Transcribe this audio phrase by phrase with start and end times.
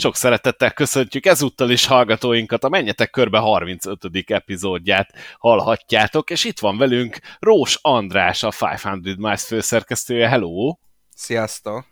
[0.00, 3.98] Sok szeretettel köszöntjük ezúttal is hallgatóinkat, a Menjetek Körbe 35.
[4.26, 10.28] epizódját hallhatjátok, és itt van velünk Rós András, a 500 Miles főszerkesztője.
[10.28, 10.76] Hello!
[11.14, 11.86] Sziasztok!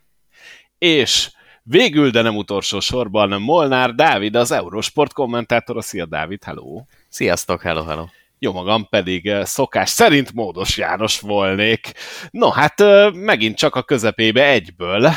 [0.79, 1.30] És
[1.62, 5.80] végül, de nem utolsó sorban Molnár Dávid, az Eurosport kommentátora.
[5.80, 6.83] Szia Dávid, hello!
[7.09, 8.05] Sziasztok, hello, hello!
[8.38, 11.93] Jó magam pedig eh, szokás szerint Módos János volnék.
[12.30, 15.11] No hát megint csak a közepébe egyből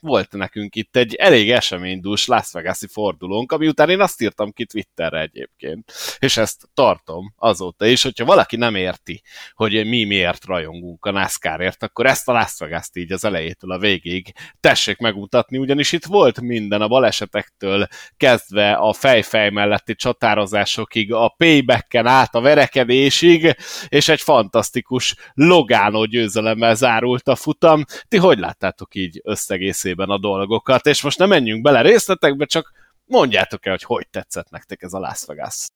[0.00, 4.64] volt nekünk itt egy elég eseménydús Las Vegas-i fordulónk, ami után én azt írtam ki
[4.66, 9.22] Twitterre egyébként, és ezt tartom azóta is, hogyha valaki nem érti,
[9.54, 13.78] hogy mi miért rajongunk a NASCAR-ért, akkor ezt a Las Vegas-t így az elejétől a
[13.78, 21.34] végig tessék megmutatni, ugyanis itt volt minden a balesetektől kezdve a fejfej melletti csatározásokig, a
[21.36, 23.56] paybacken át a verekedésig,
[23.88, 27.84] és egy fantasztikus Logano győzelemmel zárult a futam.
[28.08, 32.72] Ti hogy láttátok így összegészében a dolgokat, és most nem menjünk bele részletekbe, csak
[33.04, 35.68] mondjátok el, hogy hogy tetszett nektek ez a Las Vegas.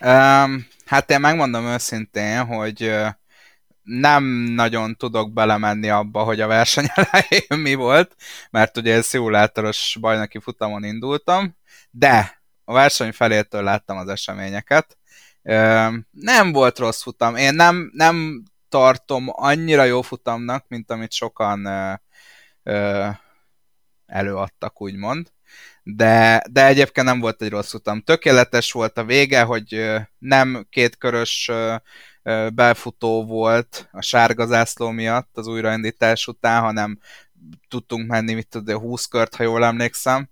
[0.00, 2.94] Um, hát én megmondom őszintén, hogy
[3.82, 8.16] nem nagyon tudok belemenni abba, hogy a verseny elején mi volt,
[8.50, 11.56] mert ugye én szimulátoros bajnoki futamon indultam,
[11.90, 14.98] de a verseny felétől láttam az eseményeket.
[16.10, 17.36] Nem volt rossz futam.
[17.36, 21.68] Én nem, nem tartom annyira jó futamnak, mint amit sokan
[24.06, 25.32] előadtak, úgymond.
[25.82, 28.00] De, de egyébként nem volt egy rossz utam.
[28.00, 29.84] Tökéletes volt a vége, hogy
[30.18, 31.50] nem kétkörös
[32.54, 36.98] befutó volt a sárga zászló miatt az újraindítás után, hanem
[37.68, 40.28] tudtunk menni, mit tudja, 20 kört, ha jól emlékszem.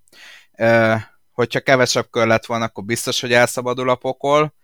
[1.32, 4.54] Hogyha kevesebb kör lett volna, akkor biztos, hogy elszabadul a pokol.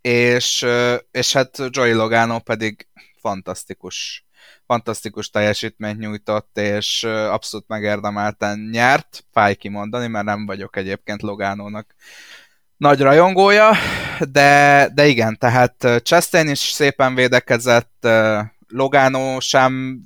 [0.00, 0.66] És,
[1.10, 2.88] és hát Joey Logano pedig
[3.20, 4.25] fantasztikus
[4.66, 9.24] fantasztikus teljesítményt nyújtott, és abszolút megérdemelten nyert.
[9.32, 11.94] Fáj kimondani, mert nem vagyok egyébként Logánónak
[12.76, 13.72] nagy rajongója,
[14.30, 18.08] de, de igen, tehát Chastain is szépen védekezett,
[18.68, 20.00] Logano sem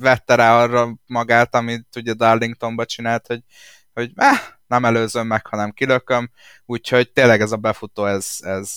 [0.00, 3.42] vette rá arra magát, amit ugye Darlingtonba csinált, hogy,
[3.92, 6.30] hogy eh, nem előzöm meg, hanem kilököm,
[6.66, 8.76] úgyhogy tényleg ez a befutó, ez, ez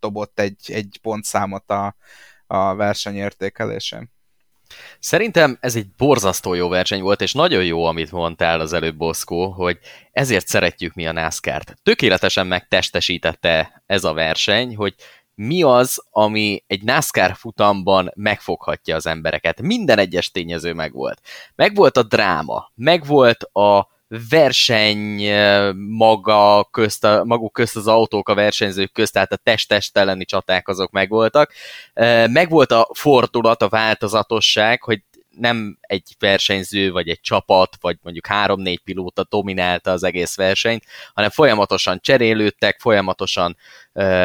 [0.00, 1.96] dobott egy, egy pontszámot a,
[2.50, 4.10] a verseny értékelésén.
[4.98, 9.50] Szerintem ez egy borzasztó jó verseny volt, és nagyon jó, amit mondtál az előbb, Boszkó,
[9.50, 9.78] hogy
[10.12, 11.76] ezért szeretjük mi a NASCAR-t.
[11.82, 14.94] Tökéletesen megtestesítette ez a verseny, hogy
[15.34, 19.62] mi az, ami egy NASCAR futamban megfoghatja az embereket.
[19.62, 21.20] Minden egyes tényező megvolt.
[21.54, 23.88] Megvolt a dráma, megvolt a
[24.28, 25.32] verseny
[25.74, 30.68] maga közt, a, maguk közt az autók a versenyzők közt, tehát a test-test elleni csaták
[30.68, 31.52] azok megvoltak.
[32.26, 38.80] Megvolt a fordulat, a változatosság, hogy nem egy versenyző, vagy egy csapat, vagy mondjuk három-négy
[38.80, 40.84] pilóta dominálta az egész versenyt,
[41.14, 43.56] hanem folyamatosan cserélődtek, folyamatosan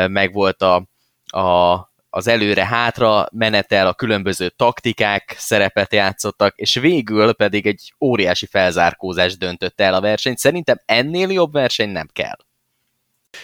[0.07, 0.75] megvolt a,
[1.25, 1.75] a
[2.15, 9.81] az előre-hátra menetel, a különböző taktikák szerepet játszottak, és végül pedig egy óriási felzárkózás döntött
[9.81, 10.37] el a versenyt.
[10.37, 12.37] Szerintem ennél jobb verseny nem kell.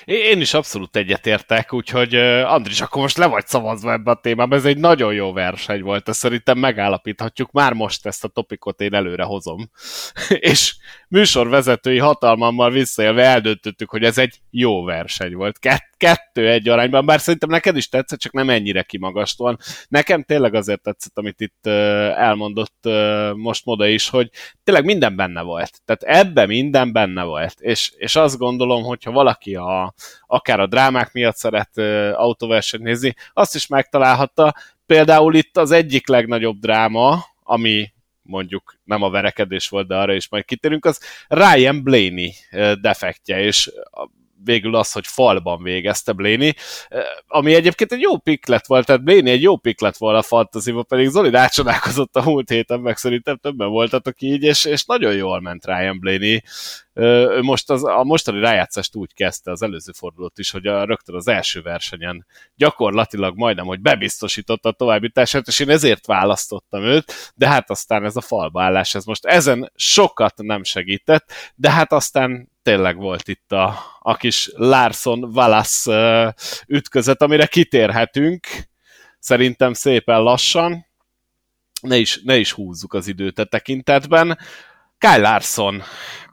[0.05, 2.15] Én is abszolút egyetértek, úgyhogy
[2.45, 6.09] Andris, akkor most le vagy szavazva ebbe a témába, ez egy nagyon jó verseny volt,
[6.09, 9.69] ezt szerintem megállapíthatjuk, már most ezt a topikot én előre hozom.
[10.51, 10.75] és
[11.11, 15.59] műsorvezetői hatalmammal visszaélve eldöntöttük, hogy ez egy jó verseny volt.
[15.59, 19.57] Kett, kettő egy arányban, bár szerintem neked is tetszett, csak nem ennyire kimagasztóan.
[19.87, 21.65] Nekem tényleg azért tetszett, amit itt
[22.15, 22.89] elmondott
[23.35, 24.29] most Moda is, hogy
[24.63, 25.81] tényleg minden benne volt.
[25.85, 27.59] Tehát ebbe minden benne volt.
[27.59, 29.93] És, és azt gondolom, hogyha valaki a,
[30.27, 31.77] akár a drámák miatt szeret
[32.15, 34.55] autóversenyt nézni, azt is megtalálhatta.
[34.85, 37.91] Például itt az egyik legnagyobb dráma, ami
[38.31, 42.33] mondjuk nem a verekedés volt, de arra is majd kitérünk, az Ryan Blaney
[42.81, 43.71] defektje, és
[44.43, 46.53] végül az, hogy falban végezte Blaney,
[47.27, 50.21] ami egyébként egy jó pick lett volt, tehát Blaney egy jó pick lett volna a
[50.21, 55.13] fantasy pedig Zoli rácsodálkozott a múlt héten, meg szerintem többen voltatok így, és, és nagyon
[55.13, 56.41] jól ment Ryan Blaney.
[57.41, 61.27] Most az, a mostani rájátszást úgy kezdte az előző fordulót is, hogy a, rögtön az
[61.27, 67.69] első versenyen gyakorlatilag majdnem, hogy bebiztosította a továbbítását, és én ezért választottam őt, de hát
[67.69, 73.27] aztán ez a falbaállás, ez most ezen sokat nem segített, de hát aztán tényleg volt
[73.27, 76.35] itt a, a kis Larson Wallace
[76.67, 78.47] ütközet, amire kitérhetünk,
[79.19, 80.85] szerintem szépen lassan,
[81.81, 84.37] ne is, ne is húzzuk az időt a tekintetben.
[84.97, 85.81] Kyle Larson,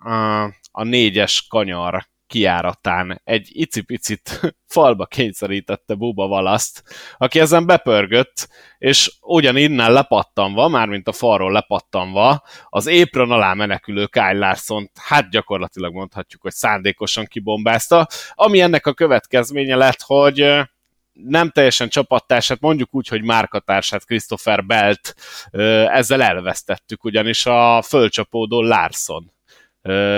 [0.02, 4.40] a, a négyes kanyar kiáratán egy icipicit
[4.75, 6.82] falba kényszerítette Buba Valaszt,
[7.16, 8.48] aki ezen bepörgött,
[8.78, 15.94] és ugyaninnen lepattanva, mármint a falról lepattanva, az épron alá menekülő Kyle larson hát gyakorlatilag
[15.94, 20.66] mondhatjuk, hogy szándékosan kibombázta, ami ennek a következménye lett, hogy
[21.12, 25.14] nem teljesen csapattársát, mondjuk úgy, hogy márkatársát, Christopher Belt
[25.92, 29.32] ezzel elvesztettük, ugyanis a fölcsapódó Larson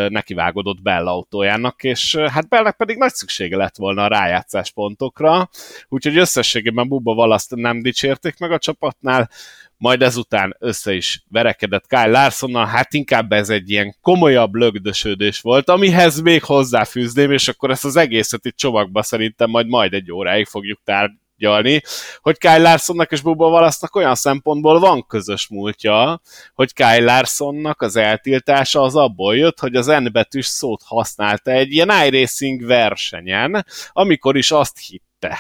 [0.08, 5.48] nekivágodott Bell autójának, és hát Bellnek pedig nagy szüksége lett volna a rájátszás pontokra,
[5.88, 9.30] úgyhogy összességében Bubba Valaszt nem dicsérték meg a csapatnál,
[9.76, 15.68] majd ezután össze is verekedett Kyle Larsonnal, hát inkább ez egy ilyen komolyabb lögdösödés volt,
[15.68, 20.46] amihez még hozzáfűzném, és akkor ezt az egészet itt csomagba szerintem majd majd egy óráig
[20.46, 21.82] fogjuk tár- tárgyalni,
[22.20, 26.20] hogy Kyle Larsonnak és Bubba Wallace-nak olyan szempontból van közös múltja,
[26.54, 31.72] hogy Kyle Larsonnak az eltiltása az abból jött, hogy az N betűs szót használta egy
[31.72, 35.38] ilyen iRacing versenyen, amikor is azt hitte,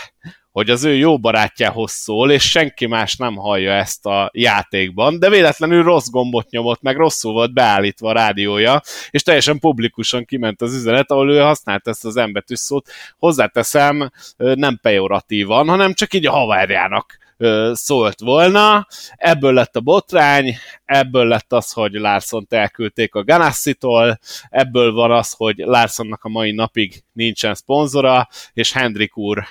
[0.52, 5.28] hogy az ő jó barátjához szól, és senki más nem hallja ezt a játékban, de
[5.30, 8.80] véletlenül rossz gombot nyomott, meg rosszul volt beállítva a rádiója,
[9.10, 12.88] és teljesen publikusan kiment az üzenet, ahol ő használt ezt az embetűs szót.
[13.18, 17.18] Hozzáteszem, nem pejoratívan, hanem csak így a havárjának
[17.72, 18.86] szólt volna.
[19.16, 25.32] Ebből lett a botrány, ebből lett az, hogy larson elküldték a Ganassi-tól, ebből van az,
[25.32, 29.44] hogy Larsonnak a mai napig nincsen szponzora, és Hendrik úr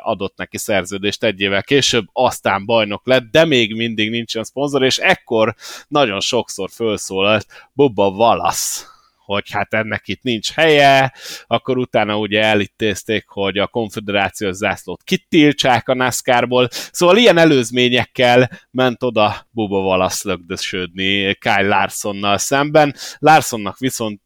[0.00, 4.98] adott neki szerződést egy évvel később, aztán bajnok lett, de még mindig nincsen szponzor, és
[4.98, 5.54] ekkor
[5.88, 8.93] nagyon sokszor felszólalt Bubba Wallace,
[9.24, 11.12] hogy hát ennek itt nincs helye,
[11.46, 19.02] akkor utána ugye elítézték, hogy a konfederációs zászlót kitiltsák a NASCAR-ból, szóval ilyen előzményekkel ment
[19.02, 22.94] oda Bubba Wallace lögdösödni Kyle Larsonnal szemben.
[23.18, 24.22] Larsonnak viszont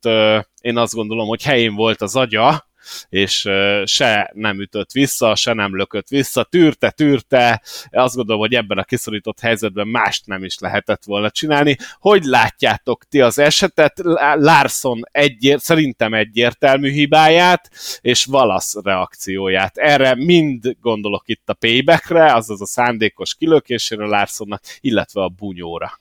[0.61, 2.68] én azt gondolom, hogy helyén volt az agya,
[3.09, 3.49] és
[3.85, 8.85] se nem ütött vissza, se nem lökött vissza, tűrte, tűrte, azt gondolom, hogy ebben a
[8.85, 11.77] kiszorított helyzetben mást nem is lehetett volna csinálni.
[11.99, 14.01] Hogy látjátok ti az esetet?
[14.35, 17.71] Larson egyér, szerintem egyértelmű hibáját,
[18.01, 19.77] és Valasz reakcióját.
[19.77, 25.99] Erre mind gondolok itt a paybackre, azaz a szándékos kilökésére Larsonnak, illetve a bunyóra.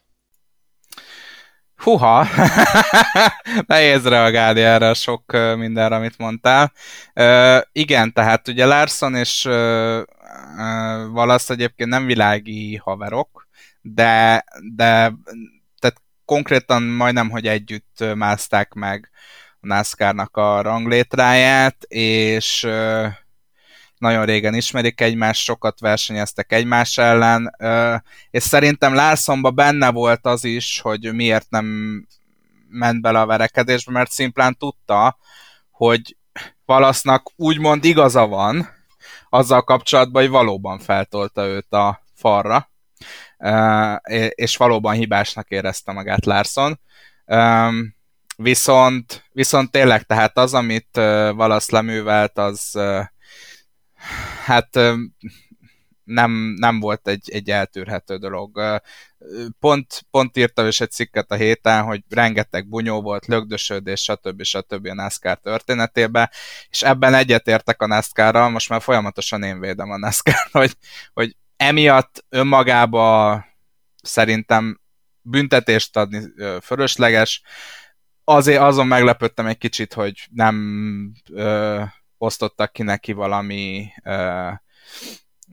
[1.78, 2.28] Huha,
[3.68, 6.72] nehéz reagálni erre a sok mindenre, amit mondtál.
[7.16, 10.02] Uh, igen, tehát ugye Larson és uh,
[10.58, 13.48] uh, Valasz egyébként nem világi haverok,
[13.82, 14.44] de,
[14.76, 15.14] de
[15.80, 19.10] tehát konkrétan majdnem, hogy együtt mászták meg
[19.60, 22.68] a NASCAR-nak a ranglétráját, és
[23.98, 27.56] nagyon régen ismerik egymást, sokat versenyeztek egymás ellen,
[28.30, 31.66] és szerintem Larsonban benne volt az is, hogy miért nem
[32.70, 35.18] ment bele a verekedésbe, mert szimplán tudta,
[35.72, 36.18] hogy
[36.66, 38.70] Valasznak úgymond igaza van
[39.30, 42.72] azzal kapcsolatban, hogy valóban feltolta őt a falra,
[44.30, 46.80] és valóban hibásnak érezte magát Larson.
[48.38, 50.96] Viszont, viszont tényleg, tehát az, amit
[51.36, 52.80] Valasz leművelt, az,
[54.46, 54.80] hát
[56.08, 58.82] nem, nem volt egy, egy eltűrhető dolog.
[59.60, 64.44] Pont, pont írtam is egy cikket a héten, hogy rengeteg bunyó volt, lögdösödés, stb.
[64.44, 64.88] stb.
[64.88, 66.30] a NASCAR történetében,
[66.70, 70.74] és ebben egyetértek a NASCAR-ral, most már folyamatosan én védem a NASCAR, hogy,
[71.14, 73.46] hogy emiatt önmagába
[74.04, 74.80] szerintem
[75.22, 76.22] büntetést adni
[76.62, 77.42] fölösleges.
[78.24, 81.84] Azért azon meglepődtem egy kicsit, hogy nem ö,
[82.18, 84.50] osztottak ki neki valami ö,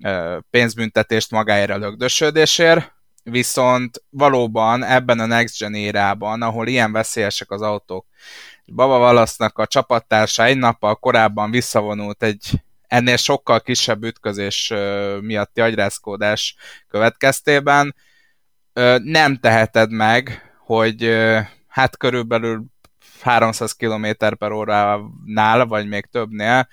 [0.02, 2.92] ö, pénzbüntetést magáért a lögdösödésért,
[3.22, 8.06] viszont valóban ebben a Next Gen érában, ahol ilyen veszélyesek az autók,
[8.66, 14.72] Baba Valasznak a csapattársa egy nappal korábban visszavonult egy ennél sokkal kisebb ütközés
[15.20, 16.56] miatti agyrázkódás
[16.88, 17.94] következtében,
[19.02, 21.16] nem teheted meg, hogy
[21.68, 22.64] hát körülbelül
[23.24, 24.06] 300 km
[24.38, 26.68] per óránál, vagy még többnél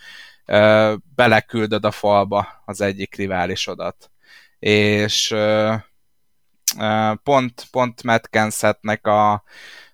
[1.16, 4.12] beleküldöd a falba az egyik riválisodat.
[4.60, 5.36] És
[7.24, 9.44] pont, pont Matt Kensetnek a,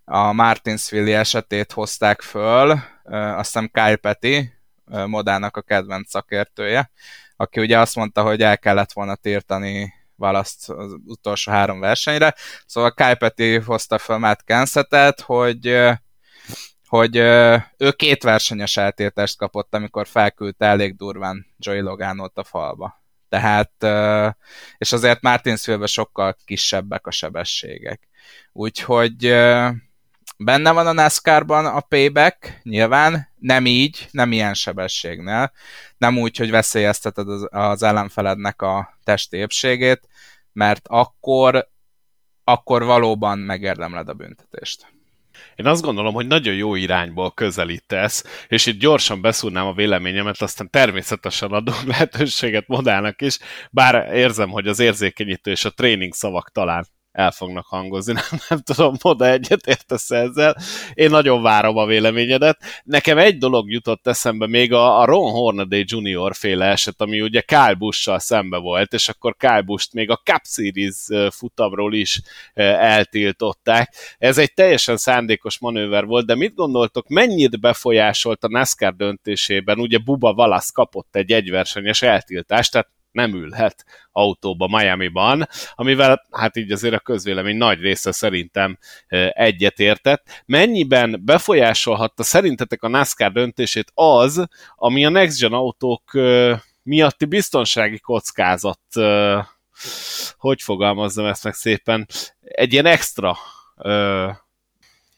[0.05, 4.51] a Martinsville esetét hozták föl, azt hiszem Kyle Petty,
[4.85, 6.91] Modának a kedvenc szakértője,
[7.35, 12.35] aki ugye azt mondta, hogy el kellett volna tiltani választ az utolsó három versenyre.
[12.65, 15.87] Szóval Kyle Petty hozta fel Matt Kensetet, hogy
[16.87, 17.15] hogy
[17.77, 23.01] ő két versenyes eltiltást kapott, amikor felküldte elég durván Joey Logánot a falba.
[23.29, 23.71] Tehát,
[24.77, 28.07] és azért Martinsville sokkal kisebbek a sebességek.
[28.51, 29.35] Úgyhogy
[30.39, 35.51] Benne van a NASCAR-ban a payback, nyilván, nem így, nem ilyen sebességnél,
[35.97, 40.07] nem úgy, hogy veszélyezteted az, az ellenfelednek a testi épségét,
[40.53, 41.69] mert akkor,
[42.43, 44.96] akkor valóban megérdemled a büntetést.
[45.55, 50.69] Én azt gondolom, hogy nagyon jó irányból közelítesz, és itt gyorsan beszúrnám a véleményemet, aztán
[50.69, 53.39] természetesen adunk lehetőséget modálnak is,
[53.71, 58.13] bár érzem, hogy az érzékenyítő és a tréning szavak talán el fognak hangozni.
[58.31, 60.55] Nem, nem tudom, oda egyet értesz ezzel.
[60.93, 62.59] Én nagyon várom a véleményedet.
[62.83, 67.41] Nekem egy dolog jutott eszembe, még a, a Ron Hornaday Junior féle eset, ami ugye
[67.41, 72.21] Kyle Busch-sal szembe volt, és akkor Kyle Busch-t még a Cup Series futamról is
[72.53, 73.93] eltiltották.
[74.17, 79.79] Ez egy teljesen szándékos manőver volt, de mit gondoltok, mennyit befolyásolt a NASCAR döntésében?
[79.79, 86.71] Ugye Buba Valasz kapott egy egyversenyes eltiltást, tehát nem ülhet autóba Miami-ban, amivel hát így
[86.71, 88.77] azért a közvélemény nagy része szerintem
[89.29, 90.43] egyetértett.
[90.45, 94.45] Mennyiben befolyásolhatta szerintetek a NASCAR döntését az,
[94.75, 96.11] ami a Next Gen autók
[96.83, 98.79] miatti biztonsági kockázat,
[100.37, 102.07] hogy fogalmazzam ezt meg szépen,
[102.41, 103.37] egy ilyen extra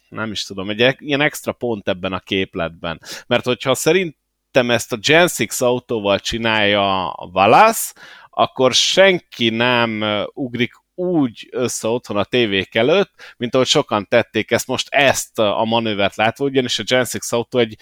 [0.09, 3.01] nem is tudom, egy ilyen extra pont ebben a képletben.
[3.27, 4.17] Mert hogyha szerint
[4.51, 7.93] szerintem ezt a Gen 6 autóval csinálja a Valasz,
[8.29, 10.03] akkor senki nem
[10.33, 15.63] ugrik úgy össze otthon a tévék előtt, mint ahogy sokan tették ezt most ezt a
[15.63, 17.77] manővert látva, ugyanis a Gen 6 autó egy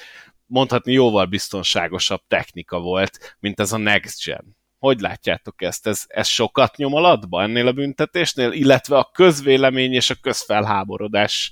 [0.45, 4.55] mondhatni jóval biztonságosabb technika volt, mint ez a Next Gen.
[4.79, 5.87] Hogy látjátok ezt?
[5.87, 11.51] Ez, ez sokat nyom alatba ennél a büntetésnél, illetve a közvélemény és a közfelháborodás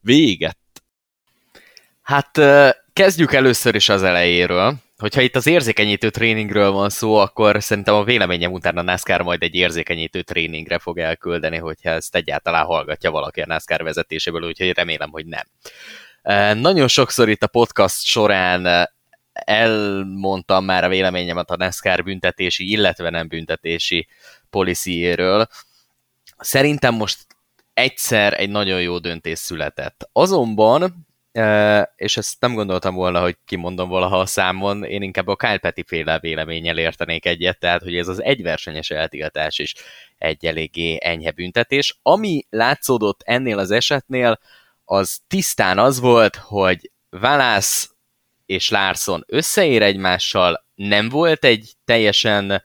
[0.00, 0.58] véget?
[2.02, 2.40] Hát
[3.00, 4.74] Kezdjük először is az elejéről.
[4.98, 9.42] Hogyha itt az érzékenyítő tréningről van szó, akkor szerintem a véleményem után a NASCAR majd
[9.42, 15.10] egy érzékenyítő tréningre fog elküldeni, hogyha ezt egyáltalán hallgatja valaki a NASCAR vezetéséből, úgyhogy remélem,
[15.10, 15.46] hogy nem.
[16.58, 18.90] Nagyon sokszor itt a podcast során
[19.32, 24.08] elmondtam már a véleményemet a NASCAR büntetési, illetve nem büntetési
[24.50, 25.46] policyéről.
[26.38, 27.26] Szerintem most
[27.74, 30.08] egyszer egy nagyon jó döntés született.
[30.12, 31.08] Azonban
[31.96, 35.82] és ezt nem gondoltam volna, hogy kimondom valaha a számon, én inkább a Kyle Petty
[35.86, 39.74] féle véleménnyel értenék egyet, tehát hogy ez az egyversenyes eltiltás is
[40.18, 41.98] egy eléggé enyhe büntetés.
[42.02, 44.38] Ami látszódott ennél az esetnél,
[44.84, 47.90] az tisztán az volt, hogy Valász
[48.46, 52.62] és Larson összeér egymással, nem volt egy teljesen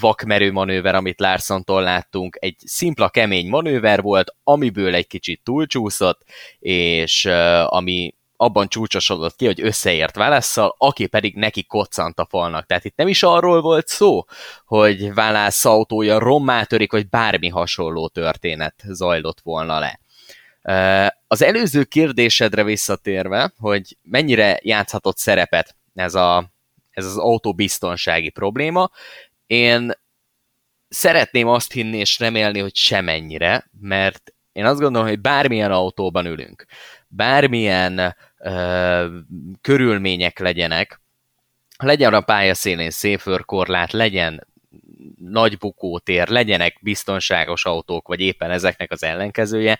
[0.00, 6.20] vakmerő manőver, amit Larsontól láttunk, egy szimpla kemény manőver volt, amiből egy kicsit túlcsúszott,
[6.58, 7.24] és
[7.66, 12.66] ami abban csúcsosodott ki, hogy összeért Válasszal, aki pedig neki koccant a falnak.
[12.66, 14.24] Tehát itt nem is arról volt szó,
[14.64, 20.00] hogy Válasz autója rommá törik, vagy bármi hasonló történet zajlott volna le.
[21.26, 26.54] Az előző kérdésedre visszatérve, hogy mennyire játszhatott szerepet ez a
[26.96, 28.90] ez az autóbiztonsági probléma.
[29.46, 29.92] Én
[30.88, 36.64] szeretném azt hinni és remélni, hogy semennyire, mert én azt gondolom, hogy bármilyen autóban ülünk,
[37.08, 39.18] bármilyen ö,
[39.60, 41.00] körülmények legyenek,
[41.78, 44.46] legyen a pályaszélén széfőrkorlát, legyen
[45.18, 49.76] nagy bukótér, legyenek biztonságos autók, vagy éppen ezeknek az ellenkezője,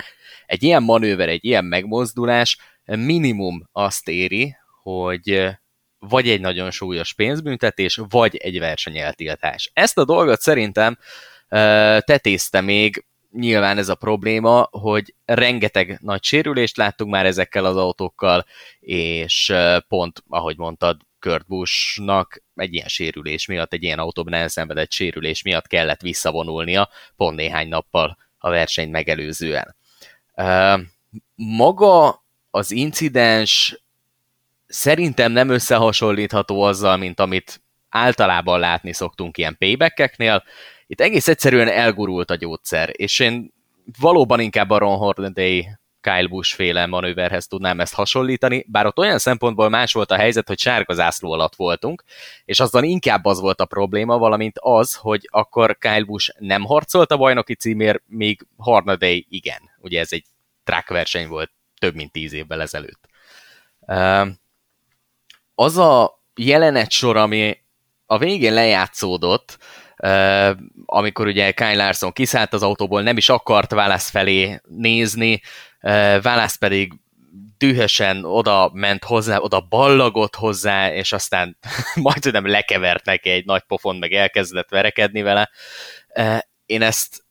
[0.46, 5.56] egy ilyen manőver, egy ilyen megmozdulás minimum azt éri, hogy
[6.08, 9.70] vagy egy nagyon súlyos pénzbüntetés, vagy egy versenyeltiltás.
[9.72, 10.98] Ezt a dolgot szerintem
[12.00, 18.46] tetézte még nyilván ez a probléma, hogy rengeteg nagy sérülést láttunk már ezekkel az autókkal,
[18.80, 19.52] és
[19.88, 25.66] pont, ahogy mondtad, Kurt Busch-nak egy ilyen sérülés miatt, egy ilyen autóban elszenvedett sérülés miatt
[25.66, 29.76] kellett visszavonulnia pont néhány nappal a versenyt megelőzően.
[31.34, 33.80] Maga az incidens
[34.66, 40.44] szerintem nem összehasonlítható azzal, mint amit általában látni szoktunk ilyen paybackeknél.
[40.86, 43.52] Itt egész egyszerűen elgurult a gyógyszer, és én
[44.00, 45.68] valóban inkább a Ron Hornaday
[46.00, 50.48] Kyle Busch féle manőverhez tudnám ezt hasonlítani, bár ott olyan szempontból más volt a helyzet,
[50.48, 52.04] hogy sárga zászló alatt voltunk,
[52.44, 57.10] és azon inkább az volt a probléma, valamint az, hogy akkor Kyle Busch nem harcolt
[57.10, 59.60] a bajnoki címért, míg Hornaday igen.
[59.78, 60.24] Ugye ez egy
[60.64, 63.08] track verseny volt több mint tíz évvel ezelőtt
[65.58, 67.58] az a jelenet sor, ami
[68.06, 69.58] a végén lejátszódott,
[70.84, 75.40] amikor ugye Kyle Larson kiszállt az autóból, nem is akart Válasz felé nézni,
[76.22, 76.92] Válasz pedig
[77.58, 81.58] dühösen oda ment hozzá, oda ballagott hozzá, és aztán
[81.94, 85.50] majd nem lekevert neki egy nagy pofon, meg elkezdett verekedni vele.
[86.66, 87.25] Én ezt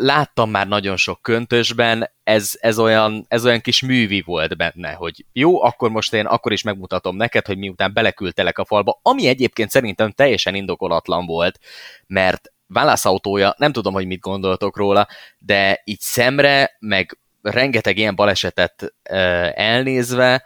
[0.00, 5.24] láttam már nagyon sok köntösben, ez, ez, olyan, ez olyan kis művi volt benne, hogy
[5.32, 9.70] jó, akkor most én akkor is megmutatom neked, hogy miután beleküldtelek a falba, ami egyébként
[9.70, 11.58] szerintem teljesen indokolatlan volt,
[12.06, 15.08] mert válaszautója, nem tudom, hogy mit gondoltok róla,
[15.38, 18.94] de így szemre, meg rengeteg ilyen balesetet
[19.54, 20.44] elnézve,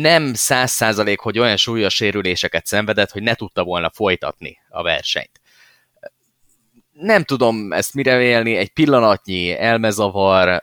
[0.00, 5.37] nem száz százalék, hogy olyan súlyos sérüléseket szenvedett, hogy ne tudta volna folytatni a versenyt.
[7.00, 10.58] Nem tudom ezt mire vélni, egy pillanatnyi elmezavar,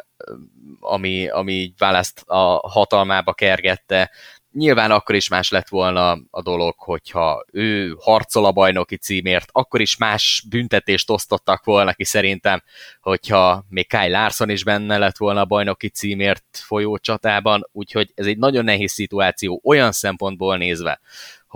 [0.80, 4.12] ami, ami választ a hatalmába kergette,
[4.56, 9.82] Nyilván akkor is más lett volna a dolog, hogyha ő harcol a bajnoki címért, akkor
[9.82, 12.64] is más büntetést osztottak volna ki szerintem,
[13.02, 18.26] hogyha még Kyle Larson is benne lett volna a bajnoki címért folyó csatában, úgyhogy ez
[18.26, 21.00] egy nagyon nehéz szituáció olyan szempontból nézve,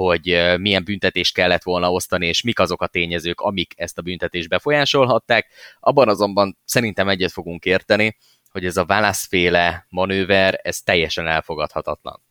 [0.06, 4.50] hogy milyen büntetést kellett volna osztani, és mik azok a tényezők, amik ezt a büntetést
[4.50, 5.48] befolyásolhatták.
[5.80, 8.18] Abban azonban szerintem egyet fogunk érteni,
[8.52, 12.22] hogy ez a válaszféle manőver, ez teljesen elfogadhatatlan.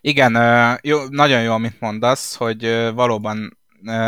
[0.00, 0.32] Igen,
[0.82, 3.58] jó, nagyon jó, amit mondasz, hogy valóban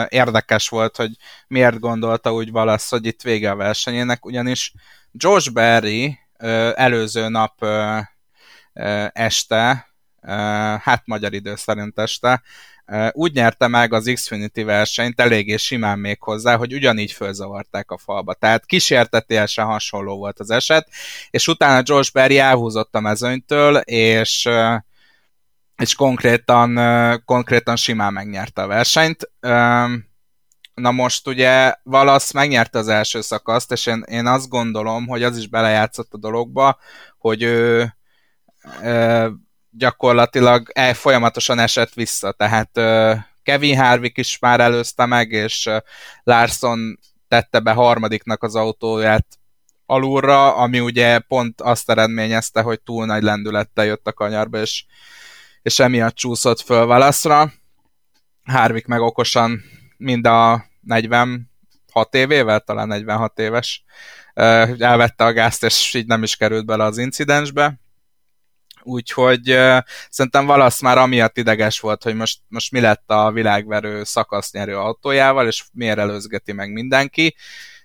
[0.08, 1.10] érdekes volt, hogy
[1.48, 4.72] miért gondolta úgy valasz, hogy itt vége a versenyének, ugyanis
[5.12, 6.18] Josh Berry
[6.74, 7.64] előző nap
[9.12, 9.85] este,
[10.80, 12.42] hát magyar idő szerint este,
[13.12, 18.34] úgy nyerte meg az Xfinity versenyt eléggé simán még hozzá, hogy ugyanígy fölzavarták a falba.
[18.34, 20.88] Tehát kísértetésen hasonló volt az eset,
[21.30, 24.48] és utána Josh Berry elhúzott a mezőnytől, és
[25.76, 26.78] és konkrétan,
[27.24, 29.30] konkrétan simán megnyerte a versenyt.
[30.74, 35.36] Na most ugye Valasz megnyerte az első szakaszt, és én, én azt gondolom, hogy az
[35.36, 36.78] is belejátszott a dologba,
[37.18, 37.94] hogy ő
[39.78, 42.70] gyakorlatilag el, folyamatosan esett vissza, tehát
[43.42, 45.70] Kevin Harvick is már előzte meg, és
[46.22, 49.26] Larson tette be harmadiknak az autóját
[49.86, 54.84] alulra, ami ugye pont azt eredményezte, hogy túl nagy lendülettel jött a kanyarba, és
[55.66, 57.52] és emiatt csúszott föl válaszra.
[58.44, 59.62] Harvick meg okosan
[59.96, 63.84] mind a 46 évével, talán 46 éves,
[64.78, 67.80] elvette a gázt, és így nem is került bele az incidensbe.
[68.86, 69.42] Úgyhogy
[70.08, 75.46] szerintem valasz már amiatt ideges volt, hogy most, most mi lett a világverő szakasznyerő autójával,
[75.46, 77.34] és miért előzgeti meg mindenki,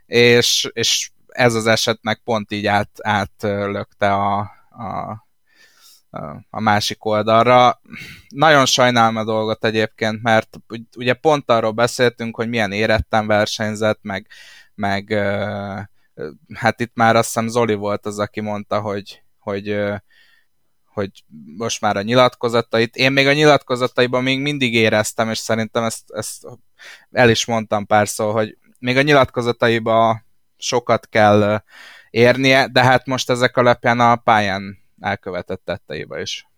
[0.06, 5.30] és, és ez az eset meg pont így át, átlökte a, a
[6.50, 7.82] a másik oldalra.
[8.30, 10.58] Nagyon sajnálom a dolgot egyébként, mert
[10.98, 14.28] ugye pont arról beszéltünk, hogy milyen éretten versenyzett, meg,
[14.76, 15.14] meg
[16.54, 19.78] hát itt már azt hiszem Zoli volt az, aki mondta, hogy, hogy,
[20.94, 21.24] hogy
[21.58, 26.48] most már a nyilatkozatait, én még a nyilatkozataiban még mindig éreztem, és szerintem ezt, ezt
[27.12, 30.22] el is mondtam párszor, hogy még a nyilatkozataiba
[30.58, 31.64] sokat kell
[32.10, 36.51] érnie, de hát most ezek alapján a pályán elkövetett tetteibe is.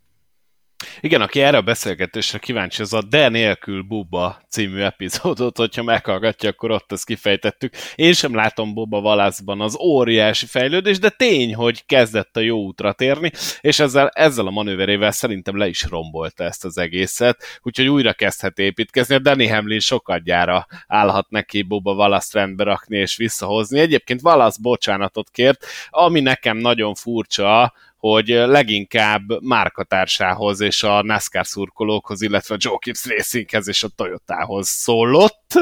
[1.00, 6.50] Igen, aki erre a beszélgetésre kíváncsi, az a De nélkül Buba című epizódot, hogyha meghallgatja,
[6.50, 7.74] akkor ott ezt kifejtettük.
[7.96, 12.94] Én sem látom Buba Valászban az óriási fejlődés, de tény, hogy kezdett a jó útra
[12.94, 18.14] térni, és ezzel, ezzel a manőverével szerintem le is rombolta ezt az egészet, úgyhogy újra
[18.14, 19.16] kezdhet építkezni.
[19.16, 23.80] A Danny Hamlin sokadjára állhat neki Buba Valaszt rendbe rakni és visszahozni.
[23.80, 32.22] Egyébként Valasz bocsánatot kért, ami nekem nagyon furcsa, hogy leginkább márkatársához és a NASCAR szurkolókhoz,
[32.22, 35.54] illetve a Joe Gibbs Racinghez és a Toyotához szólott.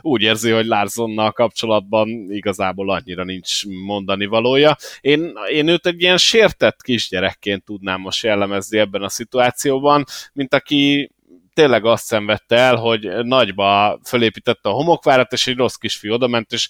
[0.00, 4.76] Úgy érzi, hogy Larsonnal kapcsolatban igazából annyira nincs mondani valója.
[5.00, 11.10] Én, én őt egy ilyen sértett kisgyerekként tudnám most jellemezni ebben a szituációban, mint aki
[11.54, 16.68] tényleg azt szenvedte el, hogy nagyba fölépítette a homokvárat, és egy rossz kisfiú odament, és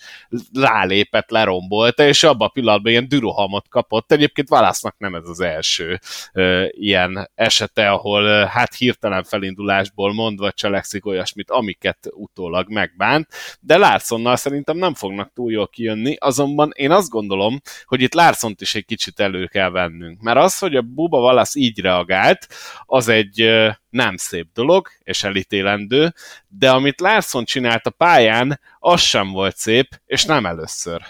[0.52, 4.12] rálépett, lerombolta, és abban a pillanatban ilyen dürohamot kapott.
[4.12, 5.98] Egyébként Válasznak nem ez az első
[6.32, 13.28] ö, ilyen esete, ahol ö, hát hirtelen felindulásból mondva cselekszik olyasmit, amiket utólag megbánt,
[13.60, 18.60] de Larsonnal szerintem nem fognak túl jól kijönni, azonban én azt gondolom, hogy itt Larsont
[18.60, 22.48] is egy kicsit elő kell vennünk, mert az, hogy a Buba Valasz így reagált,
[22.86, 23.50] az egy
[23.92, 26.12] nem szép dolog, és elítélendő,
[26.48, 31.02] de amit Larson csinált a pályán, az sem volt szép, és nem először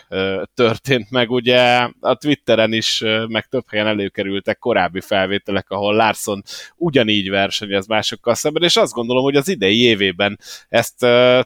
[0.55, 1.31] történt meg.
[1.31, 6.43] Ugye a Twitteren is, ö, meg több helyen előkerültek korábbi felvételek, ahol Larson
[6.77, 10.99] ugyanígy versenyez másokkal szemben, és azt gondolom, hogy az idei évében ezt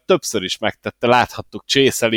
[0.05, 1.07] többször is megtette.
[1.07, 1.65] Láthattuk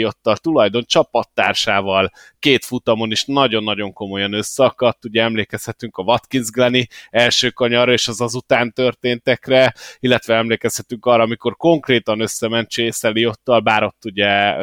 [0.05, 5.05] ott a tulajdon csapattársával két futamon is nagyon-nagyon komolyan összeakadt.
[5.05, 11.23] Ugye emlékezhetünk a Watkins Glenny első kanyarra, és az azután történt péntekre, illetve emlékezhetünk arra,
[11.23, 14.55] amikor konkrétan összement Chase Elliotttal, bár ott ugye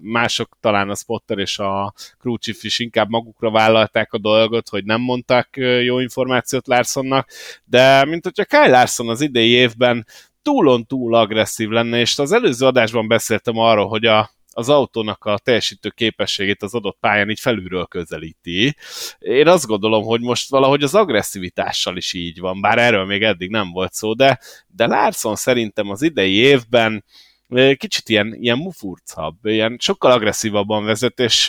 [0.00, 1.94] mások, talán a Spotter és a
[2.38, 5.48] chief is inkább magukra vállalták a dolgot, hogy nem mondták
[5.82, 7.28] jó információt Larsonnak,
[7.64, 10.06] de mint hogyha Kyle Larson az idei évben
[10.42, 15.38] túlon túl agresszív lenne, és az előző adásban beszéltem arról, hogy a, az autónak a
[15.38, 18.76] teljesítő képességét az adott pályán így felülről közelíti.
[19.18, 23.50] Én azt gondolom, hogy most valahogy az agresszivitással is így van, bár erről még eddig
[23.50, 27.04] nem volt szó, de, de Larson szerintem az idei évben
[27.76, 31.48] kicsit ilyen, ilyen mufurcabb, ilyen sokkal agresszívabban vezet, és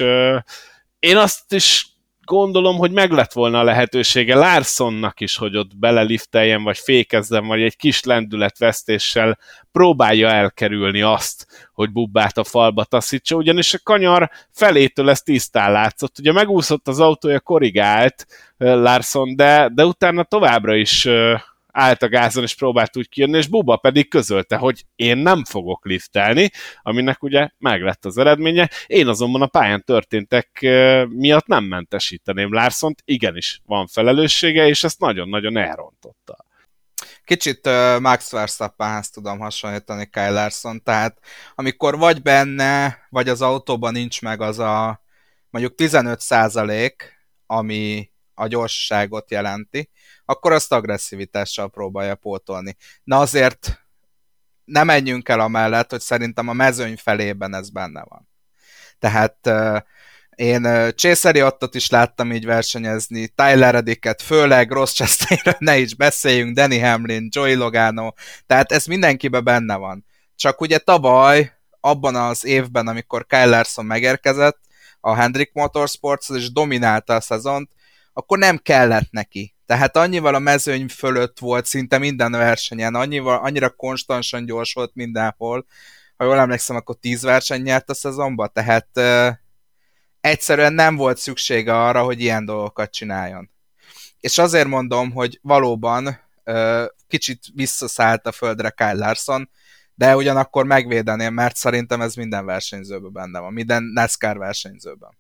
[0.99, 1.92] én azt is
[2.25, 7.62] gondolom, hogy meg lett volna a lehetősége Larsonnak is, hogy ott belelifteljen, vagy fékezzen, vagy
[7.62, 9.38] egy kis lendületvesztéssel
[9.71, 16.19] próbálja elkerülni azt, hogy bubbát a falba taszítsa, ugyanis a kanyar felétől ez tisztán látszott.
[16.19, 18.25] Ugye megúszott az autója, korrigált
[18.57, 21.07] Larson, de, de utána továbbra is
[21.73, 25.86] állt a gázon és próbált úgy kijönni, és Buba pedig közölte, hogy én nem fogok
[25.86, 26.49] liftelni,
[26.81, 28.69] aminek ugye meg lett az eredménye.
[28.88, 30.59] Én azonban a pályán történtek
[31.09, 36.45] miatt nem mentesíteném Larsont, igenis van felelőssége, és ezt nagyon-nagyon elrontotta.
[37.25, 41.17] Kicsit uh, Max Verstappenhez tudom hasonlítani Kyle Larson, tehát
[41.55, 45.01] amikor vagy benne, vagy az autóban nincs meg az a
[45.49, 49.89] mondjuk 15 százalék, ami a gyorsaságot jelenti,
[50.25, 52.75] akkor azt agresszivitással próbálja pótolni.
[53.03, 53.86] Na azért
[54.65, 58.29] nem menjünk el amellett, hogy szerintem a mezőny felében ez benne van.
[58.99, 59.49] Tehát
[60.36, 66.55] én Chase Ottot is láttam így versenyezni, Tyler Reddicket, főleg Ross Chastainről ne is beszéljünk,
[66.55, 68.12] Danny Hamlin, Joey Logano,
[68.45, 70.05] tehát ez mindenkibe benne van.
[70.36, 74.59] Csak ugye tavaly, abban az évben, amikor Kyle Larson megérkezett
[74.99, 77.71] a Hendrick Motorsports és dominálta a szezont,
[78.13, 79.52] akkor nem kellett neki.
[79.65, 85.65] Tehát annyival a mezőny fölött volt szinte minden versenyen, annyival, annyira konstansan gyors volt mindenhol,
[86.17, 89.30] ha jól emlékszem, akkor 10 verseny nyert a szezonban, tehát uh,
[90.21, 93.49] egyszerűen nem volt szüksége arra, hogy ilyen dolgokat csináljon.
[94.19, 99.49] És azért mondom, hogy valóban uh, kicsit visszaszállt a földre Kyle Larson,
[99.95, 105.17] de ugyanakkor megvédeném, mert szerintem ez minden versenyzőben benne van, minden NASCAR versenyzőben.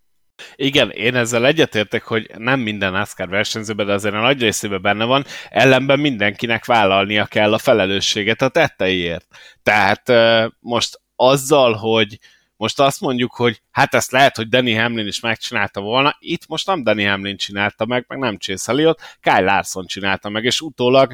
[0.55, 5.05] Igen, én ezzel egyetértek, hogy nem minden NASCAR versenyzőben, de azért a nagy részében benne
[5.05, 9.25] van, ellenben mindenkinek vállalnia kell a felelősséget a tetteiért.
[9.63, 10.11] Tehát
[10.59, 12.19] most azzal, hogy
[12.57, 16.67] most azt mondjuk, hogy hát ezt lehet, hogy Danny Hamlin is megcsinálta volna, itt most
[16.67, 21.13] nem Danny Hamlin csinálta meg, meg nem Chase Elliot, Kyle Larson csinálta meg, és utólag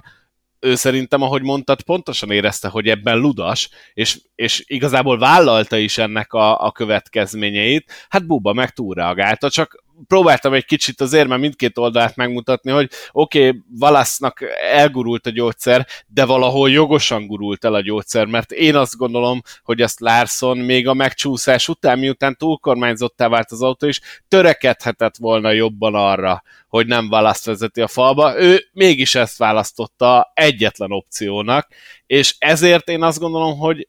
[0.59, 6.33] ő szerintem, ahogy mondtad, pontosan érezte, hogy ebben ludas, és, és igazából vállalta is ennek
[6.33, 7.91] a, a következményeit.
[8.09, 13.47] Hát Buba meg túlreagálta, csak próbáltam egy kicsit azért, mert mindkét oldalát megmutatni, hogy oké,
[13.47, 18.97] okay, Valasznak elgurult a gyógyszer, de valahol jogosan gurult el a gyógyszer, mert én azt
[18.97, 25.17] gondolom, hogy ezt Larson még a megcsúszás után, miután túlkormányzottá vált az autó is, törekedhetett
[25.17, 28.39] volna jobban arra, hogy nem választ vezeti a falba.
[28.39, 31.67] Ő mégis ezt választotta egyetlen opciónak,
[32.05, 33.87] és ezért én azt gondolom, hogy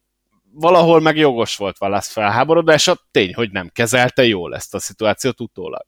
[0.52, 5.86] valahol meg jogos volt válasz felháborodása, tény, hogy nem kezelte jól ezt a szituációt utólag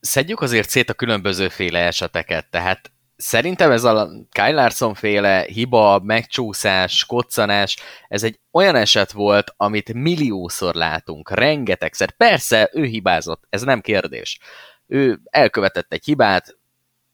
[0.00, 7.04] szedjük azért szét a különbözőféle eseteket, tehát szerintem ez a Kyle Larson féle hiba, megcsúszás,
[7.04, 7.76] koccanás,
[8.08, 12.10] ez egy olyan eset volt, amit milliószor látunk, rengetegszer.
[12.10, 14.38] Persze, ő hibázott, ez nem kérdés.
[14.86, 16.57] Ő elkövetett egy hibát,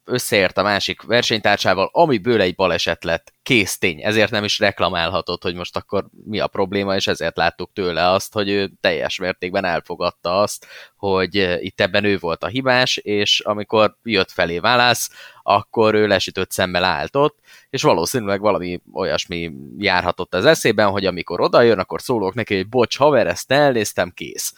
[0.05, 3.33] összeért a másik versenytársával, amiből egy baleset lett.
[3.43, 7.71] Kész tény, ezért nem is reklamálhatott, hogy most akkor mi a probléma, és ezért láttuk
[7.73, 12.97] tőle azt, hogy ő teljes mértékben elfogadta azt, hogy itt ebben ő volt a hibás,
[12.97, 15.11] és amikor jött felé válasz,
[15.43, 17.38] akkor ő lesütött szemmel állt ott,
[17.71, 22.69] és valószínűleg valami olyasmi járhatott az eszében, hogy amikor oda jön, akkor szólok neki, hogy
[22.69, 24.55] bocs, haver, ezt elnéztem, kész.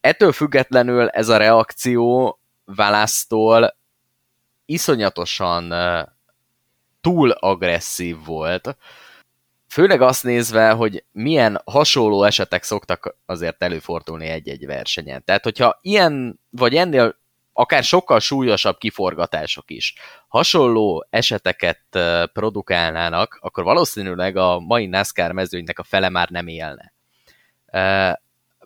[0.00, 3.78] Ettől függetlenül ez a reakció választól
[4.70, 5.74] iszonyatosan
[7.00, 8.76] túl agresszív volt,
[9.68, 15.24] főleg azt nézve, hogy milyen hasonló esetek szoktak azért előfordulni egy-egy versenyen.
[15.24, 17.18] Tehát, hogyha ilyen, vagy ennél
[17.52, 19.94] akár sokkal súlyosabb kiforgatások is
[20.28, 21.82] hasonló eseteket
[22.32, 26.92] produkálnának, akkor valószínűleg a mai NASCAR mezőnynek a fele már nem élne.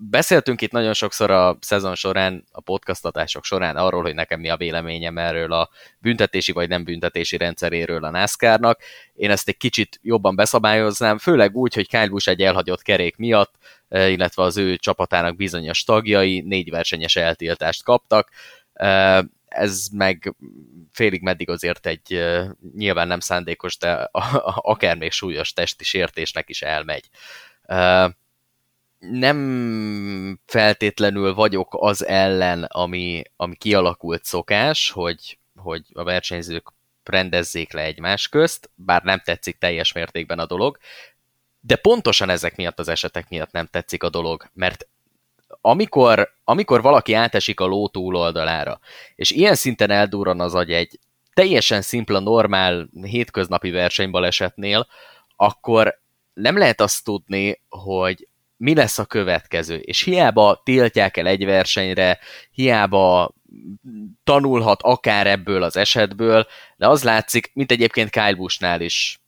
[0.00, 4.56] Beszéltünk itt nagyon sokszor a szezon során, a podcasttatások során arról, hogy nekem mi a
[4.56, 8.80] véleményem erről a büntetési vagy nem büntetési rendszeréről a NASCAR-nak.
[9.14, 13.54] Én ezt egy kicsit jobban beszabályoznám, főleg úgy, hogy Kyle Busch egy elhagyott kerék miatt,
[13.88, 18.30] eh, illetve az ő csapatának bizonyos tagjai négy versenyes eltiltást kaptak.
[18.72, 20.34] Eh, ez meg
[20.92, 22.24] félig meddig azért egy
[22.76, 24.08] nyilván nem szándékos, de
[24.56, 27.08] akár még súlyos testi sértésnek is elmegy.
[29.10, 37.82] Nem feltétlenül vagyok az ellen, ami, ami kialakult szokás, hogy, hogy a versenyzők rendezzék le
[37.82, 40.78] egymás közt, bár nem tetszik teljes mértékben a dolog,
[41.60, 44.88] de pontosan ezek miatt az esetek miatt nem tetszik a dolog, mert
[45.60, 48.80] amikor, amikor valaki átesik a ló túloldalára,
[49.14, 50.98] és ilyen szinten eldurran az agy egy
[51.34, 54.86] teljesen szimpla, normál, hétköznapi versenybalesetnél,
[55.36, 56.00] akkor
[56.34, 59.76] nem lehet azt tudni, hogy mi lesz a következő.
[59.76, 62.18] És hiába tiltják el egy versenyre,
[62.50, 63.34] hiába
[64.24, 69.20] tanulhat akár ebből az esetből, de az látszik, mint egyébként Kyle Bushnál is.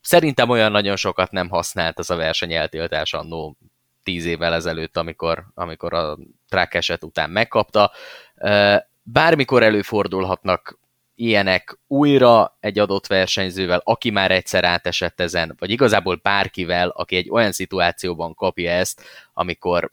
[0.00, 3.56] Szerintem olyan nagyon sokat nem használt az a verseny eltiltás annó
[4.02, 7.92] tíz évvel ezelőtt, amikor, amikor a track eset után megkapta.
[9.02, 10.77] Bármikor előfordulhatnak
[11.18, 17.30] ilyenek újra egy adott versenyzővel, aki már egyszer átesett ezen, vagy igazából bárkivel, aki egy
[17.30, 19.02] olyan szituációban kapja ezt,
[19.32, 19.92] amikor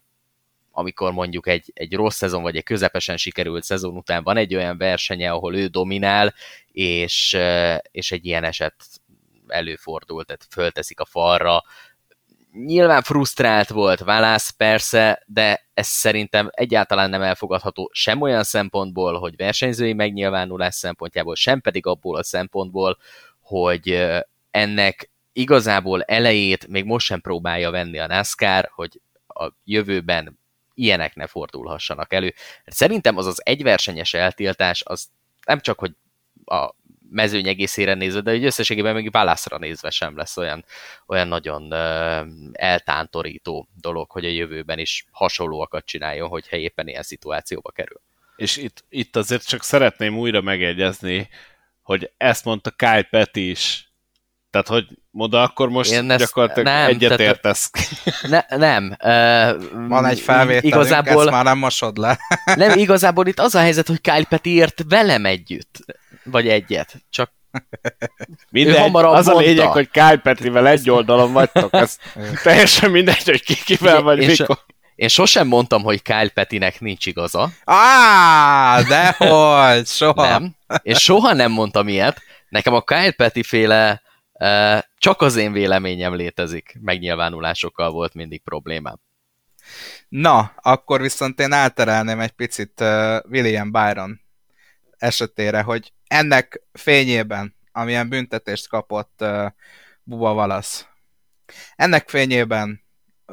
[0.70, 4.78] amikor mondjuk egy, egy rossz szezon, vagy egy közepesen sikerült szezon után van egy olyan
[4.78, 6.34] versenye, ahol ő dominál,
[6.72, 7.36] és,
[7.90, 8.74] és egy ilyen eset
[9.46, 11.62] előfordul, tehát fölteszik a falra,
[12.64, 19.36] Nyilván frusztrált volt Válasz, persze, de ez szerintem egyáltalán nem elfogadható sem olyan szempontból, hogy
[19.36, 22.98] versenyzői megnyilvánulás szempontjából, sem pedig abból a szempontból,
[23.40, 24.06] hogy
[24.50, 30.38] ennek igazából elejét még most sem próbálja venni a NASCAR, hogy a jövőben
[30.74, 32.34] ilyenek ne fordulhassanak elő.
[32.66, 35.08] Szerintem az az egyversenyes eltiltás, az
[35.46, 35.92] nem csak, hogy
[36.44, 36.74] a
[37.10, 40.64] mezőny egészére nézve, de egy összességében még válaszra nézve sem lesz olyan,
[41.06, 41.72] olyan nagyon
[42.52, 48.00] eltántorító dolog, hogy a jövőben is hasonlóakat csináljon, hogyha éppen ilyen szituációba kerül.
[48.36, 51.28] És itt, itt azért csak szeretném újra megegyezni,
[51.82, 53.90] hogy ezt mondta Kyle Petty is,
[54.62, 57.70] tehát, hogy moda, akkor most Én ezt, gyakorlatilag nem, egyetértesz.
[58.28, 58.96] Ne, nem.
[59.04, 62.18] Uh, Van egy felvételünk, igazából, ezt már nem mosod le.
[62.56, 65.78] nem, igazából itt az a helyzet, hogy Kyle Petty ért velem együtt.
[66.24, 66.94] Vagy egyet.
[67.10, 67.34] Csak
[68.50, 69.34] Mindegy, az mondta.
[69.34, 71.98] a lényeg, hogy Kyle Petrivel egy oldalon vagytok, ez
[72.42, 74.58] teljesen mindegy, hogy ki kivel vagy és, mikor.
[74.94, 77.50] Én sosem mondtam, hogy Kyle Petinek nincs igaza.
[77.64, 80.28] Á, dehogy, soha.
[80.28, 82.20] Nem, és soha nem mondtam ilyet.
[82.48, 84.02] Nekem a Kyle Petty féle
[84.96, 86.76] csak az én véleményem létezik.
[86.80, 89.00] Megnyilvánulásokkal volt mindig problémám.
[90.08, 92.80] Na, akkor viszont én elterelném egy picit
[93.28, 94.20] William Byron
[94.98, 99.24] esetére, hogy ennek fényében, amilyen büntetést kapott
[100.02, 100.86] Buba Valasz,
[101.76, 102.84] ennek fényében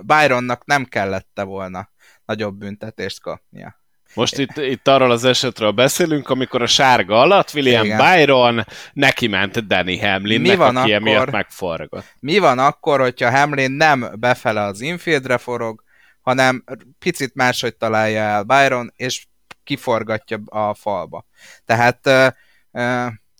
[0.01, 1.89] Byronnak nem kellette volna
[2.25, 3.82] nagyobb büntetést kapnia.
[4.13, 7.97] Most itt, itt arról az esetről beszélünk, amikor a sárga alatt William Igen.
[7.97, 12.15] Byron neki ment Danny Hamlinnek, mi van aki akkor, emiatt megforgott.
[12.19, 15.83] Mi van akkor, hogyha Hamlin nem befele az infieldre forog,
[16.21, 16.63] hanem
[16.99, 19.25] picit máshogy találja el Byron, és
[19.63, 21.25] kiforgatja a falba.
[21.65, 22.07] Tehát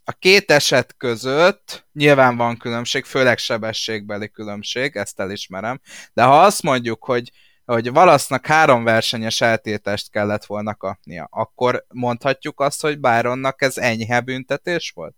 [0.06, 5.82] a két eset között nyilván van különbség, főleg sebességbeli különbség, ezt elismerem,
[6.14, 7.32] de ha azt mondjuk, hogy
[7.66, 14.22] hogy valasznak három versenyes eltétest kellett volna kapnia, akkor mondhatjuk azt, hogy Byronnak ez enyhe
[14.22, 15.16] büntetés volt?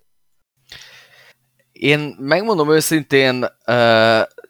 [1.71, 3.45] Én megmondom őszintén,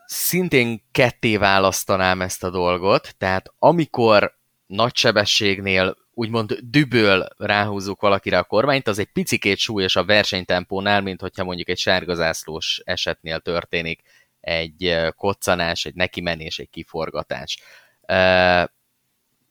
[0.05, 8.43] szintén ketté választanám ezt a dolgot, tehát amikor nagy sebességnél úgymond düböl ráhúzzuk valakire a
[8.43, 14.01] kormányt, az egy picikét súlyos a versenytempónál, mint hogyha mondjuk egy sárgazászlós esetnél történik
[14.39, 17.59] egy koccanás, egy nekimenés, egy kiforgatás.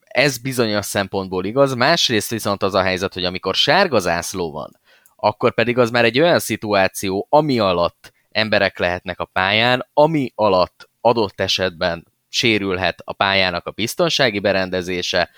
[0.04, 4.80] Ez bizonyos szempontból igaz, másrészt viszont az a helyzet, hogy amikor sárgazászló van,
[5.16, 10.88] akkor pedig az már egy olyan szituáció, ami alatt emberek lehetnek a pályán, ami alatt
[11.00, 15.30] adott esetben sérülhet a pályának a biztonsági berendezése,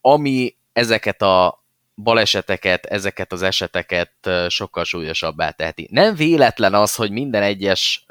[0.00, 4.12] ami ezeket a baleseteket, ezeket az eseteket
[4.48, 5.88] sokkal súlyosabbá teheti.
[5.90, 8.06] Nem véletlen az, hogy minden egyes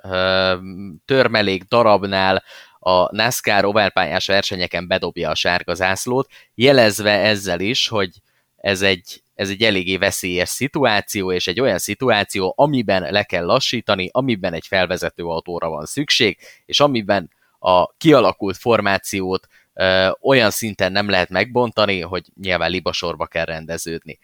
[1.05, 2.43] törmelék darabnál
[2.85, 8.09] a NASCAR oválpályás versenyeken bedobja a sárga zászlót, jelezve ezzel is, hogy
[8.57, 14.09] ez egy, ez egy eléggé veszélyes szituáció, és egy olyan szituáció, amiben le kell lassítani,
[14.11, 21.09] amiben egy felvezető autóra van szükség, és amiben a kialakult formációt ö, olyan szinten nem
[21.09, 24.19] lehet megbontani, hogy nyilván libasorba kell rendeződni.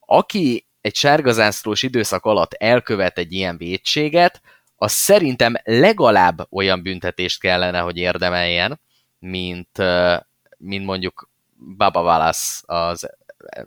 [0.00, 4.40] Aki egy sárgazászlós időszak alatt elkövet egy ilyen védséget,
[4.82, 8.80] az szerintem legalább olyan büntetést kellene, hogy érdemeljen,
[9.18, 9.78] mint,
[10.58, 11.30] mint mondjuk
[11.76, 13.10] Baba Wallace az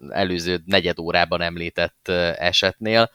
[0.10, 3.12] előző negyed órában említett esetnél.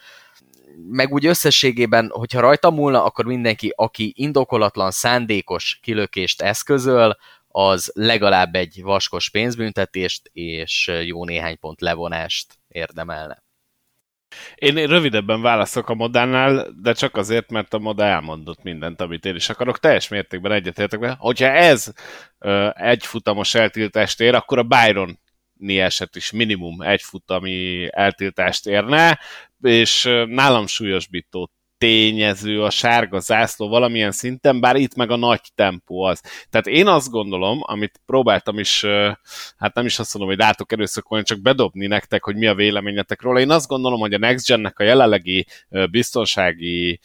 [0.90, 7.16] Meg úgy összességében, hogyha rajta múlna, akkor mindenki, aki indokolatlan, szándékos kilökést eszközöl,
[7.48, 13.42] az legalább egy vaskos pénzbüntetést és jó néhány pont levonást érdemelne.
[14.54, 19.34] Én rövidebben válaszok a modánál, de csak azért, mert a moda elmondott mindent, amit én
[19.34, 19.78] is akarok.
[19.78, 21.16] Teljes mértékben egyetértek vele.
[21.18, 21.92] Hogyha ez
[22.74, 25.18] egy futamos eltiltást ér, akkor a Byron
[25.66, 29.18] eset is minimum egy futami eltiltást érne,
[29.62, 36.02] és nálam súlyosbító tényező a sárga zászló valamilyen szinten, bár itt meg a nagy tempó
[36.02, 36.20] az.
[36.50, 38.84] Tehát én azt gondolom, amit próbáltam is,
[39.56, 43.22] hát nem is azt mondom, hogy látok erőszakolni, csak bedobni nektek, hogy mi a véleményetek
[43.22, 43.40] róla.
[43.40, 45.46] Én azt gondolom, hogy a Next Gen-nek a jelenlegi
[45.90, 47.00] biztonsági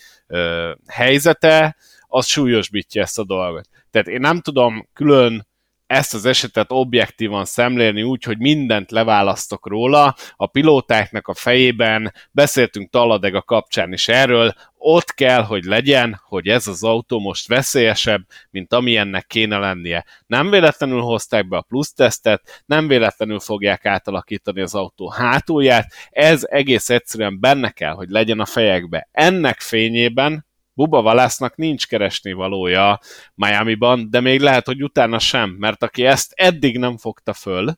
[0.88, 1.76] helyzete,
[2.08, 3.70] az súlyosbítja ezt a dolgot.
[3.92, 5.48] Tehát én nem tudom külön
[5.88, 12.90] ezt az esetet objektívan szemlélni úgy, hogy mindent leválasztok róla, a pilótáknak a fejében, beszéltünk
[12.90, 18.22] Taladeg a kapcsán is erről, ott kell, hogy legyen, hogy ez az autó most veszélyesebb,
[18.50, 20.06] mint amilyennek kéne lennie.
[20.28, 26.44] Nem véletlenül hozták be a plusz tesztet, nem véletlenül fogják átalakítani az autó hátulját, ez
[26.50, 29.10] egész egyszerűen benne kell, hogy legyen a fejekbe.
[29.12, 30.46] Ennek fényében
[30.76, 33.00] Buba Valásznak nincs keresni valója
[33.34, 37.74] Miami-ban, de még lehet, hogy utána sem, mert aki ezt eddig nem fogta föl,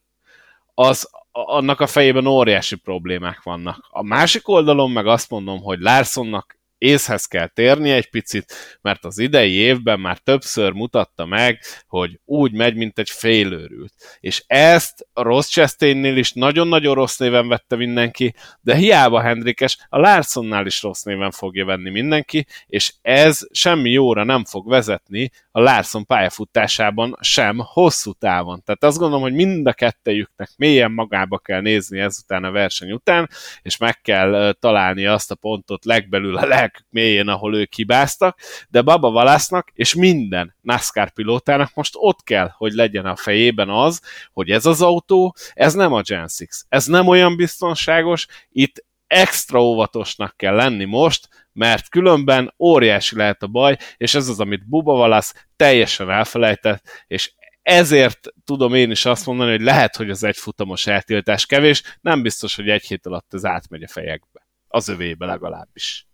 [0.73, 3.87] az annak a fejében óriási problémák vannak.
[3.89, 9.17] A másik oldalon meg azt mondom, hogy Larsonnak észhez kell térni egy picit, mert az
[9.17, 13.93] idei évben már többször mutatta meg, hogy úgy megy, mint egy félőrült.
[14.19, 19.99] És ezt a Ross Chastainnél is nagyon-nagyon rossz néven vette mindenki, de hiába Hendrikes, a
[19.99, 25.59] Larsonnál is rossz néven fogja venni mindenki, és ez semmi jóra nem fog vezetni a
[25.59, 28.63] Larson pályafutásában sem hosszú távon.
[28.63, 33.29] Tehát azt gondolom, hogy mind a kettejüknek mélyen magába kell nézni ezután a verseny után,
[33.61, 38.81] és meg kell találni azt a pontot legbelül a lelkük mélyén, ahol ők hibáztak, de
[38.81, 44.01] Baba Valásznak és minden NASCAR pilótának most ott kell, hogy legyen a fejében az,
[44.33, 46.31] hogy ez az autó, ez nem a Gen 6,
[46.69, 53.47] ez nem olyan biztonságos, itt extra óvatosnak kell lenni most, mert különben óriási lehet a
[53.47, 59.25] baj, és ez az, amit Buba Valasz teljesen elfelejtett, és ezért tudom én is azt
[59.25, 63.33] mondani, hogy lehet, hogy az egy futamos eltiltás kevés, nem biztos, hogy egy hét alatt
[63.33, 64.47] ez átmegy a fejekbe.
[64.67, 66.07] Az övébe legalábbis.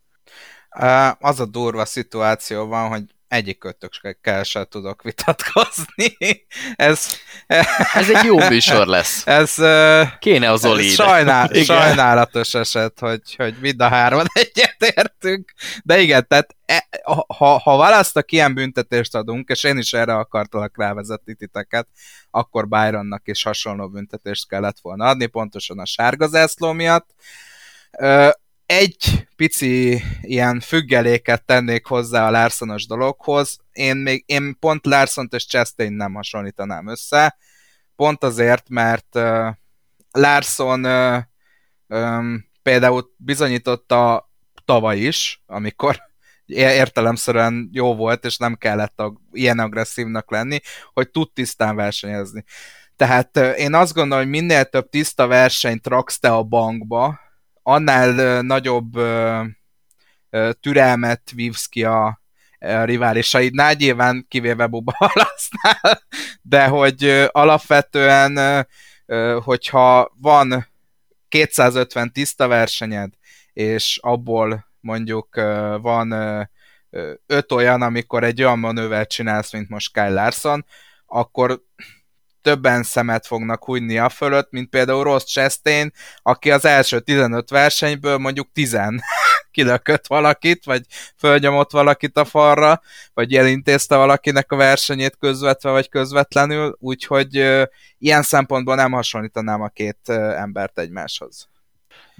[1.20, 6.18] Az a durva szituáció van, hogy egyik kötökkel sem tudok vitatkozni.
[6.76, 7.08] Ez,
[7.94, 9.28] ez egy jó műsor lesz.
[9.42, 9.54] Ez,
[10.20, 15.54] Kéne az Oli sajnál, Sajnálatos eset, hogy, hogy mind a hárman egyetértünk.
[15.84, 16.88] De igen, tehát e,
[17.28, 21.88] ha, ha választak ilyen büntetést adunk, és én is erre akartalak rávezetni titeket,
[22.32, 27.10] akkor Byronnak is hasonló büntetést kellett volna adni, pontosan a sárga zászló miatt
[28.66, 33.58] egy pici ilyen függeléket tennék hozzá a Larsonos dologhoz.
[33.72, 37.38] Én, még, én pont Larsont és Chastain nem hasonlítanám össze,
[37.96, 39.48] pont azért, mert uh,
[40.12, 41.22] Larson uh,
[41.88, 44.30] um, például bizonyította
[44.66, 46.02] tavaly is, amikor
[46.46, 50.60] értelemszerűen jó volt, és nem kellett a, ilyen agresszívnak lenni,
[50.94, 52.44] hogy tud tisztán versenyezni.
[52.96, 57.20] Tehát uh, én azt gondolom, hogy minél több tiszta versenyt raksz te a bankba,
[57.64, 58.92] annál nagyobb
[60.60, 62.22] türelmet vívsz ki a
[62.60, 66.02] riválisaidnál, nyilván kivéve Buba Halasznál,
[66.42, 68.66] de hogy alapvetően,
[69.44, 70.68] hogyha van
[71.28, 73.14] 250 tiszta versenyed,
[73.54, 75.36] és abból mondjuk
[75.82, 76.12] van
[77.26, 80.66] öt olyan, amikor egy olyan manővert csinálsz, mint most Kyle Larson,
[81.06, 81.64] akkor
[82.44, 88.18] többen szemet fognak hunyni a fölött, mint például Ross Chastain, aki az első 15 versenyből
[88.18, 88.78] mondjuk 10
[89.52, 90.86] kilökött valakit, vagy
[91.18, 92.82] fölnyomott valakit a falra,
[93.14, 97.64] vagy elintézte valakinek a versenyét közvetve vagy közvetlenül, úgyhogy uh,
[97.98, 101.48] ilyen szempontból nem hasonlítanám a két uh, embert egymáshoz.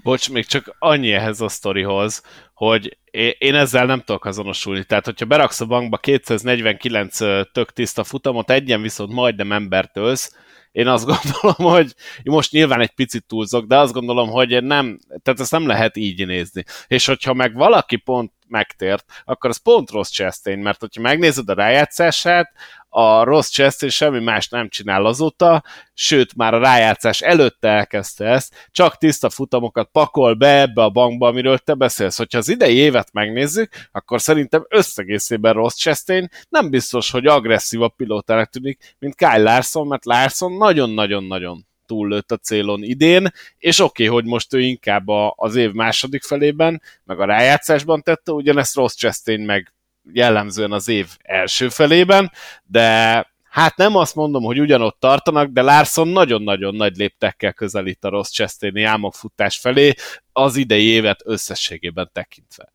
[0.02, 2.22] Bocs, még csak annyi ehhez a sztorihoz,
[2.54, 2.98] hogy
[3.38, 4.84] én ezzel nem tudok azonosulni.
[4.84, 7.16] Tehát, hogyha beraksz a bankba 249
[7.52, 10.36] tök tiszta futamot, egyen viszont majdnem embert ölsz,
[10.74, 11.94] én azt gondolom, hogy
[12.24, 16.26] most nyilván egy picit túlzok, de azt gondolom, hogy nem, tehát ezt nem lehet így
[16.26, 16.64] nézni.
[16.86, 21.54] És hogyha meg valaki pont megtért, akkor az pont rossz Chastain, mert hogyha megnézed a
[21.54, 22.52] rájátszását,
[22.88, 25.62] a rossz Chester semmi más nem csinál azóta,
[25.94, 31.28] sőt, már a rájátszás előtte elkezdte ezt, csak tiszta futamokat pakol be ebbe a bankba,
[31.28, 32.16] amiről te beszélsz.
[32.16, 38.50] Hogyha az idei évet megnézzük, akkor szerintem összegészében rossz Chastain nem biztos, hogy agresszívabb pilótának
[38.50, 44.24] tűnik, mint Kyle Larson, mert Larson nagyon-nagyon-nagyon túllőtt a célon idén, és oké, okay, hogy
[44.24, 49.74] most ő inkább az év második felében, meg a rájátszásban tette, ugyanezt Ross Chastain meg
[50.12, 52.30] jellemzően az év első felében,
[52.64, 58.08] de hát nem azt mondom, hogy ugyanott tartanak, de Larson nagyon-nagyon nagy léptekkel közelít a
[58.08, 59.94] Ross Chastaini álmokfutás felé
[60.32, 62.72] az idei évet összességében tekintve.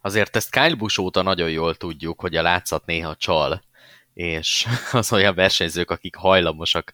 [0.00, 3.62] Azért ezt Kyle Busch óta nagyon jól tudjuk, hogy a látszat néha csal,
[4.14, 6.92] és az olyan versenyzők, akik hajlamosak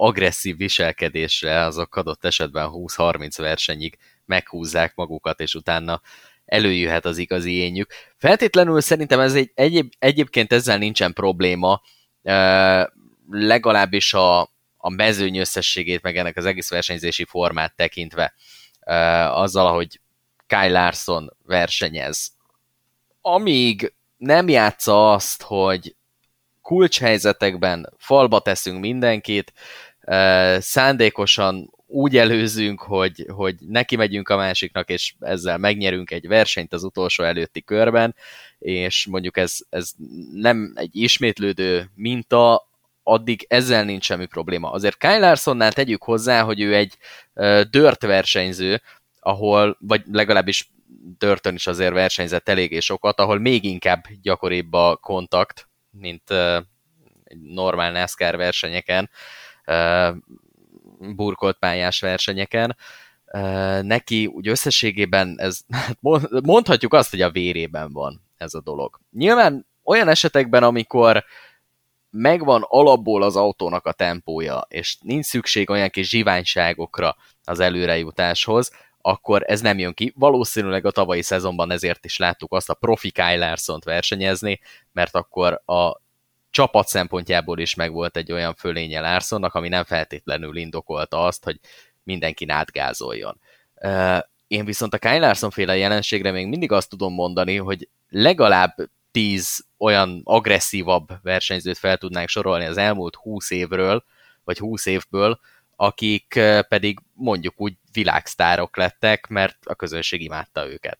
[0.00, 6.00] agresszív viselkedésre, azok adott esetben 20-30 versenyig meghúzzák magukat, és utána
[6.44, 7.92] előjöhet az igazi énjük.
[8.16, 11.82] Feltétlenül szerintem ez egy, egyéb, egyébként ezzel nincsen probléma,
[12.22, 12.92] e,
[13.30, 14.40] legalábbis a,
[14.76, 18.34] a mezőny összességét, meg ennek az egész versenyzési formát tekintve,
[18.80, 18.94] e,
[19.32, 20.00] azzal, ahogy
[20.46, 22.32] Kyle Larson versenyez.
[23.20, 25.94] Amíg nem játsza azt, hogy
[26.62, 29.52] kulcshelyzetekben falba teszünk mindenkit,
[30.58, 36.82] szándékosan úgy előzünk, hogy, hogy neki megyünk a másiknak, és ezzel megnyerünk egy versenyt az
[36.84, 38.14] utolsó előtti körben,
[38.58, 39.90] és mondjuk ez, ez
[40.32, 42.68] nem egy ismétlődő minta,
[43.02, 44.70] addig ezzel nincs semmi probléma.
[44.70, 46.96] Azért Kyle Larsonnál tegyük hozzá, hogy ő egy
[47.70, 48.82] dört versenyző,
[49.20, 50.70] ahol, vagy legalábbis
[51.18, 56.30] dörtön is azért versenyzett eléggé sokat, ahol még inkább gyakoribb a kontakt, mint
[57.24, 59.10] egy normál NASCAR versenyeken,
[60.98, 62.76] burkolt pályás versenyeken.
[63.82, 65.98] Neki úgy összességében ez, hát
[66.42, 69.00] mondhatjuk azt, hogy a vérében van ez a dolog.
[69.12, 71.24] Nyilván olyan esetekben, amikor
[72.10, 79.42] megvan alapból az autónak a tempója, és nincs szükség olyan kis zsiványságokra az előrejutáshoz, akkor
[79.46, 80.12] ez nem jön ki.
[80.16, 84.60] Valószínűleg a tavalyi szezonban ezért is láttuk azt a profi Kyle Larson-t versenyezni,
[84.92, 86.00] mert akkor a
[86.50, 91.58] csapat szempontjából is megvolt egy olyan fölénye Larsonnak, ami nem feltétlenül indokolta azt, hogy
[92.02, 93.40] mindenki átgázoljon.
[94.46, 98.74] Én viszont a Kyle Larson féle jelenségre még mindig azt tudom mondani, hogy legalább
[99.10, 104.04] tíz olyan agresszívabb versenyzőt fel tudnánk sorolni az elmúlt húsz évről,
[104.44, 105.40] vagy húsz évből,
[105.76, 110.98] akik pedig mondjuk úgy világsztárok lettek, mert a közönség imádta őket.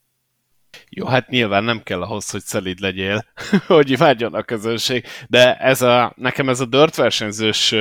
[0.88, 3.24] Jó, hát nyilván nem kell ahhoz, hogy szelid legyél,
[3.66, 7.74] hogy imádjon a közönség, de ez a, nekem ez a dört versenyzős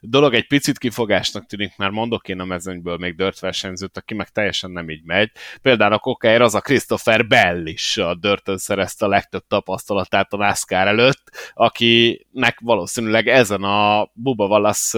[0.00, 4.28] dolog egy picit kifogásnak tűnik, mert mondok én a mezőnyből még dört versenyzőt, aki meg
[4.28, 5.30] teljesen nem így megy.
[5.62, 10.36] Például a kokáért az a Christopher Bell is a dörtön szerezte a legtöbb tapasztalatát a
[10.36, 14.94] NASCAR előtt, akinek valószínűleg ezen a Buba Valasz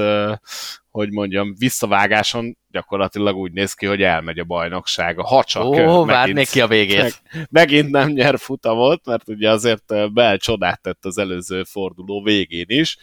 [0.94, 5.26] hogy mondjam, visszavágáson gyakorlatilag úgy néz ki, hogy elmegy a bajnoksága.
[5.26, 7.22] Ha csak Ó, várnék ki a végét.
[7.32, 12.64] Meg, megint nem nyer futamot, mert ugye azért Bell csodát tett az előző forduló végén
[12.68, 12.96] is.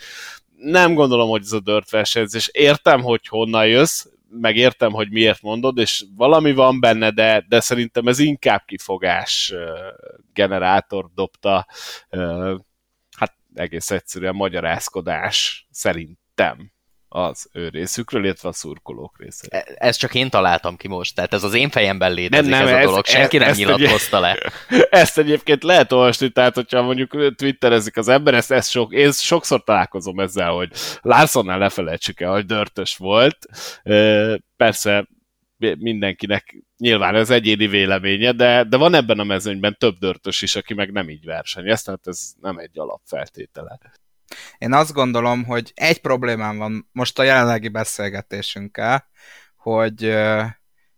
[0.55, 2.49] Nem gondolom, hogy ez a dört versenyzés.
[2.51, 7.59] Értem, hogy honnan jössz, meg értem, hogy miért mondod, és valami van benne, de, de
[7.59, 9.53] szerintem ez inkább kifogás
[10.33, 11.67] generátor dobta,
[13.17, 16.71] hát egész egyszerűen magyarázkodás szerintem
[17.13, 19.59] az ő részükről, illetve a szurkolók részéről.
[19.59, 22.75] E, ezt csak én találtam ki most, tehát ez az én fejemben létezik nem, nem,
[22.75, 24.37] ez a dolog, ez, senki nem nyilatkozta le.
[24.89, 29.63] Ezt egyébként lehet olvasni, tehát hogyha mondjuk twitterezik az ember, ezt, ezt sok, én sokszor
[29.63, 33.37] találkozom ezzel, hogy Larsonnál lefelejtsük el, hogy dörtös volt.
[34.57, 35.07] Persze
[35.77, 40.73] mindenkinek nyilván ez egyéni véleménye, de, de van ebben a mezőnyben több dörtös is, aki
[40.73, 43.79] meg nem így versenyez, tehát ez nem egy alapfeltétele.
[44.57, 49.09] Én azt gondolom, hogy egy problémám van most a jelenlegi beszélgetésünkkel,
[49.55, 50.15] hogy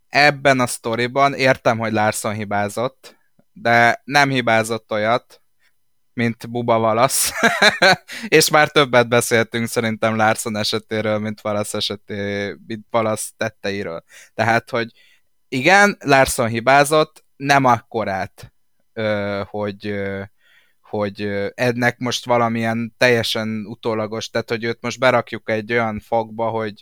[0.10, 3.18] ebben a sztoriban értem, hogy Larson hibázott,
[3.54, 5.44] de nem hibázott olyat,
[6.14, 7.32] mint Buba Valasz,
[8.28, 14.04] és már többet beszéltünk szerintem Larson esetéről, mint Valasz eseté, mint Valasz tetteiről.
[14.34, 14.92] Tehát, hogy
[15.48, 18.54] igen, Larson hibázott, nem akkorát,
[19.44, 20.02] hogy
[20.98, 26.82] hogy ennek most valamilyen teljesen utólagos, tehát hogy őt most berakjuk egy olyan fogba, hogy,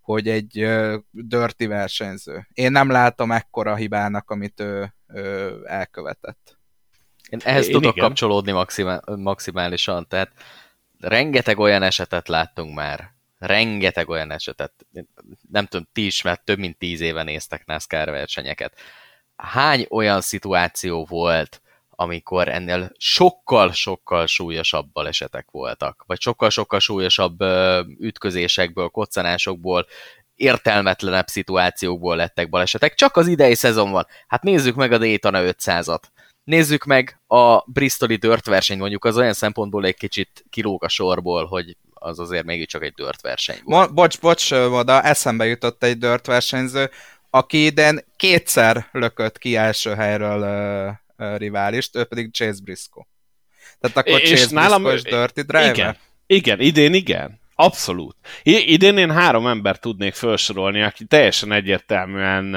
[0.00, 0.68] hogy egy
[1.10, 2.48] dörti versenyző.
[2.52, 6.58] Én nem látom ekkora hibának, amit ő, ő elkövetett.
[7.28, 8.06] Én ehhez Én tudok igen.
[8.06, 10.32] kapcsolódni maximál, maximálisan, tehát
[11.00, 14.72] rengeteg olyan esetet láttunk már, rengeteg olyan esetet,
[15.50, 18.78] nem tudom, ti is, mert több mint tíz éve néztek NASCAR versenyeket.
[19.36, 21.61] Hány olyan szituáció volt,
[22.02, 27.40] amikor ennél sokkal-sokkal súlyosabb balesetek voltak, vagy sokkal-sokkal súlyosabb
[28.00, 29.86] ütközésekből, koccanásokból,
[30.34, 32.94] értelmetlenebb szituációkból lettek balesetek.
[32.94, 34.06] Csak az idei szezon van.
[34.26, 36.02] Hát nézzük meg a Daytona 500-at.
[36.44, 41.76] Nézzük meg a Bristoli versenyt, mondjuk az olyan szempontból egy kicsit kilóg a sorból, hogy
[41.94, 43.86] az azért mégiscsak egy dört verseny volt.
[43.86, 46.90] Mo- bocs, bocs, oda eszembe jutott egy dört versenyző,
[47.30, 53.06] aki idén kétszer lökött ki első helyről riválist, ő pedig Chase Briscoe.
[53.80, 55.74] Tehát akkor és Chase nálam, Briscoe és Dirty Driver?
[55.74, 55.96] Igen,
[56.26, 57.40] igen, idén igen.
[57.54, 58.16] Abszolút.
[58.42, 62.54] I- idén én három ember tudnék felsorolni, aki teljesen egyértelműen,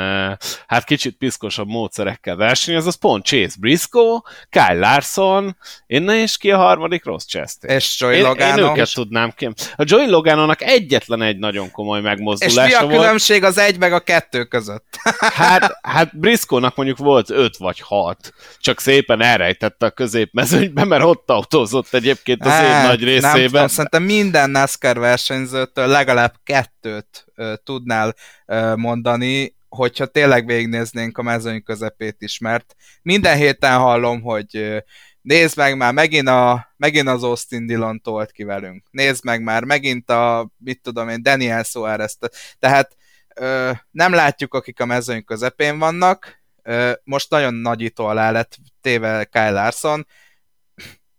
[0.67, 6.57] hát kicsit piszkosabb módszerekkel versenyez, az pont Chase Briscoe, Kyle Larson, én és ki a
[6.57, 7.75] harmadik Ross Chastain.
[7.75, 8.65] És Joey Logano.
[8.65, 9.49] Én őket tudnám ki.
[9.75, 12.99] A Joey Loganonak egyetlen egy nagyon komoly megmozdulása És mi a volt.
[12.99, 14.99] különbség az egy meg a kettő között?
[15.19, 21.29] hát, hát Briscoe-nak mondjuk volt öt vagy hat, csak szépen elrejtette a középmezőnybe, mert ott
[21.29, 23.31] autózott egyébként az hát, év nagy részében.
[23.33, 28.15] Nem tudom, szerintem minden NASCAR versenyzőtől legalább kettőt ö, tudnál
[28.45, 34.77] ö, mondani, hogyha tényleg végignéznénk a mezőny közepét is, mert minden héten hallom, hogy ö,
[35.21, 38.83] nézd meg már, megint, a, megint az Austin Dillon tolt ki velünk.
[38.91, 42.17] Nézd meg már, megint a, mit tudom én, Daniel soares
[42.59, 42.95] Tehát
[43.35, 46.43] ö, nem látjuk, akik a mezőny közepén vannak.
[46.63, 50.07] Ö, most nagyon nagyító alá lett téve Kyle Larson,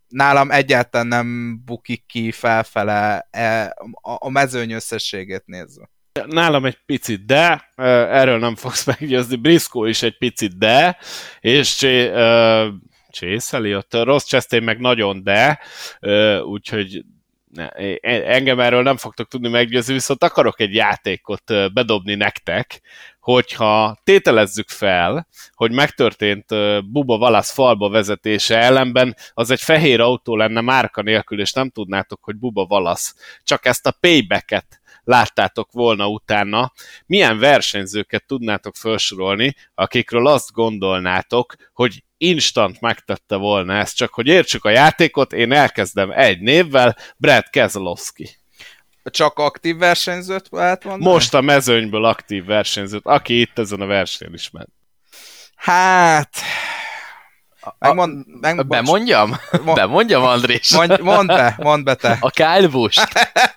[0.08, 5.90] nálam egyáltalán nem bukik ki felfele e, a mezőny összességét nézve.
[6.26, 7.72] Nálam egy picit, de
[8.10, 9.36] erről nem fogsz meggyőzni.
[9.36, 10.98] Briscoe is egy picit, de,
[11.40, 12.66] és uh,
[13.10, 15.58] Chase Elliot, Ross Chastain meg nagyon de,
[16.42, 17.04] úgyhogy
[18.02, 22.80] engem erről nem fogtok tudni meggyőzni, viszont akarok egy játékot bedobni nektek,
[23.20, 26.46] hogyha tételezzük fel, hogy megtörtént
[26.90, 32.24] Buba Valasz falba vezetése ellenben, az egy fehér autó lenne márka nélkül, és nem tudnátok,
[32.24, 33.14] hogy Buba Valasz.
[33.42, 36.72] Csak ezt a paybacket láttátok volna utána,
[37.06, 44.64] milyen versenyzőket tudnátok felsorolni, akikről azt gondolnátok, hogy instant megtette volna ezt, csak hogy értsük
[44.64, 48.36] a játékot, én elkezdem egy névvel, Brad Keselowski.
[49.10, 51.12] Csak aktív versenyzőt lehet mondani?
[51.12, 54.68] Most a mezőnyből aktív versenyzőt, aki itt ezen a versenyen is ment.
[55.56, 56.40] Hát...
[57.78, 59.36] Megmond, meg, bemondjam?
[59.50, 60.74] Mond, bemondjam, Andrés?
[60.74, 62.16] Mond, mondd be, mondd be te.
[62.20, 63.08] A Kyle Busch.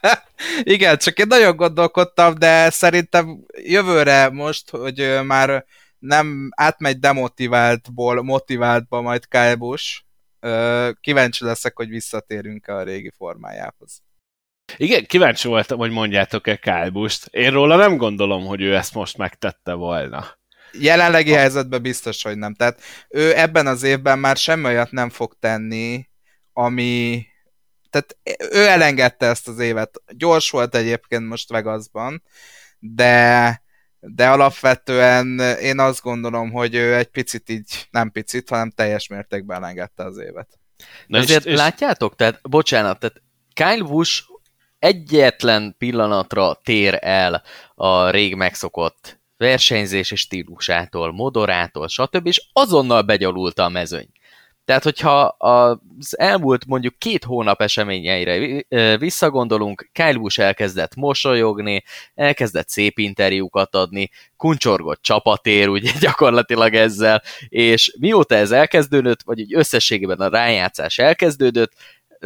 [0.63, 5.65] Igen, csak én nagyon gondolkodtam, de szerintem jövőre most, hogy már
[5.99, 10.01] nem átmegy demotiváltból motiváltba majd Kyle Busch,
[11.01, 14.01] kíváncsi leszek, hogy visszatérünk a régi formájához.
[14.77, 17.25] Igen, kíváncsi voltam, hogy mondjátok-e Kyle Busch-t.
[17.25, 20.37] Én róla nem gondolom, hogy ő ezt most megtette volna.
[20.71, 21.37] Jelenlegi a...
[21.37, 22.53] helyzetben biztos, hogy nem.
[22.53, 26.09] Tehát ő ebben az évben már semmi olyat nem fog tenni,
[26.53, 27.25] ami...
[27.89, 28.17] Tehát
[28.51, 30.01] ő elengedte ezt az évet.
[30.07, 32.23] Gyors volt egyébként most Vegasban,
[32.79, 33.63] de
[33.99, 39.63] de alapvetően én azt gondolom, hogy ő egy picit így, nem picit, hanem teljes mértékben
[39.63, 40.59] elengedte az évet.
[41.07, 41.57] Na Azért és, és...
[41.57, 42.15] látjátok?
[42.15, 43.21] Tehát, bocsánat, tehát
[43.53, 44.23] Kyle Busch
[44.79, 47.43] egyetlen pillanatra tér el
[47.75, 52.27] a rég megszokott versenyzési stílusától, modorától, stb.
[52.27, 54.09] és azonnal begyalulta a mezőny.
[54.69, 58.63] Tehát, hogyha az elmúlt mondjuk két hónap eseményeire
[58.97, 61.83] visszagondolunk, Kyle Busch elkezdett mosolyogni,
[62.15, 69.55] elkezdett szép interjúkat adni, kuncsorgott csapatér, ugye gyakorlatilag ezzel, és mióta ez elkezdődött, vagy így
[69.55, 71.73] összességében a rájátszás elkezdődött,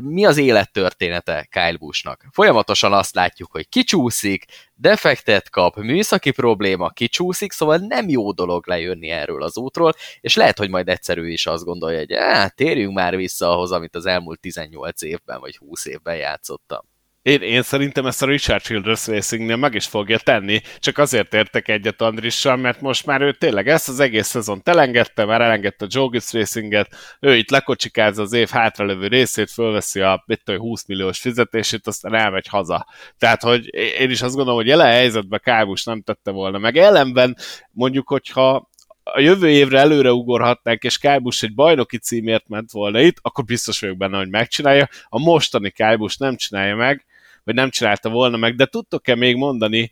[0.01, 2.25] mi az élettörténete Kyle Busch-nak?
[2.31, 9.09] Folyamatosan azt látjuk, hogy kicsúszik, defektet kap, műszaki probléma, kicsúszik, szóval nem jó dolog lejönni
[9.09, 13.15] erről az útról, és lehet, hogy majd egyszerű is azt gondolja, hogy eh, térjünk már
[13.15, 16.92] vissza ahhoz, amit az elmúlt 18 évben vagy 20 évben játszottam.
[17.23, 21.67] Én, én szerintem ezt a Richard Childress Racingnél meg is fogja tenni, csak azért értek
[21.67, 25.87] egyet Andrissal, mert most már ő tényleg ezt az egész szezon elengedte, már elengedte a
[25.91, 31.19] Jogis Racinget, ő itt lekocsikázza az év hátralövő részét, fölveszi a mit tudom, 20 milliós
[31.19, 32.87] fizetését, aztán elmegy haza.
[33.17, 36.77] Tehát, hogy én is azt gondolom, hogy jelen helyzetben Kábus nem tette volna meg.
[36.77, 37.37] Ellenben
[37.71, 38.69] mondjuk, hogyha
[39.03, 43.79] a jövő évre előre ugorhatnánk, és Kábus egy bajnoki címért ment volna itt, akkor biztos
[43.79, 44.89] vagyok benne, hogy megcsinálja.
[45.09, 47.05] A mostani Kábus nem csinálja meg,
[47.43, 49.91] vagy nem csinálta volna meg, de tudtok-e még mondani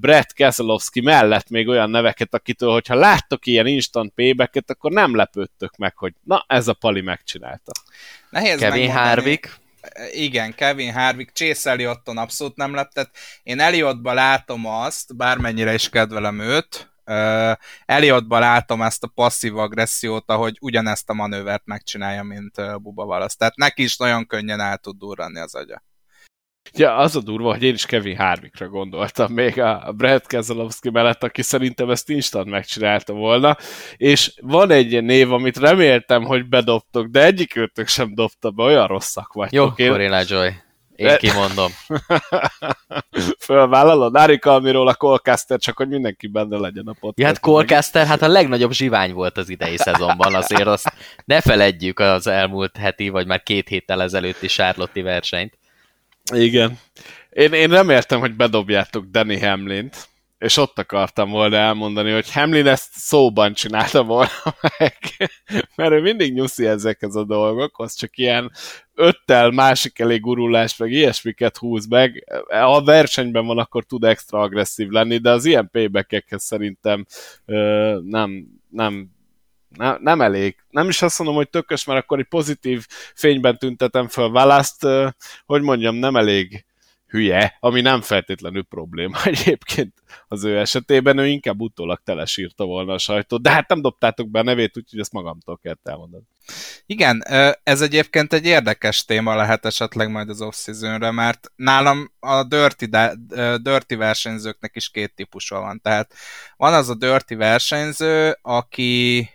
[0.00, 5.76] Brett Keselowski mellett még olyan neveket, akitől, hogyha láttok ilyen instant paybacket, akkor nem lepődtök
[5.76, 7.72] meg, hogy na, ez a Pali megcsinálta.
[8.30, 9.60] Nehéz Kevin Harvick.
[10.12, 13.16] Igen, Kevin Harvick, Chase Ellioton abszolút nem lepett.
[13.42, 17.52] Én Elliotban látom azt, bármennyire is kedvelem őt, uh,
[17.86, 23.36] Elliotban látom ezt a passzív agressziót, ahogy ugyanezt a manővert megcsinálja, mint uh, Buba Valasz.
[23.36, 25.82] Tehát neki is nagyon könnyen el tud durrani az agya.
[26.72, 31.22] Ja, az a durva, hogy én is Kevin Harvickra gondoltam még a Brad Keselowski mellett,
[31.22, 33.56] aki szerintem ezt instant megcsinálta volna,
[33.96, 38.86] és van egy név, amit reméltem, hogy bedobtok, de egyik őtök sem dobta be, olyan
[38.86, 39.78] rosszak vagytok.
[39.78, 40.24] Jó, én...
[40.28, 40.50] Joy.
[40.98, 41.70] Én kimondom.
[43.46, 44.16] Fölvállalod?
[44.16, 47.18] Ári Kalmiról a Colcaster, csak hogy mindenki benne legyen a podcast.
[47.18, 50.92] Ja, hát Colcaster, hát a legnagyobb zsivány volt az idei szezonban, azért azt
[51.24, 55.58] ne feledjük az elmúlt heti, vagy már két héttel ezelőtti Charlotte versenyt.
[56.32, 56.78] Igen.
[57.30, 60.08] Én, én reméltem, hogy bedobjátok Danny Hamlint,
[60.38, 64.30] és ott akartam volna elmondani, hogy Hamlin ezt szóban csinálta volna
[64.78, 64.96] meg,
[65.74, 68.50] mert ő mindig nyuszi ezekhez a dolgokhoz, csak ilyen
[68.94, 72.24] öttel másik elé gurulás, meg ilyesmiket húz meg.
[72.48, 77.06] Ha versenyben van, akkor tud extra agresszív lenni, de az ilyen payback szerintem
[77.44, 79.10] ö, nem, nem
[79.78, 80.56] nem, nem elég.
[80.70, 84.86] Nem is azt mondom, hogy tökös, mert akkor egy pozitív fényben tüntetem föl választ,
[85.46, 86.64] hogy mondjam, nem elég
[87.06, 89.94] hülye, ami nem feltétlenül probléma egyébként
[90.28, 94.38] az ő esetében, ő inkább utólag telesírta volna a sajtót, de hát nem dobtátok be
[94.38, 96.24] a nevét, úgyhogy ezt magamtól kell elmondani.
[96.86, 97.22] Igen,
[97.62, 100.66] ez egyébként egy érdekes téma lehet esetleg majd az off
[100.98, 102.84] mert nálam a dirty,
[103.62, 105.80] dirty versenyzőknek is két típusa van.
[105.80, 106.14] Tehát
[106.56, 109.28] van az a dirty versenyző, aki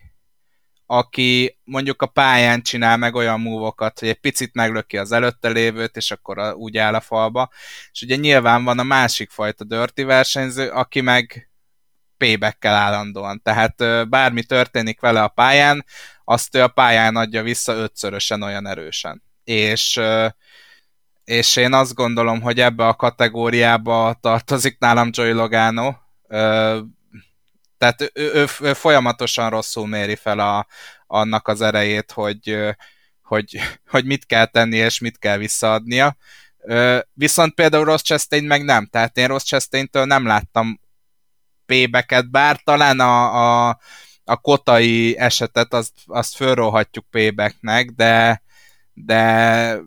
[0.86, 5.96] aki mondjuk a pályán csinál meg olyan múvokat, hogy egy picit meglöki az előtte lévőt,
[5.96, 7.50] és akkor a, úgy áll a falba.
[7.92, 11.50] És ugye nyilván van a másik fajta dirty versenyző, aki meg
[12.18, 13.42] payback-kel állandóan.
[13.42, 15.86] Tehát bármi történik vele a pályán,
[16.24, 19.24] azt ő a pályán adja vissza ötszörösen olyan erősen.
[19.44, 20.02] És
[21.24, 25.94] és én azt gondolom, hogy ebbe a kategóriába tartozik nálam Joey Logano,
[27.84, 30.68] tehát ő, ő, ő folyamatosan rosszul méri fel a,
[31.08, 32.58] annak az erejét, hogy,
[33.22, 36.16] hogy, hogy mit kell tenni és mit kell visszaadnia.
[37.14, 38.86] Viszont például Ross Chastain meg nem.
[38.86, 40.80] Tehát én Ross Chastain-től nem láttam
[41.66, 43.80] pébeket, bár talán a, a,
[44.24, 48.42] a kotai esetet azt, azt fölróhatjuk pébeknek, de
[48.94, 49.80] de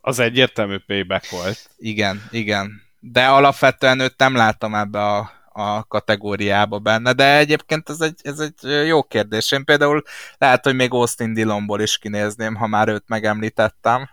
[0.00, 1.70] az egyértelmű payback volt.
[1.76, 2.82] Igen, igen.
[3.00, 8.38] De alapvetően őt nem láttam ebbe a a kategóriába benne, de egyébként ez egy, ez
[8.38, 9.52] egy jó kérdés.
[9.52, 10.02] Én például
[10.38, 14.08] lehet, hogy még Austin Dillonból is kinézném, ha már őt megemlítettem.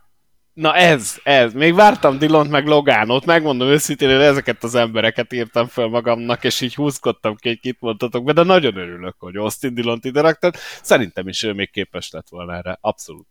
[0.53, 1.53] Na ez, ez.
[1.53, 6.61] Még vártam Dillont meg Logánot, megmondom őszintén, hogy ezeket az embereket írtam fel magamnak, és
[6.61, 10.55] így húzkodtam ki, hogy kit mondtatok be, de nagyon örülök, hogy Austin Dillont ide raktad.
[10.81, 13.27] Szerintem is ő még képes lett volna erre, abszolút.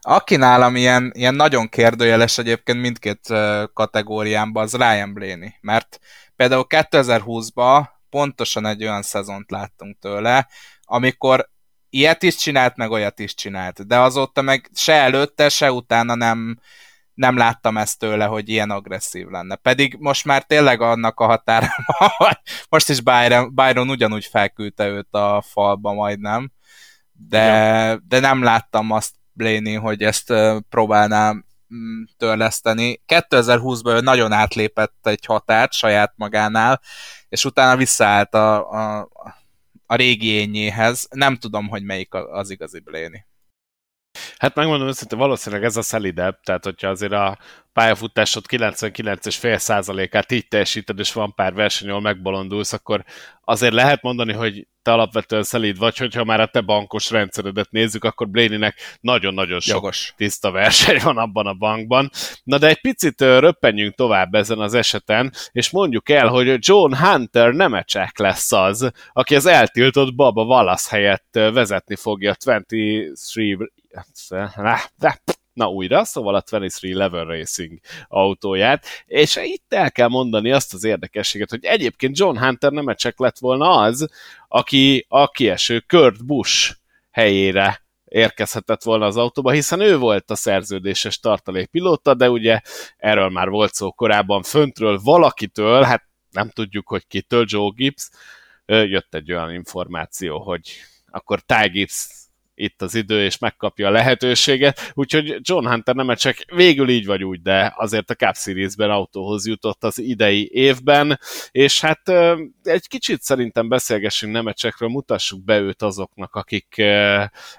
[0.00, 3.20] Aki nálam ilyen, ilyen nagyon kérdőjeles egyébként mindkét
[3.72, 5.98] kategóriámban, az Ryan Blaney, mert
[6.42, 10.48] például 2020-ban pontosan egy olyan szezont láttunk tőle,
[10.82, 11.50] amikor
[11.90, 16.58] ilyet is csinált, meg olyat is csinált, de azóta meg se előtte, se utána nem,
[17.14, 19.56] nem láttam ezt tőle, hogy ilyen agresszív lenne.
[19.56, 22.38] Pedig most már tényleg annak a határában,
[22.70, 26.52] most is Byron, Byron ugyanúgy felküldte őt a falba majdnem,
[27.12, 27.96] de, ja.
[28.08, 30.32] de nem láttam azt Blaney, hogy ezt
[30.68, 31.44] próbálnám
[32.16, 33.02] törleszteni.
[33.06, 36.80] 2020-ban ő nagyon átlépett egy határt saját magánál,
[37.28, 39.08] és utána visszaállt a, a,
[39.86, 41.08] a régi ényéhez.
[41.10, 43.26] Nem tudom, hogy melyik az igazi Bléni.
[44.36, 47.38] Hát megmondom őszintén, valószínűleg ez a szelidebb, tehát hogyha azért a
[47.72, 53.04] pályafutásod 99,5 százalékát így teljesíted, és van pár verseny, ahol megbolondulsz, akkor
[53.44, 58.04] azért lehet mondani, hogy te alapvetően szelíd vagy, hogyha már a te bankos rendszeredet nézzük,
[58.04, 60.14] akkor Blaney-nek nagyon-nagyon sok Jogos.
[60.16, 62.10] tiszta verseny van abban a bankban.
[62.44, 67.52] Na de egy picit röppenjünk tovább ezen az eseten, és mondjuk el, hogy John Hunter
[67.52, 72.34] nemecsek lesz az, aki az eltiltott Baba Wallace helyett vezetni fogja
[73.94, 77.78] 23 na újra, szóval a 23 Level Racing
[78.08, 83.18] autóját, és itt el kell mondani azt az érdekességet, hogy egyébként John Hunter nem csak
[83.18, 84.08] lett volna az,
[84.48, 86.76] aki a kieső Kurt Busch
[87.10, 92.60] helyére érkezhetett volna az autóba, hiszen ő volt a szerződéses tartalékpilóta, de ugye
[92.96, 94.42] erről már volt szó korábban.
[94.42, 98.10] Föntről valakitől, hát nem tudjuk, hogy kitől, Joe Gibbs,
[98.66, 100.70] jött egy olyan információ, hogy
[101.10, 102.21] akkor Ty Gibbs
[102.54, 107.24] itt az idő, és megkapja a lehetőséget, úgyhogy John Hunter nem csak végül így vagy
[107.24, 112.08] úgy, de azért a Cup Series-ben autóhoz jutott az idei évben, és hát
[112.62, 116.82] egy kicsit szerintem beszélgessünk Nemecsekről, mutassuk be őt azoknak, akik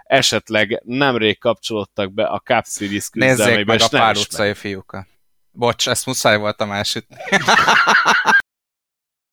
[0.03, 3.45] esetleg nemrég kapcsolódtak be a Cup Series küzdelmébe.
[3.45, 5.07] Nézzék meg a pár utcai fiúkat.
[5.51, 7.07] Bocs, ezt muszáj volt a másik.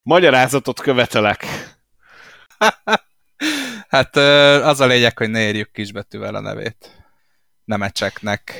[0.02, 1.44] Magyarázatot követelek.
[3.90, 4.16] Hát
[4.66, 7.04] az a lényeg, hogy ne érjük kisbetűvel a nevét.
[7.64, 8.54] Nemecseknek.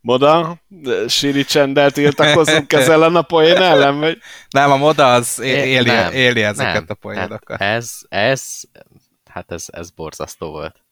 [0.00, 0.62] Moda?
[1.06, 3.98] Siri csendel tiltakozunk ezzel a poén ellen?
[3.98, 4.18] Vagy?
[4.50, 6.84] Nem, a moda az éli, nem, éli ezeket nem.
[6.88, 7.60] a poénokat.
[7.60, 8.60] Hát ez, ez,
[9.30, 10.82] hát ez, ez borzasztó volt.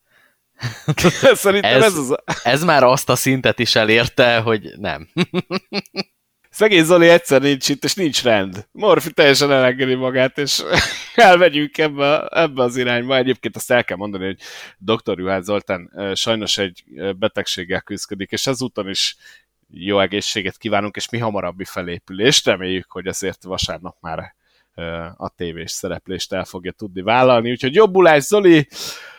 [1.35, 2.16] Szerintem ez, ez, az...
[2.43, 5.09] ez már azt a szintet is elérte, hogy nem.
[6.55, 8.67] Szegény Zoli egyszer nincs itt, és nincs rend.
[8.73, 10.63] Morfi teljesen elengedi magát, és
[11.15, 13.17] elmegyünk ebbe, ebbe az irányba.
[13.17, 14.39] Egyébként azt el kell mondani, hogy
[14.79, 15.19] dr.
[15.19, 16.85] Juhász Zoltán sajnos egy
[17.19, 19.17] betegséggel küzdik, és ezúton is
[19.71, 22.47] jó egészséget kívánunk, és mi hamarabbi felépülést.
[22.47, 24.35] Reméljük, hogy azért vasárnap már
[25.17, 27.51] a tévés szereplést el fogja tudni vállalni.
[27.51, 28.69] Úgyhogy jobbulás, Zoli!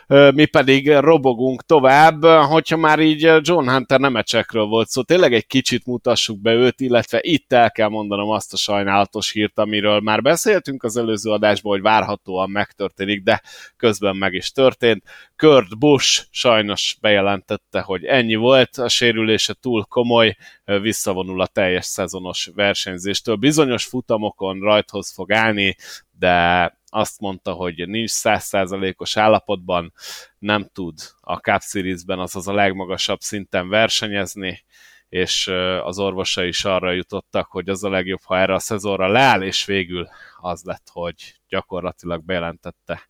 [0.08, 5.86] Mi pedig robogunk tovább, hogyha már így John Hunter nemecsekről volt szó, tényleg egy kicsit
[5.86, 10.82] mutassuk be őt, illetve itt el kell mondanom azt a sajnálatos hírt, amiről már beszéltünk
[10.82, 13.42] az előző adásban, hogy várhatóan megtörténik, de
[13.76, 15.04] közben meg is történt.
[15.36, 22.50] Kurt Busch sajnos bejelentette, hogy ennyi volt, a sérülése túl komoly, visszavonul a teljes szezonos
[22.54, 23.34] versenyzéstől.
[23.36, 25.76] Bizonyos futamokon rajthoz fog állni,
[26.18, 29.92] de azt mondta, hogy nincs százszázalékos állapotban,
[30.38, 34.64] nem tud a Cup Series-ben, azaz a legmagasabb szinten versenyezni,
[35.08, 35.46] és
[35.82, 39.64] az orvosai is arra jutottak, hogy az a legjobb, ha erre a szezonra leáll, és
[39.64, 40.08] végül
[40.40, 41.14] az lett, hogy
[41.48, 43.08] gyakorlatilag bejelentette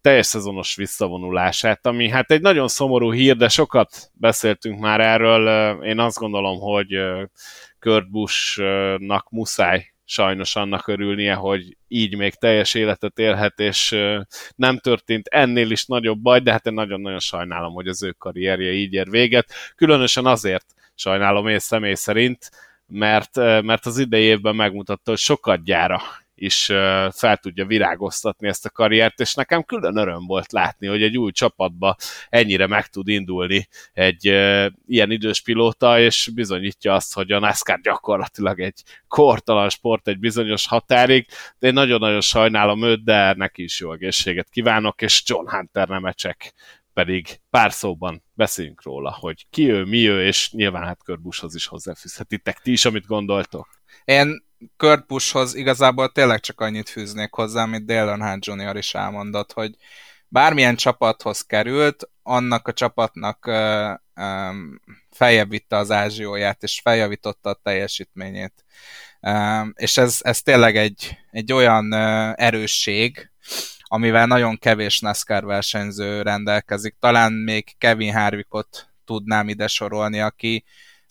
[0.00, 5.84] teljes szezonos visszavonulását, ami hát egy nagyon szomorú hír, de sokat beszéltünk már erről.
[5.84, 6.96] Én azt gondolom, hogy
[7.78, 13.96] Kurt Busch-nak muszáj sajnos annak örülnie, hogy így még teljes életet élhet, és
[14.56, 18.72] nem történt ennél is nagyobb baj, de hát én nagyon-nagyon sajnálom, hogy az ő karrierje
[18.72, 19.52] így ér véget.
[19.76, 22.50] Különösen azért sajnálom én személy szerint,
[22.86, 26.00] mert, mert az idei évben megmutatta, hogy sokat gyára
[26.42, 26.64] is
[27.10, 31.32] fel tudja virágoztatni ezt a karriert, és nekem külön öröm volt látni, hogy egy új
[31.32, 31.96] csapatba
[32.28, 34.24] ennyire meg tud indulni egy
[34.86, 40.66] ilyen idős pilóta, és bizonyítja azt, hogy a NASCAR gyakorlatilag egy kortalan sport egy bizonyos
[40.66, 41.26] határig,
[41.58, 46.54] de én nagyon-nagyon sajnálom őt, de neki is jó egészséget kívánok, és John Hunter nemecsek
[46.92, 51.66] pedig pár szóban beszéljünk róla, hogy ki ő, mi ő, és nyilván hát Körbushoz is
[51.66, 53.68] hozzáfűzhetitek ti is, amit gondoltok.
[54.04, 54.44] Én
[54.76, 58.76] Kurt Buschhoz igazából tényleg csak annyit fűznék hozzá, amit Dale Earnhardt Jr.
[58.76, 59.76] is elmondott, hogy
[60.28, 63.50] bármilyen csapathoz került, annak a csapatnak
[65.48, 68.64] vitte az ázsióját, és feljavította a teljesítményét.
[69.74, 71.92] És ez, ez tényleg egy, egy olyan
[72.34, 73.30] erősség,
[73.82, 76.96] amivel nagyon kevés NASCAR versenyző rendelkezik.
[77.00, 80.64] Talán még Kevin Harvickot tudnám ide sorolni, aki,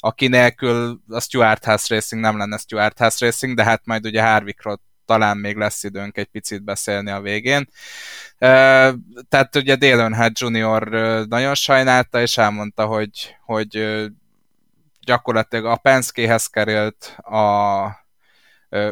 [0.04, 4.24] aki nélkül a Stuart House Racing nem lenne Stuart House Racing, de hát majd ugye
[4.24, 7.70] Harvickról talán még lesz időnk egy picit beszélni a végén.
[9.30, 10.84] Tehát ugye Dale Earnhardt Jr.
[11.28, 14.06] nagyon sajnálta, és elmondta, hogy, hogy
[15.06, 17.99] gyakorlatilag a Penske-hez került a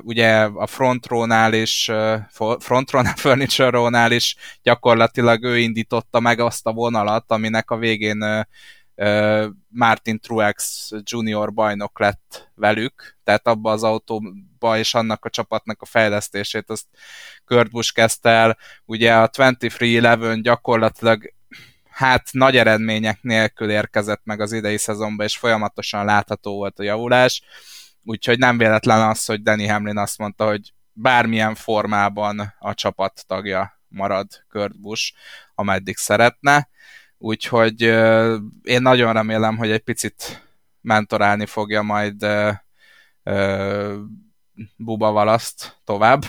[0.01, 1.91] ugye a Frontrónál is,
[2.59, 8.47] Frontron Furniture-rónál is gyakorlatilag ő indította meg azt a vonalat, aminek a végén
[9.67, 15.85] Martin Truex junior bajnok lett velük, tehát abba az autóba és annak a csapatnak a
[15.85, 16.85] fejlesztését azt
[17.45, 18.57] Kurt Busch kezdte el.
[18.85, 21.33] Ugye a 23-11 gyakorlatilag
[21.89, 27.41] hát nagy eredmények nélkül érkezett meg az idei szezonban, és folyamatosan látható volt a javulás,
[28.03, 33.81] úgyhogy nem véletlen az, hogy Danny Hamlin azt mondta, hogy bármilyen formában a csapat tagja
[33.87, 35.13] marad Kurt Busch,
[35.55, 36.69] ameddig szeretne
[37.19, 37.81] úgyhogy
[38.61, 40.43] én nagyon remélem, hogy egy picit
[40.81, 42.25] mentorálni fogja majd
[44.75, 46.23] Buba Valaszt tovább,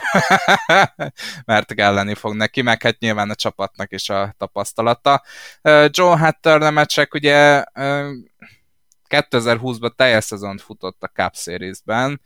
[1.45, 5.22] mert kelleni fog neki, meg hát nyilván a csapatnak is a tapasztalata.
[5.88, 7.64] Joe Hatter nemecsek ugye
[9.09, 12.20] 2020-ban teljes szezont futott a Cup Series-ben,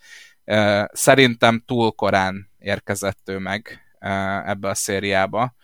[0.92, 3.80] szerintem túl korán érkezett ő meg
[4.44, 5.54] ebbe a szériába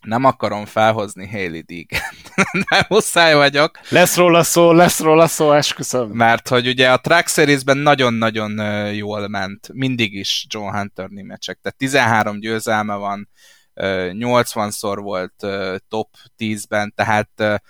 [0.00, 2.00] nem akarom felhozni Haley Deegan.
[2.70, 3.78] nem muszáj vagyok.
[3.88, 6.08] Lesz róla szó, lesz róla szó, esküszöm.
[6.08, 8.52] Mert hogy ugye a Track Series-ben nagyon-nagyon
[8.92, 11.58] jól ment, mindig is John Hunter mecsek.
[11.62, 13.28] Tehát 13 győzelme van,
[13.74, 15.46] 80-szor volt
[15.88, 17.62] top 10-ben, tehát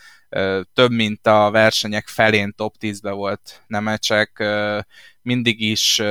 [0.72, 4.44] több mint a versenyek felén top 10-ben volt Nemecsek,
[5.22, 6.02] mindig is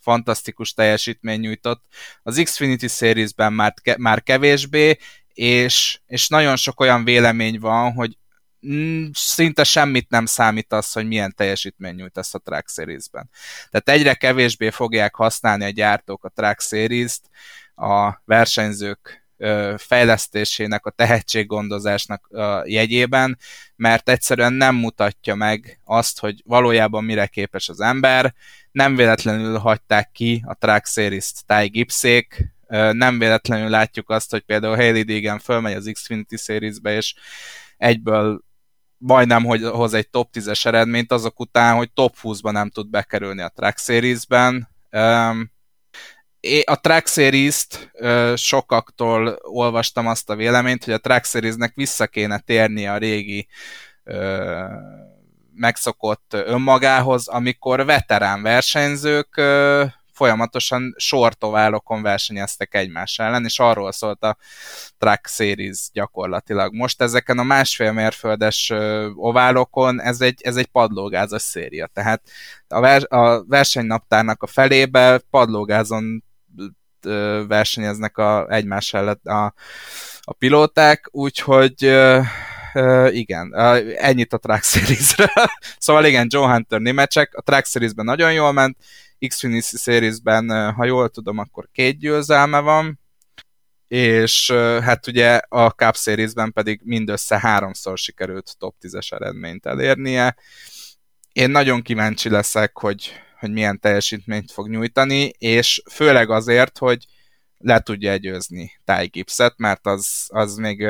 [0.00, 1.82] fantasztikus teljesítmény nyújtott.
[2.22, 4.98] Az Xfinity Series-ben már, már kevésbé,
[5.34, 8.18] és, és nagyon sok olyan vélemény van, hogy
[8.66, 13.30] mm, szinte semmit nem számít az, hogy milyen teljesítmény nyújtasz a Track Series-ben.
[13.70, 17.22] Tehát egyre kevésbé fogják használni a gyártók a Track Series-t
[17.74, 19.24] a versenyzők
[19.76, 23.38] fejlesztésének, a tehetséggondozásnak a jegyében,
[23.76, 28.34] mert egyszerűen nem mutatja meg azt, hogy valójában mire képes az ember.
[28.72, 32.54] Nem véletlenül hagyták ki a Track Series-t Ty Gipszék,
[32.92, 37.14] Nem véletlenül látjuk azt, hogy például Hailey Deegan fölmegy az Xfinity Series-be, és
[37.76, 38.42] egyből
[38.96, 43.42] majdnem hogy hoz egy top 10-es eredményt azok után, hogy top 20-ba nem tud bekerülni
[43.42, 44.68] a Track Series-ben.
[46.64, 47.92] A Track Series-t
[48.36, 53.48] sokaktól olvastam azt a véleményt, hogy a Track Series-nek vissza kéne térnie a régi
[55.54, 59.40] megszokott önmagához, amikor veterán versenyzők
[60.14, 64.36] folyamatosan sortoválokon versenyeztek egymás ellen, és arról szólt a
[64.98, 66.74] Track Series gyakorlatilag.
[66.74, 68.72] Most ezeken a másfél mérföldes
[69.14, 72.22] oválokon ez egy, ez egy padlógázas széria, tehát
[72.68, 76.24] a, vers, a versenynaptárnak a felébe padlógázon
[77.48, 79.44] versenyeznek a, egymás ellen a,
[80.20, 81.86] a pilóták, úgyhogy
[82.74, 85.28] uh, igen, uh, ennyit a Track Series-ről.
[85.78, 88.76] szóval igen, Joe Hunter némecsek, a Track Series-ben nagyon jól ment,
[89.28, 92.98] Xfinity Series-ben, ha jól tudom, akkor két győzelme van,
[93.88, 94.50] és
[94.82, 100.36] hát ugye a Cup Series-ben pedig mindössze háromszor sikerült top 10-es eredményt elérnie.
[101.32, 107.06] Én nagyon kíváncsi leszek, hogy, hogy milyen teljesítményt fog nyújtani, és főleg azért, hogy
[107.58, 110.86] le tudja győzni Ty Gibbs-et, mert az, az még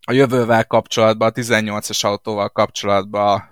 [0.00, 3.50] a jövővel kapcsolatban, a 18-as autóval kapcsolatban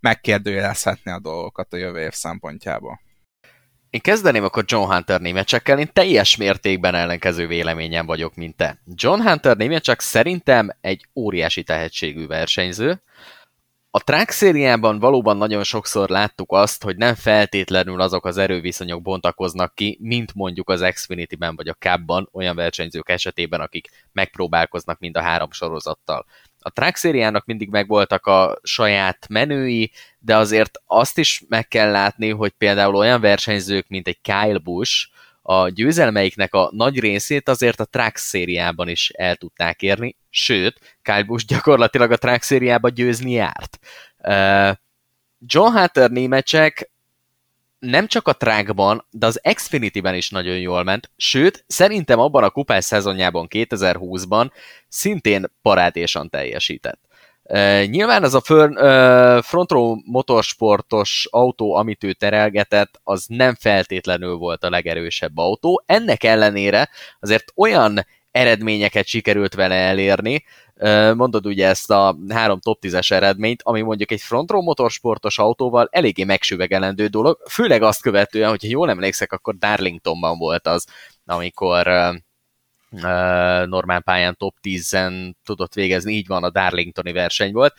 [0.00, 3.00] megkérdőjelezhetni a dolgokat a jövő év szempontjából.
[3.90, 8.78] Én kezdeném akkor John Hunter németsekkel, én teljes mértékben ellenkező véleményen vagyok, mint te.
[8.94, 13.02] John Hunter némecsek szerintem egy óriási tehetségű versenyző,
[13.90, 19.74] a track szériában valóban nagyon sokszor láttuk azt, hogy nem feltétlenül azok az erőviszonyok bontakoznak
[19.74, 25.20] ki, mint mondjuk az Xfinity-ben vagy a Cup-ban olyan versenyzők esetében, akik megpróbálkoznak mind a
[25.20, 26.26] három sorozattal.
[26.60, 32.30] A track szériának mindig megvoltak a saját menői, de azért azt is meg kell látni,
[32.30, 35.08] hogy például olyan versenyzők, mint egy Kyle Busch,
[35.50, 41.22] a győzelmeiknek a nagy részét azért a track szériában is el tudták érni, sőt, Kyle
[41.22, 43.78] Busch gyakorlatilag a track szériában győzni járt.
[45.46, 46.90] John Hunter némecsek
[47.78, 52.50] nem csak a trackban, de az Xfinity-ben is nagyon jól ment, sőt, szerintem abban a
[52.50, 54.50] kupás szezonjában 2020-ban
[54.88, 57.00] szintén parádésan teljesített.
[57.86, 64.34] Nyilván az a fön, uh, front row motorsportos autó, amit ő terelgetett, az nem feltétlenül
[64.36, 65.82] volt a legerősebb autó.
[65.86, 66.88] Ennek ellenére
[67.20, 70.44] azért olyan eredményeket sikerült vele elérni,
[70.74, 75.38] uh, mondod ugye ezt a három top 10-es eredményt, ami mondjuk egy front row motorsportos
[75.38, 80.86] autóval eléggé megsüvegelendő dolog, főleg azt követően, hogyha jól emlékszek, akkor Darlingtonban volt az,
[81.26, 81.86] amikor
[83.66, 87.74] normál pályán top 10-en tudott végezni, így van, a Darlingtoni verseny volt,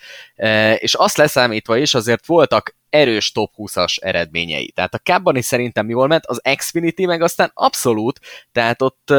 [0.76, 4.70] és azt leszámítva is azért voltak erős top 20-as eredményei.
[4.70, 8.20] Tehát a Cabban is szerintem jól ment, az Xfinity meg aztán abszolút,
[8.52, 9.12] tehát ott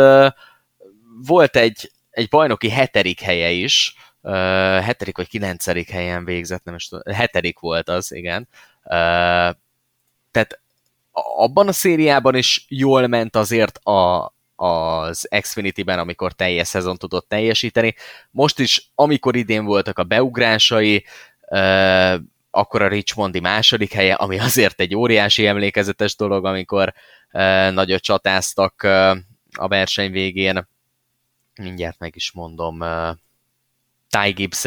[1.26, 3.96] volt egy, egy bajnoki hetedik helye is,
[4.82, 8.48] hetedik vagy kilencedik helyen végzett, nem is tudom, hetedik volt az, igen.
[10.32, 10.60] Tehát
[11.36, 17.96] abban a szériában is jól ment azért a, az Xfinity-ben, amikor teljes szezon tudott teljesíteni.
[18.32, 21.06] Most is, amikor idén voltak a beugrásai,
[22.52, 26.94] akkor a Richmondi második helye, ami azért egy óriási emlékezetes dolog, amikor
[27.72, 28.84] nagyot csatáztak
[29.54, 30.68] a verseny végén.
[31.56, 32.84] Mindjárt meg is mondom,
[34.10, 34.66] Ty gibbs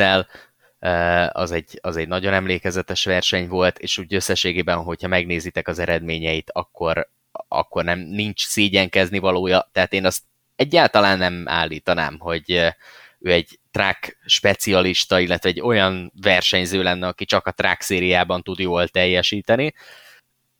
[1.28, 6.50] az egy, az egy nagyon emlékezetes verseny volt, és úgy összességében, hogyha megnézitek az eredményeit,
[6.52, 7.08] akkor
[7.54, 10.22] akkor nem nincs szégyenkezni valója, tehát én azt
[10.56, 12.50] egyáltalán nem állítanám, hogy
[13.18, 18.58] ő egy track specialista, illetve egy olyan versenyző lenne, aki csak a track szériában tud
[18.58, 19.74] jól teljesíteni.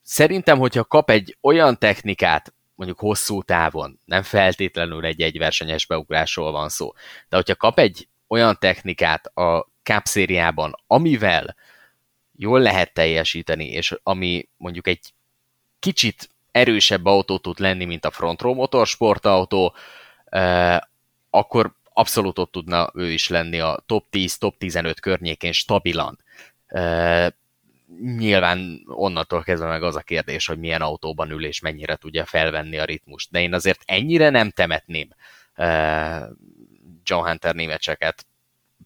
[0.03, 6.69] Szerintem, hogyha kap egy olyan technikát, mondjuk hosszú távon, nem feltétlenül egy egyversenyes beugrásról van
[6.69, 6.93] szó,
[7.29, 11.57] de hogyha kap egy olyan technikát a Cup szériában, amivel
[12.37, 15.13] jól lehet teljesíteni, és ami mondjuk egy
[15.79, 19.75] kicsit erősebb autó tud lenni, mint a front row motorsportautó,
[21.31, 26.19] akkor abszolút ott tudna ő is lenni a top 10, top 15 környékén stabilan.
[28.17, 32.79] Nyilván onnantól kezdve meg az a kérdés, hogy milyen autóban ül és mennyire tudja felvenni
[32.79, 33.31] a ritmust.
[33.31, 35.09] De én azért ennyire nem temetném
[37.05, 38.27] John Hunter némecseket,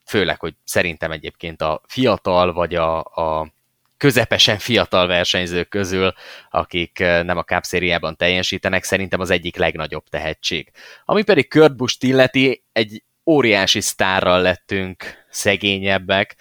[0.04, 3.52] főleg, hogy szerintem egyébként a fiatal vagy a, a
[3.98, 6.12] közepesen fiatal versenyzők közül,
[6.50, 10.70] akik eh, nem a Cup szériában teljesítenek, szerintem az egyik legnagyobb tehetség.
[11.04, 16.36] Ami pedig Kurt Busch illeti, egy óriási sztárral lettünk szegényebbek.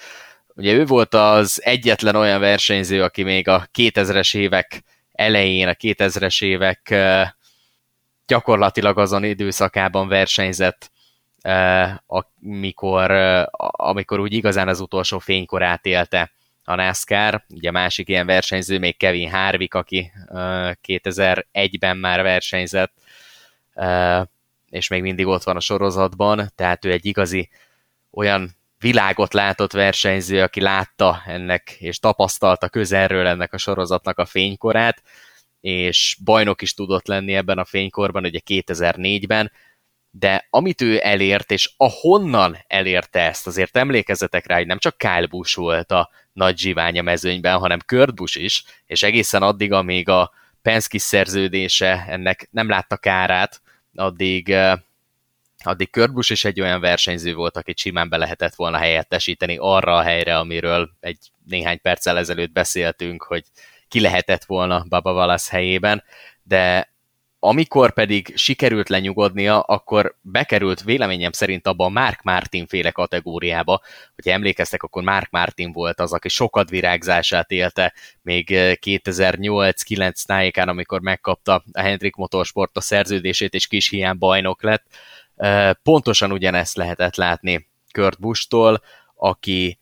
[0.47, 6.43] Ugye ő volt az egyetlen olyan versenyző, aki még a 2000-es évek elején, a 2000-es
[6.43, 7.29] évek eh,
[8.27, 10.91] gyakorlatilag azon időszakában versenyzett,
[12.07, 13.11] amikor,
[13.59, 16.31] amikor úgy igazán az utolsó fénykorát élte
[16.67, 17.43] a NASCAR.
[17.49, 20.11] Ugye másik ilyen versenyző még Kevin Harvick, aki
[20.87, 22.93] 2001-ben már versenyzett,
[24.69, 27.49] és még mindig ott van a sorozatban, tehát ő egy igazi
[28.11, 35.01] olyan világot látott versenyző, aki látta ennek, és tapasztalta közelről ennek a sorozatnak a fénykorát,
[35.61, 39.51] és bajnok is tudott lenni ebben a fénykorban, ugye 2004-ben,
[40.19, 45.27] de amit ő elért, és ahonnan elérte ezt, azért emlékezzetek rá, hogy nem csak Kyle
[45.29, 50.31] Busch volt a nagy zsiványa mezőnyben, hanem Kurt Busch is, és egészen addig, amíg a
[50.61, 53.61] Penske szerződése ennek nem látta kárát,
[53.95, 54.55] addig,
[55.63, 59.95] addig Kurt Busch is egy olyan versenyző volt, akit simán be lehetett volna helyettesíteni arra
[59.95, 63.43] a helyre, amiről egy néhány perccel ezelőtt beszéltünk, hogy
[63.87, 66.03] ki lehetett volna Baba Wallace helyében,
[66.43, 66.95] de
[67.39, 73.81] amikor pedig sikerült lenyugodnia, akkor bekerült véleményem szerint abba a Mark Martin féle kategóriába.
[74.15, 80.69] Hogyha emlékeztek, akkor Mark Martin volt az, aki sokat virágzását élte még 2008-9 eh, tájékán,
[80.69, 84.85] amikor megkapta a Hendrik Motorsport a szerződését, és kis hiány bajnok lett.
[85.35, 88.81] Eh, pontosan ugyanezt lehetett látni Kurt Busch-tól,
[89.15, 89.79] aki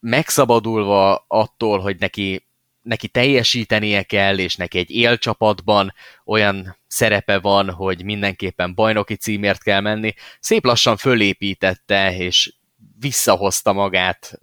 [0.00, 2.46] megszabadulva attól, hogy neki
[2.86, 9.80] neki teljesítenie kell, és neki egy élcsapatban olyan szerepe van, hogy mindenképpen bajnoki címért kell
[9.80, 12.54] menni, szép lassan fölépítette, és
[12.98, 14.38] visszahozta magát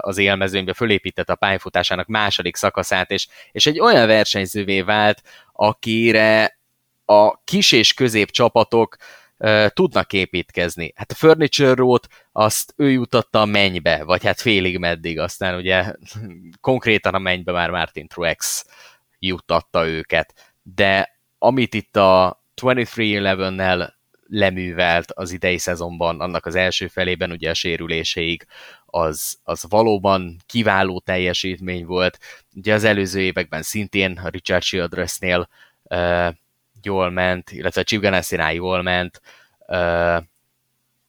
[0.00, 5.22] az élmezőnybe, fölépítette a pályafutásának második szakaszát, és, és egy olyan versenyzővé vált,
[5.52, 6.58] akire
[7.04, 8.96] a kis és közép csapatok
[9.68, 10.92] tudnak építkezni.
[10.96, 15.92] Hát a Furniture Road azt ő jutatta a mennybe, vagy hát félig meddig, aztán ugye
[16.60, 18.66] konkrétan a mennybe már Martin Truex
[19.18, 20.54] juttatta őket.
[20.62, 23.90] De amit itt a 23-11-nel
[24.26, 28.46] leművelt az idei szezonban, annak az első felében ugye a sérüléseig,
[28.86, 32.18] az, az valóban kiváló teljesítmény volt.
[32.54, 35.48] Ugye az előző években szintén a Richard Childressnél
[35.82, 36.28] uh,
[36.84, 39.20] jól ment, illetve Chip Ganassinál jól ment,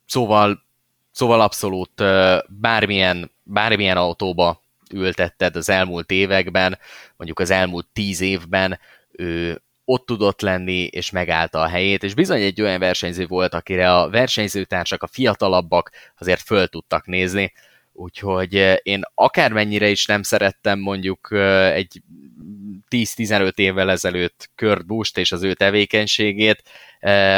[0.06, 0.64] szóval,
[1.12, 2.04] szóval abszolút
[2.48, 4.62] bármilyen, bármilyen autóba
[4.94, 6.80] ültetted az elmúlt években,
[7.18, 8.80] mondjuk az elmúlt tíz évben,
[9.12, 13.96] ő ott tudott lenni, és megállta a helyét, és bizony egy olyan versenyző volt, akire
[13.96, 17.54] a versenyzőtársak, a fiatalabbak azért föl tudtak nézni,
[17.94, 21.32] úgyhogy én akármennyire is nem szerettem mondjuk
[21.74, 22.02] egy
[22.92, 26.64] 10-15 évvel ezelőtt Kurt Busch és az ő tevékenységét,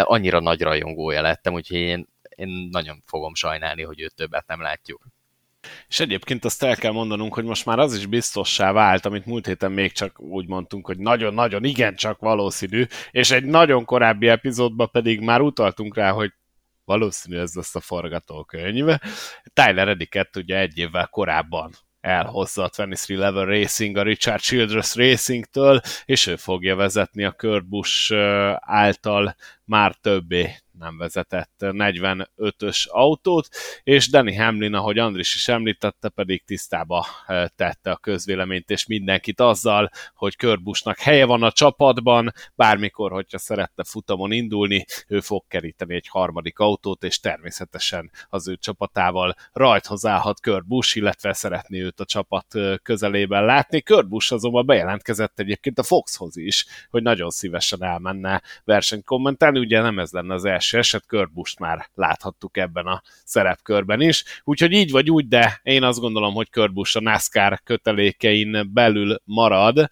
[0.01, 5.05] annyira nagy rajongója lettem, úgyhogy én, én nagyon fogom sajnálni, hogy őt többet nem látjuk.
[5.87, 9.45] És egyébként azt el kell mondanunk, hogy most már az is biztossá vált, amit múlt
[9.45, 15.19] héten még csak úgy mondtunk, hogy nagyon-nagyon igencsak valószínű, és egy nagyon korábbi epizódban pedig
[15.19, 16.31] már utaltunk rá, hogy
[16.85, 18.85] valószínű ez lesz a forgatókönyv.
[19.53, 21.71] Tyler Ediket ugye egy évvel korábban
[22.03, 27.65] elhozza a 2311 Racing a Richard Childress Racing-től, és ő fogja vezetni a Kurt
[28.59, 29.35] által
[29.65, 33.47] már többé nem vezetett 45-ös autót,
[33.83, 39.39] és Danny Hamlin, ahogy Andris is említette, pedig tisztába eh, tette a közvéleményt és mindenkit
[39.39, 45.95] azzal, hogy Körbusnak helye van a csapatban, bármikor, hogyha szeretne futamon indulni, ő fog keríteni
[45.95, 52.05] egy harmadik autót, és természetesen az ő csapatával rajthoz állhat Körbus, illetve szeretné őt a
[52.05, 53.81] csapat eh, közelében látni.
[53.81, 59.99] Körbus azonban bejelentkezett egyébként a Foxhoz is, hogy nagyon szívesen elmenne versenyt kommentálni, ugye nem
[59.99, 65.09] ez lenne az első eset, Körbust már láthattuk ebben a szerepkörben is, úgyhogy így vagy
[65.09, 69.89] úgy, de én azt gondolom, hogy Körbus a NASCAR kötelékein belül marad.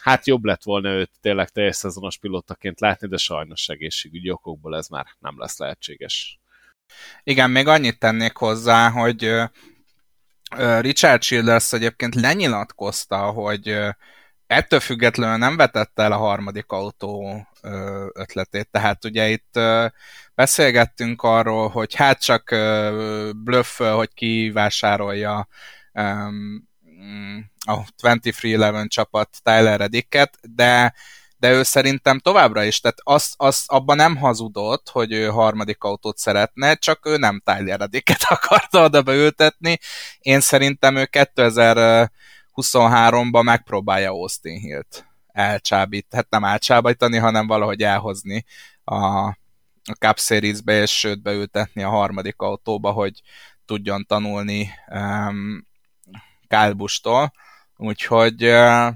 [0.00, 4.88] Hát jobb lett volna őt tényleg teljes szezonos pilotaként látni, de sajnos egészségügyi okokból ez
[4.88, 6.40] már nem lesz lehetséges.
[7.22, 9.34] Igen, még annyit tennék hozzá, hogy
[10.80, 13.78] Richard Childers egyébként lenyilatkozta, hogy
[14.52, 17.46] ettől függetlenül nem vetette el a harmadik autó
[18.12, 18.68] ötletét.
[18.70, 19.60] Tehát ugye itt
[20.34, 22.54] beszélgettünk arról, hogy hát csak
[23.36, 25.48] bluff, hogy ki vásárolja
[27.66, 30.94] a 2311 csapat Tyler Reddicket, de
[31.42, 36.18] de ő szerintem továbbra is, tehát azt, azt abban nem hazudott, hogy ő harmadik autót
[36.18, 39.78] szeretne, csak ő nem Tyler Reddicket akarta oda beültetni.
[40.18, 42.10] Én szerintem ő 2000
[42.54, 48.44] 23-ban megpróbálja Austin Hill-t elcsábít, hát nem elcsábítani, hanem valahogy elhozni
[48.84, 48.96] a,
[49.84, 53.22] a Cup Series-be, és sőt beültetni a harmadik autóba, hogy
[53.64, 55.66] tudjon tanulni um,
[56.48, 57.32] Kálbustól.
[57.76, 58.92] Úgyhogy uh,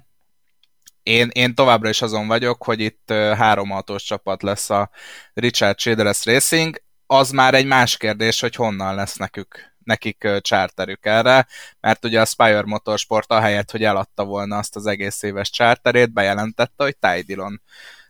[1.02, 4.90] én, én továbbra is azon vagyok, hogy itt három autós csapat lesz a
[5.34, 6.82] Richard Childress Racing.
[7.06, 11.46] Az már egy más kérdés, hogy honnan lesz nekük nekik charterük erre,
[11.80, 16.84] mert ugye a Spire Motorsport ahelyett, hogy eladta volna azt az egész éves charterét, bejelentette,
[16.84, 17.62] hogy Tidilon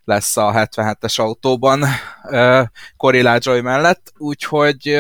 [0.05, 1.85] lesz a 77-es autóban
[2.97, 4.99] Cory Joy mellett, úgyhogy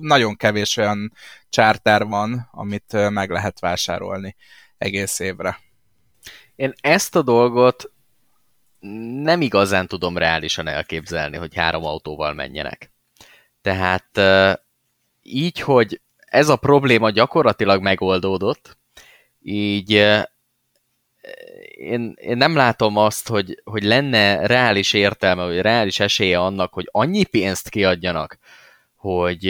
[0.00, 1.12] nagyon kevés olyan
[1.50, 4.36] charter van, amit meg lehet vásárolni
[4.78, 5.58] egész évre.
[6.56, 7.92] Én ezt a dolgot
[9.22, 12.92] nem igazán tudom reálisan elképzelni, hogy három autóval menjenek.
[13.60, 14.08] Tehát
[15.28, 18.78] így, hogy ez a probléma gyakorlatilag megoldódott,
[19.40, 19.90] így
[21.76, 26.88] én, én nem látom azt, hogy, hogy lenne reális értelme, vagy reális esélye annak, hogy
[26.90, 28.38] annyi pénzt kiadjanak,
[28.96, 29.46] hogy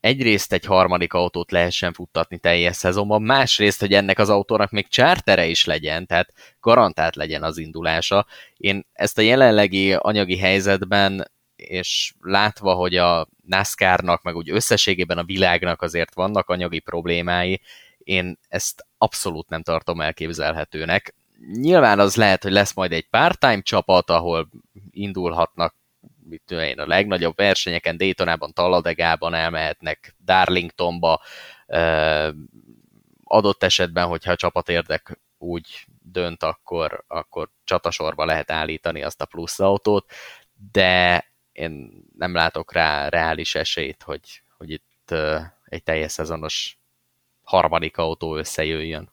[0.00, 5.46] egyrészt egy harmadik autót lehessen futtatni teljes szezonban, másrészt, hogy ennek az autónak még chartere
[5.46, 8.26] is legyen, tehát garantált legyen az indulása.
[8.56, 11.30] Én ezt a jelenlegi anyagi helyzetben,
[11.66, 17.60] és látva, hogy a NASCAR-nak, meg úgy összességében a világnak azért vannak anyagi problémái,
[17.98, 21.14] én ezt abszolút nem tartom elképzelhetőnek.
[21.52, 24.48] Nyilván az lehet, hogy lesz majd egy part-time csapat, ahol
[24.90, 25.74] indulhatnak
[26.28, 31.22] mit én, a legnagyobb versenyeken, Daytonában, Talladegában elmehetnek, Darlingtonba,
[33.24, 39.26] adott esetben, hogyha a csapat érdek úgy dönt, akkor, akkor csatasorba lehet állítani azt a
[39.26, 40.10] plusz autót,
[40.72, 41.24] de
[41.56, 45.14] én nem látok rá reális esélyt, hogy, hogy itt
[45.64, 46.78] egy teljes szezonos
[47.42, 49.10] harmadik autó összejöjjön.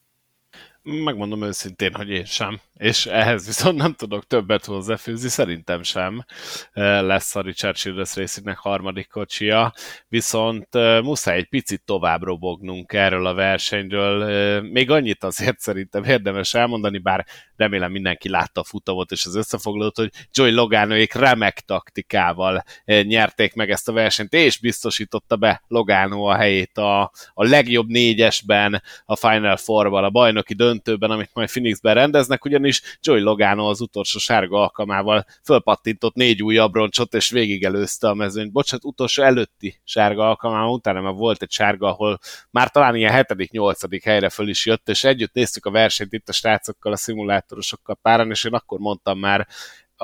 [0.82, 6.26] Megmondom őszintén, hogy én sem és ehhez viszont nem tudok többet hozzáfűzni, szerintem sem
[6.74, 9.74] lesz a Richard Childress Racingnek harmadik kocsia,
[10.08, 10.68] viszont
[11.02, 14.62] muszáj egy picit tovább robognunk erről a versenyről.
[14.62, 19.98] Még annyit azért szerintem érdemes elmondani, bár remélem mindenki látta a futamot és az összefoglalót,
[19.98, 26.36] hogy Joy Loganoék remek taktikával nyerték meg ezt a versenyt, és biztosította be Logano a
[26.36, 27.02] helyét a,
[27.34, 32.98] a legjobb négyesben, a Final Four-ban, a bajnoki döntőben, amit majd Phoenixben rendeznek, ugyanis is
[33.02, 38.52] Joey Logano az utolsó sárga alkalmával fölpattintott négy új abroncsot, és végigelőzte a mezőnyt.
[38.52, 42.20] Bocsánat, utolsó előtti sárga alkalmával, utána már volt egy sárga, ahol
[42.52, 46.30] már talán ilyen hetedik, nyolcadik helyre föl is jött, és együtt néztük a versenyt itt
[46.30, 49.48] a srácokkal, a szimulátorosokkal páran, és én akkor mondtam már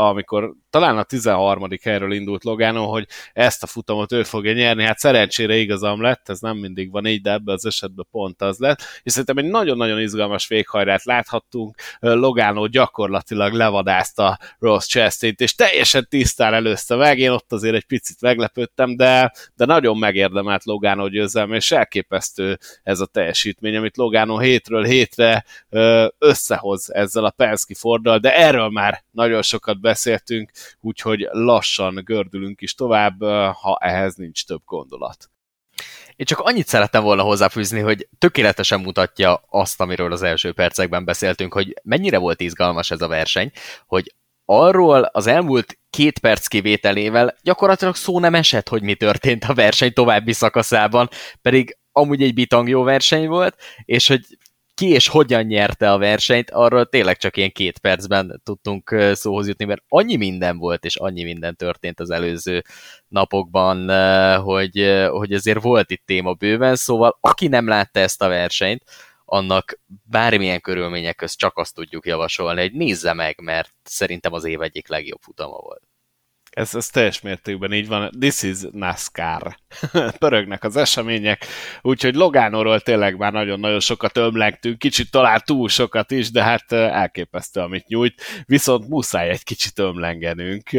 [0.07, 1.67] amikor talán a 13.
[1.83, 6.39] helyről indult Logano, hogy ezt a futamot ő fogja nyerni, hát szerencsére igazam lett, ez
[6.39, 9.99] nem mindig van így, de ebben az esetben pont az lett, és szerintem egy nagyon-nagyon
[9.99, 17.51] izgalmas véghajrát láthattunk, Logano gyakorlatilag levadázta Ross chastain és teljesen tisztán előzte meg, én ott
[17.51, 23.75] azért egy picit meglepődtem, de, de nagyon megérdemelt Logano győzelme, és elképesztő ez a teljesítmény,
[23.75, 25.45] amit Logano hétről hétre
[26.17, 32.73] összehoz ezzel a Penske Forddal, de erről már nagyon sokat beszéltünk, úgyhogy lassan gördülünk is
[32.73, 33.21] tovább,
[33.53, 35.29] ha ehhez nincs több gondolat.
[36.15, 41.53] Én csak annyit szerettem volna hozzáfűzni, hogy tökéletesen mutatja azt, amiről az első percekben beszéltünk,
[41.53, 43.51] hogy mennyire volt izgalmas ez a verseny,
[43.87, 44.13] hogy
[44.45, 49.93] arról az elmúlt két perc kivételével gyakorlatilag szó nem esett, hogy mi történt a verseny
[49.93, 51.09] további szakaszában,
[51.41, 54.25] pedig amúgy egy bitang jó verseny volt, és hogy
[54.79, 59.65] ki és hogyan nyerte a versenyt, arról tényleg csak ilyen két percben tudtunk szóhoz jutni,
[59.65, 62.63] mert annyi minden volt, és annyi minden történt az előző
[63.07, 63.89] napokban,
[64.41, 68.83] hogy, hogy azért volt itt téma bőven, szóval aki nem látta ezt a versenyt,
[69.25, 74.61] annak bármilyen körülmények közt csak azt tudjuk javasolni, hogy nézze meg, mert szerintem az év
[74.61, 75.88] egyik legjobb futama volt.
[76.59, 78.11] Ez, ez teljes mértékben így van.
[78.19, 79.57] This is NASCAR.
[80.19, 81.45] Pörögnek az események,
[81.81, 87.59] úgyhogy Logánóról tényleg már nagyon-nagyon sokat ömlengtünk, kicsit talán túl sokat is, de hát elképesztő,
[87.59, 90.69] amit nyújt, viszont muszáj egy kicsit ömlengenünk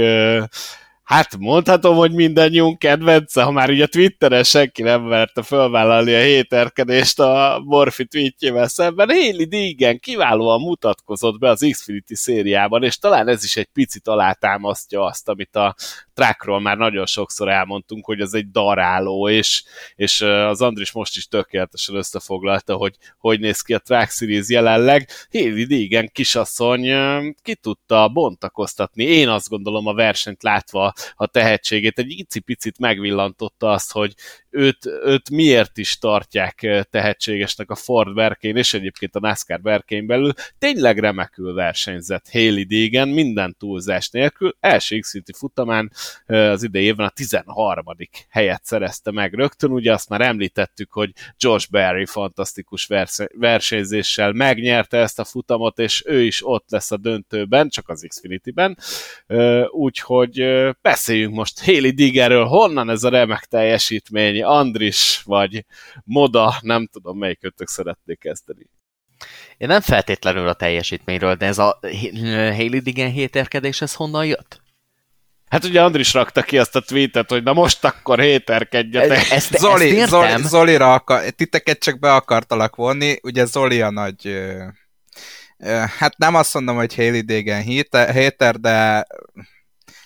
[1.10, 7.20] hát mondhatom, hogy mindannyiunk kedvence, ha már ugye Twitteren senki nem merte fölvállalni a héterkedést
[7.20, 9.08] a Morfi tweetjével szemben.
[9.08, 15.04] Haley Deegan kiválóan mutatkozott be az Xfinity szériában, és talán ez is egy picit alátámasztja
[15.04, 15.74] azt, amit a
[16.20, 19.62] trackról már nagyon sokszor elmondtunk, hogy ez egy daráló, és,
[19.94, 25.08] és az Andris most is tökéletesen összefoglalta, hogy hogy néz ki a Track Series jelenleg.
[25.32, 26.82] Haley Deegan kisasszony
[27.42, 29.04] ki tudta bontakoztatni.
[29.04, 34.14] Én azt gondolom a versenyt látva a tehetségét, egy icipicit megvillantotta azt, hogy
[34.50, 40.32] őt, őt miért is tartják tehetségesnek a Ford berkén, és egyébként a NASCAR berkén belül.
[40.58, 44.56] Tényleg remekül versenyzett Haley Degen, minden túlzás nélkül.
[44.60, 45.92] Első x futamán
[46.26, 47.84] az idei évben a 13.
[48.28, 49.70] helyet szerezte meg rögtön.
[49.70, 52.88] Ugye azt már említettük, hogy Josh Berry fantasztikus
[53.38, 58.78] versenyzéssel megnyerte ezt a futamot, és ő is ott lesz a döntőben, csak az Xfinity-ben.
[59.70, 60.44] Úgyhogy
[60.82, 65.64] beszéljünk most Haley Diggerről, honnan ez a remek teljesítmény, Andris vagy
[66.04, 68.70] Moda, nem tudom melyik szeretnék kezdeni.
[69.56, 71.78] Én nem feltétlenül a teljesítményről, de ez a
[72.30, 74.62] Haley Diggen héterkedés, ez honnan jött?
[75.50, 79.30] Hát ugye Andris rakta ki azt a tweetet, hogy na most akkor héterkedjetek.
[79.30, 84.26] Ezt, Zoli, ezt Zoli, Zolira akar, titeket csak be akartalak vonni, ugye Zoli a nagy,
[84.26, 84.64] ö,
[85.58, 87.62] ö, hát nem azt mondom, hogy Haley Degen
[88.12, 89.06] héter, de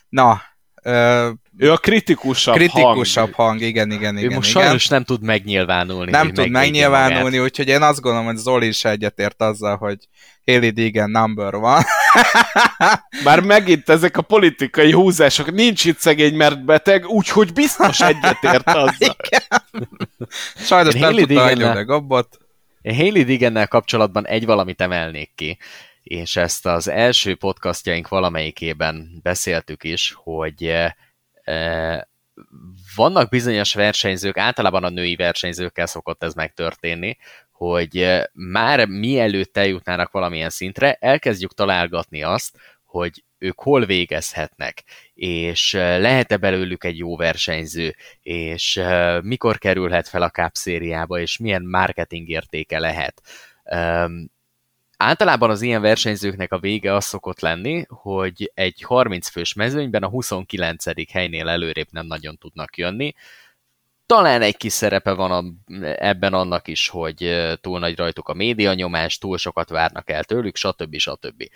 [0.08, 0.42] na,
[0.82, 3.48] ö, ő a kritikusabb, kritikusabb hang.
[3.48, 3.60] hang.
[3.60, 4.30] igen, igen, igen.
[4.30, 4.62] Ő most igen.
[4.62, 6.10] sajnos nem tud megnyilvánulni.
[6.10, 7.40] Nem tud megnyilvánulni, magát.
[7.40, 9.98] úgyhogy én azt gondolom, hogy Zoli is egyetért azzal, hogy
[10.46, 11.82] Haley Deegan number van.
[13.24, 19.16] Bár megint ezek a politikai húzások, nincs itt szegény, mert beteg, úgyhogy biztos egyetért azzal.
[20.56, 22.38] Sajnos nem tudta hagyni a gobbot.
[22.82, 25.58] Én Haley Deegannel kapcsolatban egy valamit emelnék ki,
[26.02, 30.72] és ezt az első podcastjaink valamelyikében beszéltük is, hogy
[32.94, 37.16] vannak bizonyos versenyzők, általában a női versenyzőkkel szokott ez megtörténni,
[37.50, 44.82] hogy már mielőtt eljutnának valamilyen szintre, elkezdjük találgatni azt, hogy ők hol végezhetnek,
[45.14, 48.80] és lehet-e belőlük egy jó versenyző, és
[49.22, 53.22] mikor kerülhet fel a Cup szériába, és milyen marketing értéke lehet.
[55.04, 60.08] Általában az ilyen versenyzőknek a vége az szokott lenni, hogy egy 30 fős mezőnyben a
[60.08, 61.10] 29.
[61.12, 63.14] helynél előrébb nem nagyon tudnak jönni.
[64.06, 65.44] Talán egy kis szerepe van a,
[65.96, 70.56] ebben annak is, hogy túl nagy rajtuk a média nyomás, túl sokat várnak el tőlük,
[70.56, 70.96] stb.
[70.96, 71.48] stb.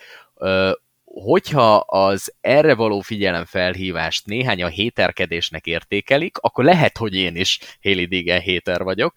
[1.04, 8.06] Hogyha az erre való figyelemfelhívást néhány a héterkedésnek értékelik, akkor lehet, hogy én is Haley
[8.06, 9.14] Digen héter vagyok,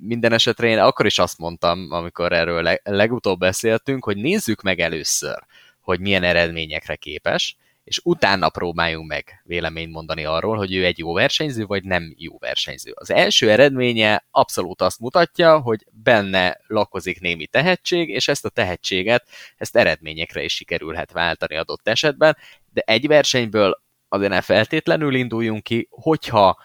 [0.00, 4.80] minden esetre én akkor is azt mondtam, amikor erről leg, legutóbb beszéltünk, hogy nézzük meg
[4.80, 5.38] először,
[5.80, 11.12] hogy milyen eredményekre képes, és utána próbáljunk meg véleményt mondani arról, hogy ő egy jó
[11.12, 12.92] versenyző, vagy nem jó versenyző.
[12.94, 19.28] Az első eredménye abszolút azt mutatja, hogy benne lakozik némi tehetség, és ezt a tehetséget,
[19.56, 22.36] ezt eredményekre is sikerülhet váltani adott esetben,
[22.72, 26.58] de egy versenyből azért ne feltétlenül induljunk ki, hogyha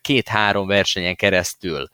[0.00, 1.88] két-három versenyen keresztül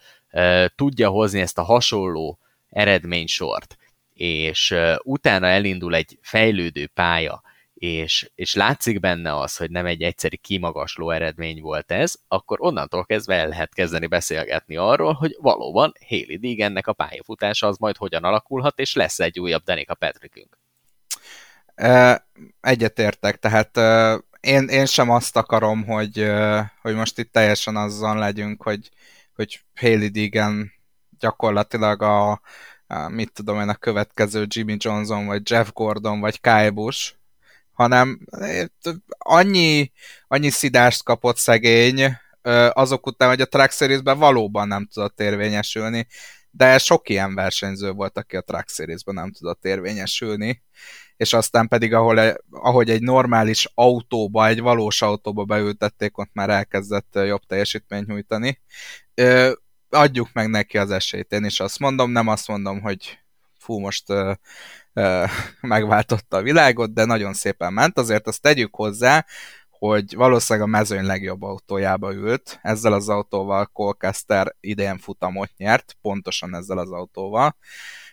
[0.74, 2.38] tudja hozni ezt a hasonló
[2.68, 3.76] eredménysort,
[4.12, 7.42] és utána elindul egy fejlődő pálya,
[7.74, 13.04] és, és látszik benne az, hogy nem egy egyszeri kimagasló eredmény volt ez, akkor onnantól
[13.04, 18.24] kezdve el lehet kezdeni beszélgetni arról, hogy valóban Haley Deegannek a pályafutása az majd hogyan
[18.24, 20.58] alakulhat, és lesz egy újabb Danica Patrickünk.
[22.60, 23.76] Egyetértek, tehát
[24.40, 26.30] én, én sem azt akarom, hogy,
[26.82, 28.90] hogy most itt teljesen azzal legyünk, hogy,
[29.36, 30.72] hogy Haley Deegan
[31.18, 32.30] gyakorlatilag a,
[32.86, 37.14] a, mit tudom én, a következő Jimmy Johnson, vagy Jeff Gordon, vagy Kyle Busch,
[37.72, 38.20] hanem
[39.18, 39.92] annyi,
[40.26, 42.16] annyi szidást kapott szegény
[42.70, 46.06] azok után, hogy a Track Series-ben valóban nem tudott érvényesülni,
[46.50, 50.62] de sok ilyen versenyző volt, aki a Track Series-ben nem tudott érvényesülni,
[51.16, 57.08] és aztán pedig, ahol, ahogy egy normális autóba, egy valós autóba beültették, ott már elkezdett
[57.12, 58.60] jobb teljesítményt nyújtani.
[59.18, 59.52] Ö,
[59.88, 63.18] adjuk meg neki az esélyt, én is azt mondom, nem azt mondom, hogy
[63.58, 64.32] fú, most ö,
[64.92, 65.24] ö,
[65.60, 69.26] megváltotta a világot, de nagyon szépen ment, azért azt tegyük hozzá,
[69.78, 76.54] hogy valószínűleg a mezőny legjobb autójába ült, ezzel az autóval Colcaster idén futamot nyert, pontosan
[76.54, 77.56] ezzel az autóval,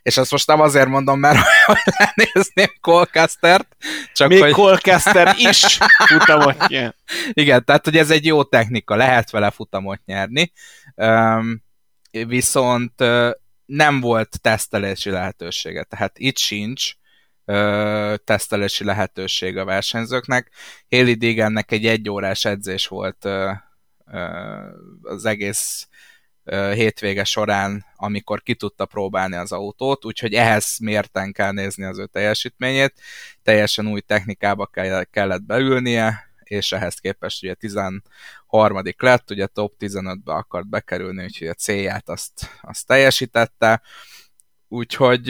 [0.01, 3.75] és ezt most nem azért mondom, mert hogy lenézném Colcastert,
[4.13, 4.51] csak Még hogy...
[4.51, 5.77] Colcaster is
[6.07, 6.95] futamot nyer.
[7.33, 10.51] Igen, tehát hogy ez egy jó technika, lehet vele futamot nyerni,
[10.95, 11.63] um,
[12.09, 12.93] viszont
[13.65, 16.93] nem volt tesztelési lehetősége, tehát itt sincs
[18.23, 20.51] tesztelési lehetőség a versenyzőknek.
[20.89, 23.51] Haley Deegannek egy egyórás edzés volt uh,
[24.05, 24.65] uh,
[25.01, 25.87] az egész
[26.51, 32.05] hétvége során, amikor ki tudta próbálni az autót, úgyhogy ehhez mérten kell nézni az ő
[32.05, 32.93] teljesítményét.
[33.43, 34.69] Teljesen új technikába
[35.11, 38.81] kellett beülnie, és ehhez képest ugye 13.
[38.97, 43.81] lett, ugye top 15-be akart bekerülni, úgyhogy a célját azt, azt teljesítette.
[44.67, 45.29] Úgyhogy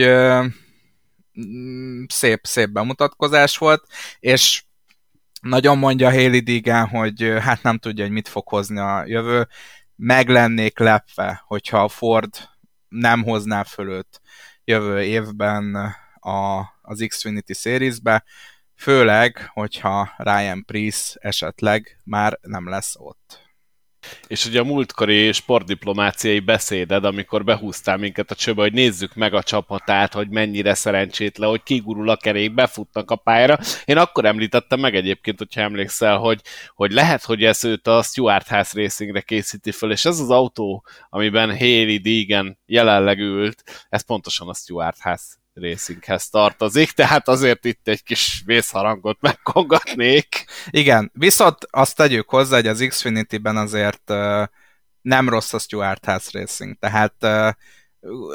[2.08, 3.88] szép, szép bemutatkozás volt,
[4.20, 4.64] és
[5.42, 9.48] Nagyon mondja Haley Deegan, hogy hát nem tudja, hogy mit fog hozni a jövő.
[9.96, 12.30] Meg lennék lepve, hogyha a Ford
[12.88, 14.22] nem hozná föl őt
[14.64, 15.76] jövő évben
[16.20, 18.24] a, az Xfinity Series-be,
[18.76, 23.43] főleg, hogyha Ryan Priest esetleg már nem lesz ott.
[24.28, 29.44] És ugye a múltkori sportdiplomáciai beszéded, amikor behúztál minket a csőbe, hogy nézzük meg a
[29.44, 33.60] csapatát, hogy mennyire szerencsétlen, hogy kigurul a kerék, befutnak a pályára.
[33.86, 36.42] Én akkor említettem meg egyébként, hogyha emlékszel, hogy,
[36.76, 40.86] hogy lehet, hogy ez őt a Stuart House Racingre készíti föl, és ez az autó,
[41.10, 47.88] amiben Haley Deegan jelenleg ült, ez pontosan a Stuart House Racinghez tartozik, tehát azért itt
[47.88, 50.46] egy kis vészharangot megkongatnék.
[50.70, 54.14] Igen, viszont azt tegyük hozzá, hogy az Xfinity-ben azért
[55.02, 57.24] nem rossz a Stuart House Racing, tehát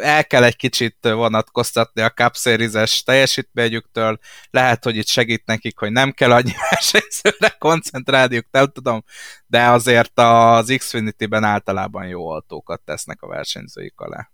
[0.01, 4.19] el kell egy kicsit vonatkoztatni a Cup Series-es teljesítményüktől,
[4.51, 9.05] lehet, hogy itt segít nekik, hogy nem kell annyi versenyzőre koncentrálniuk, nem tudom,
[9.47, 14.31] de azért az Xfinity-ben általában jó autókat tesznek a versenyzőik alá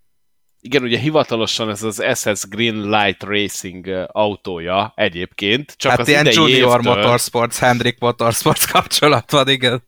[0.65, 5.73] igen, ugye hivatalosan ez az SS Green Light Racing autója egyébként.
[5.77, 6.93] Csak hát az ilyen Junior évtől...
[6.93, 9.83] Motorsports, Hendrik Motorsports kapcsolat van, igen.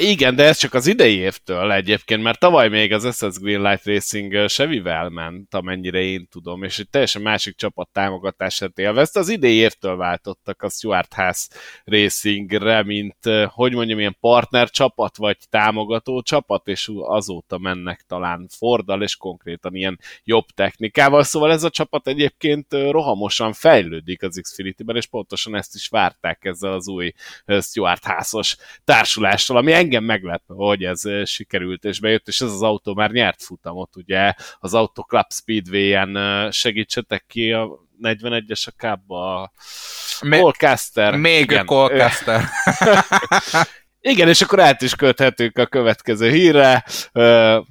[0.00, 4.48] Igen, de ez csak az idei évtől egyébként, mert tavaly még az SS Greenlight Racing
[4.48, 9.20] Sevivel ment, amennyire én tudom, és egy teljesen másik csapat támogatását élvezte.
[9.20, 11.46] Az idei évtől váltottak a Stuart House
[11.84, 19.02] Racingre, mint, hogy mondjam, ilyen partner csapat, vagy támogató csapat, és azóta mennek talán Fordal,
[19.02, 21.22] és konkrétan ilyen jobb technikával.
[21.22, 26.72] Szóval ez a csapat egyébként rohamosan fejlődik az Xfinity-ben, és pontosan ezt is várták ezzel
[26.72, 27.12] az új
[27.60, 33.10] Stuart House-os társulással, engem meglep, hogy ez sikerült és bejött, és ez az autó már
[33.10, 39.50] nyert futamot, ugye az Auto Club Speedway-en segítsetek ki a 41-es a kábba, a
[40.30, 41.16] Colcaster.
[41.16, 41.66] Még Igen.
[41.66, 42.44] Colcaster.
[44.00, 46.84] Igen, és akkor át is köthetünk a következő hírre,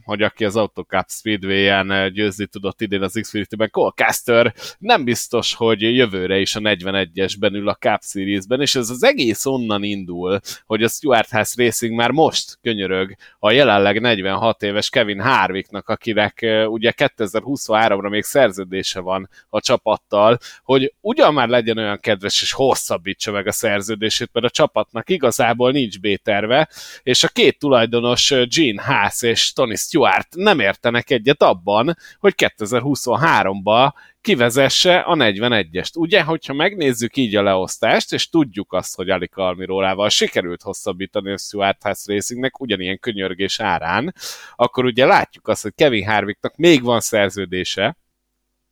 [0.04, 6.40] hogy aki az Autocup Speedway-en győzni tudott idén az Xfinity-ben, Colcaster nem biztos, hogy jövőre
[6.40, 10.88] is a 41-esben ül a Cup Series-ben, és ez az egész onnan indul, hogy a
[10.88, 18.10] Stuart House Racing már most könyörög a jelenleg 46 éves Kevin Harvicknak, akinek ugye 2023-ra
[18.10, 23.52] még szerződése van a csapattal, hogy ugyan már legyen olyan kedves, és hosszabbítsa meg a
[23.52, 26.70] szerződését, mert a csapatnak igazából nincs B terve,
[27.04, 33.92] és a két tulajdonos Gene Haas és Tony Stewart nem értenek egyet abban, hogy 2023-ban
[34.22, 35.98] kivezesse a 41-est.
[35.98, 41.38] Ugye, hogyha megnézzük így a leosztást, és tudjuk azt, hogy Alika Almirólával sikerült hosszabbítani a
[41.38, 44.14] Stuart House Racingnek ugyanilyen könyörgés árán,
[44.56, 47.98] akkor ugye látjuk azt, hogy Kevin Harvicknak még van szerződése,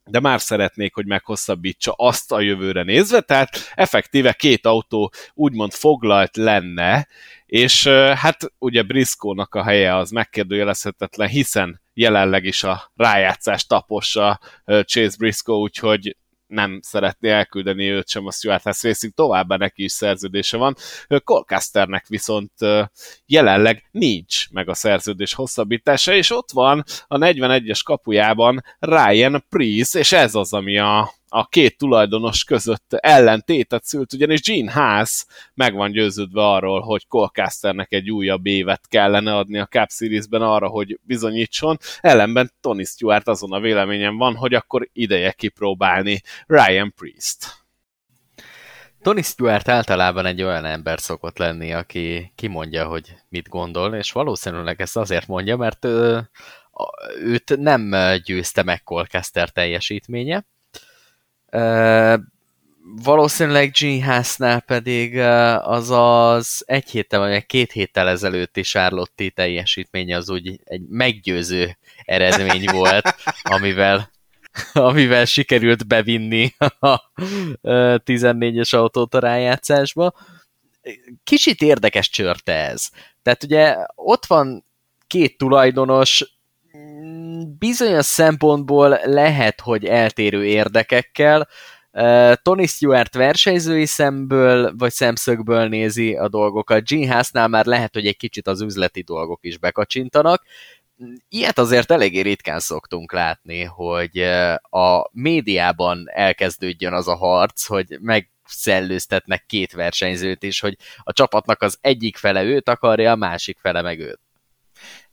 [0.10, 6.38] de már szeretnék, hogy meghosszabbítsa azt a jövőre nézve, tehát effektíve két autó úgymond foglalt
[6.38, 7.08] lenne,
[7.46, 15.16] és hát ugye Briscoe-nak a helye az megkérdőjelezhetetlen, hiszen jelenleg is a rájátszás tapossa Chase
[15.18, 20.58] Briscoe, úgyhogy nem szeretné elküldeni őt sem a Stuart House Racing, továbbá neki is szerződése
[20.58, 20.76] van.
[21.24, 22.52] Colcasternek viszont
[23.26, 30.12] jelenleg nincs meg a szerződés hosszabbítása, és ott van a 41-es kapujában Ryan Priest, és
[30.12, 35.92] ez az, ami a, a két tulajdonos között ellentétet szült, ugyanis Gene Haas meg van
[35.92, 41.78] győződve arról, hogy Colcasternek egy újabb évet kellene adni a Cup Series-ben arra, hogy bizonyítson,
[42.00, 47.66] ellenben Tony Stewart azon a véleményen van, hogy akkor ideje kipróbálni Ryan Priest.
[49.02, 54.82] Tony Stewart általában egy olyan ember szokott lenni, aki kimondja, hogy mit gondol, és valószínűleg
[54.82, 56.30] ezt azért mondja, mert ő,
[57.20, 60.46] őt nem győzte meg Colcaster teljesítménye,
[63.04, 65.18] valószínűleg Gene Haas-nál pedig
[65.62, 72.66] az az egy héttel vagy két héttel ezelőtti Charlotte teljesítménye az úgy egy meggyőző eredmény
[72.78, 74.14] volt, amivel
[74.74, 77.12] amivel sikerült bevinni a
[77.62, 80.14] 14-es autót a rájátszásba.
[81.24, 82.90] Kicsit érdekes csörte ez.
[83.22, 84.66] Tehát ugye ott van
[85.08, 86.35] két tulajdonos,
[87.58, 91.48] bizonyos szempontból lehet, hogy eltérő érdekekkel,
[92.42, 96.88] Tony Stewart versenyzői szemből, vagy szemszögből nézi a dolgokat.
[96.88, 100.44] Gene Haasnál már lehet, hogy egy kicsit az üzleti dolgok is bekacsintanak.
[101.30, 104.20] Ilyet azért eléggé ritkán szoktunk látni, hogy
[104.62, 111.62] a médiában elkezdődjön az a harc, hogy meg szellőztetnek két versenyzőt is, hogy a csapatnak
[111.62, 114.20] az egyik fele őt akarja, a másik fele meg őt.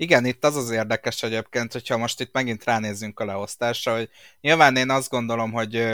[0.02, 4.10] Igen, itt az az érdekes egyébként, hogyha most itt megint ránézzünk a leosztásra, hogy
[4.40, 5.86] nyilván én azt gondolom, hogy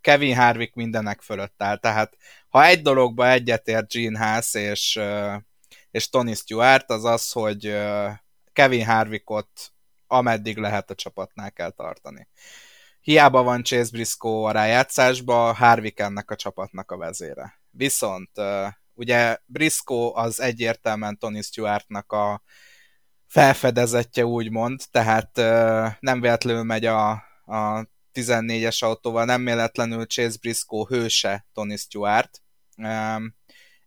[0.00, 2.16] Kevin Harvick mindenek fölött áll, tehát
[2.48, 5.00] ha egy dologba egyetért Gene Haas és,
[5.90, 7.76] és Tony Stewart, az az, hogy
[8.52, 9.72] Kevin Harvickot
[10.06, 12.28] ameddig lehet a csapatnál kell tartani.
[13.00, 17.60] Hiába van Chase Briscoe a rájátszásba, Harvick ennek a csapatnak a vezére.
[17.70, 18.30] Viszont
[18.94, 22.42] ugye Briscoe az egyértelműen Tony Stewartnak a
[23.32, 25.36] felfedezetje úgymond, tehát
[26.00, 27.10] nem véletlenül megy a,
[27.44, 32.42] a 14-es autóval, nem véletlenül Chase Briscoe hőse Tony Stewart.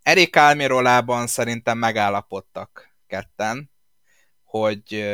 [0.03, 3.71] Erik Almirolában szerintem megállapodtak ketten,
[4.43, 5.05] hogy,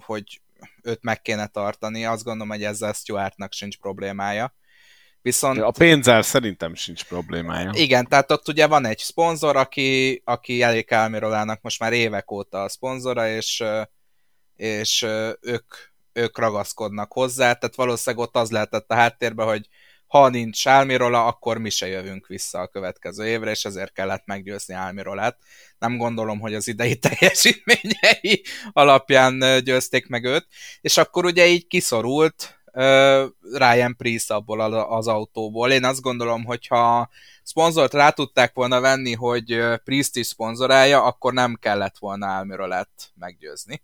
[0.00, 0.40] hogy
[0.82, 2.04] őt meg kéne tartani.
[2.04, 4.54] Azt gondolom, hogy ezzel Stewartnak sincs problémája.
[5.22, 5.58] Viszont...
[5.58, 7.70] A pénzzel szerintem sincs problémája.
[7.74, 12.62] Igen, tehát ott ugye van egy szponzor, aki, aki elég Almirolának most már évek óta
[12.62, 13.64] a szponzora, és,
[14.56, 15.02] és
[15.40, 15.74] ők,
[16.12, 19.68] ők ragaszkodnak hozzá, tehát valószínűleg ott az lehetett a háttérben, hogy
[20.08, 24.74] ha nincs Álmirola, akkor mi se jövünk vissza a következő évre, és ezért kellett meggyőzni
[24.74, 25.38] Álmirolát.
[25.78, 30.46] Nem gondolom, hogy az idei teljesítményei alapján győzték meg őt,
[30.80, 32.57] és akkor ugye így kiszorult
[33.52, 35.70] Ryan Priest abból az autóból.
[35.70, 37.08] Én azt gondolom, hogy ha
[37.42, 43.82] szponzort rá tudták volna venni, hogy Priest is szponzorálja, akkor nem kellett volna Almirolát meggyőzni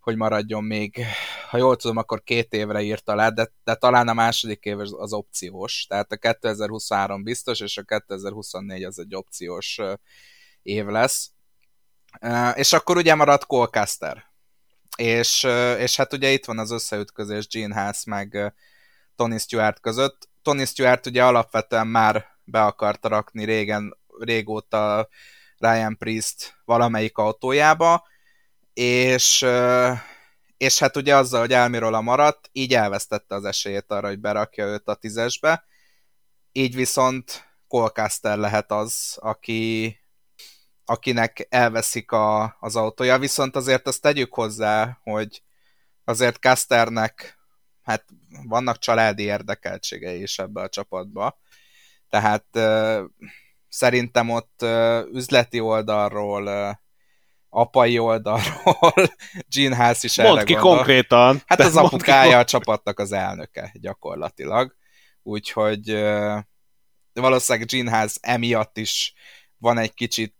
[0.00, 1.04] hogy maradjon még,
[1.50, 5.12] ha jól tudom, akkor két évre írta le, de, de talán a második év az
[5.12, 9.80] opciós, tehát a 2023 biztos, és a 2024 az egy opciós
[10.62, 11.30] év lesz.
[12.54, 14.29] És akkor ugye maradt Colcaster.
[14.96, 15.42] És,
[15.78, 18.54] és hát ugye itt van az összeütközés Gene Haas meg
[19.16, 20.28] Tony Stewart között.
[20.42, 25.08] Tony Stewart ugye alapvetően már be akarta rakni régen, régóta
[25.58, 28.06] Ryan Priest valamelyik autójába,
[28.72, 29.46] és,
[30.56, 34.88] és hát ugye azzal, hogy a maradt, így elvesztette az esélyét arra, hogy berakja őt
[34.88, 35.64] a tízesbe,
[36.52, 39.96] így viszont Colcaster lehet az, aki,
[40.90, 45.42] akinek elveszik a, az autója, viszont azért azt tegyük hozzá, hogy
[46.04, 47.38] azért Casternek
[47.82, 48.04] hát
[48.44, 51.38] vannak családi érdekeltségei is ebbe a csapatba,
[52.08, 53.00] tehát uh,
[53.68, 56.78] szerintem ott uh, üzleti oldalról
[57.48, 58.92] apai oldalról
[59.54, 60.74] Gene Haas is Mondd ki gondol.
[60.74, 61.42] konkrétan.
[61.46, 64.76] Hát az apukája a csapatnak az elnöke gyakorlatilag.
[65.22, 65.90] Úgyhogy
[67.12, 69.14] valószínűleg Gene Haas emiatt is
[69.60, 70.34] van egy kicsit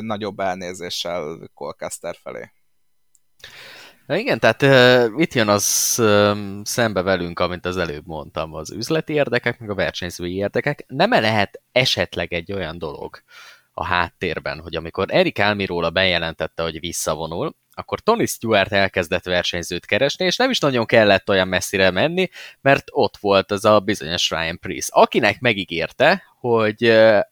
[0.00, 2.50] nagyobb elnézéssel Colcaster felé.
[4.06, 4.62] Igen, tehát
[5.16, 5.64] itt jön az
[6.62, 10.84] szembe velünk, amit az előbb mondtam, az üzleti érdekek, meg a versenyzői érdekek.
[10.86, 13.22] Nem -e lehet esetleg egy olyan dolog,
[13.72, 20.24] a háttérben, hogy amikor Erik Almirola bejelentette, hogy visszavonul, akkor Tony Stewart elkezdett versenyzőt keresni,
[20.24, 22.28] és nem is nagyon kellett olyan messzire menni,
[22.60, 26.84] mert ott volt az a bizonyos Ryan Priest, akinek megígérte, hogy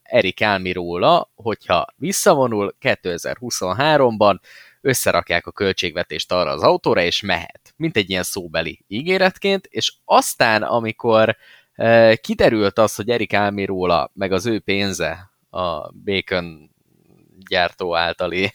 [0.02, 4.38] Erik Almirola, hogyha visszavonul 2023-ban,
[4.80, 7.74] összerakják a költségvetést arra az autóra, és mehet.
[7.76, 11.36] Mint egy ilyen szóbeli ígéretként, és aztán, amikor
[12.20, 16.70] kiderült az, hogy Erik Almirola, meg az ő pénze a Bacon
[17.48, 18.54] gyártó általi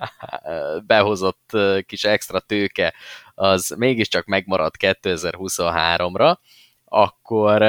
[0.86, 2.94] behozott kis extra tőke,
[3.34, 6.36] az mégiscsak megmaradt 2023-ra,
[6.84, 7.64] akkor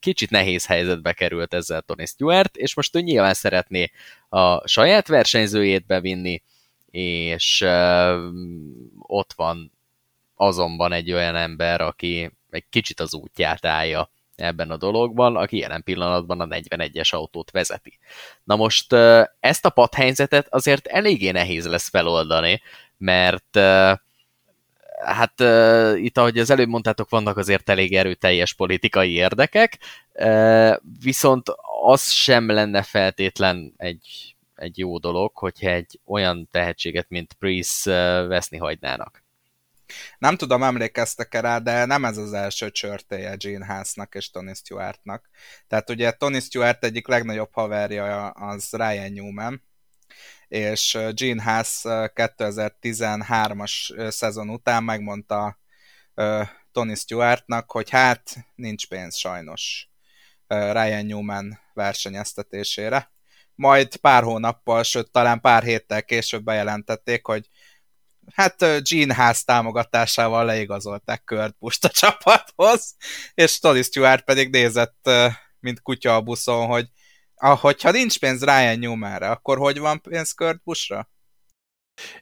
[0.00, 3.90] kicsit nehéz helyzetbe került ezzel Tony Stewart, és most ő nyilván szeretné
[4.28, 6.42] a saját versenyzőjét bevinni,
[6.90, 7.66] és
[8.98, 9.72] ott van
[10.34, 15.82] azonban egy olyan ember, aki egy kicsit az útját állja ebben a dologban, aki jelen
[15.82, 17.98] pillanatban a 41-es autót vezeti.
[18.44, 18.92] Na most
[19.40, 22.62] ezt a padhelyzetet azért eléggé nehéz lesz feloldani,
[22.96, 23.58] mert
[25.04, 25.40] hát
[25.96, 29.78] itt, ahogy az előbb mondtátok, vannak azért elég erőteljes politikai érdekek,
[31.02, 31.48] viszont
[31.82, 38.58] az sem lenne feltétlen egy, egy jó dolog, hogyha egy olyan tehetséget, mint Priest veszni
[38.58, 39.21] hagynának.
[40.18, 45.28] Nem tudom, emlékeztek-e rá, de nem ez az első csörtéje Gene Haasnak és Tony Stewartnak.
[45.68, 49.62] Tehát ugye Tony Stewart egyik legnagyobb haverja az Ryan Newman,
[50.48, 55.58] és Gene Haas 2013-as szezon után megmondta
[56.72, 59.88] Tony Stewartnak, hogy hát nincs pénz sajnos
[60.46, 63.10] Ryan Newman versenyeztetésére.
[63.54, 67.48] Majd pár hónappal, sőt talán pár héttel később bejelentették, hogy
[68.34, 72.96] hát Gene Haas támogatásával leigazolták Kurt Busch a csapathoz,
[73.34, 75.10] és Tony Stewart pedig nézett,
[75.60, 76.86] mint kutya a buszon, hogy
[77.34, 81.11] ahogyha nincs pénz Ryan Newmanre, akkor hogy van pénz Kurt Buschra?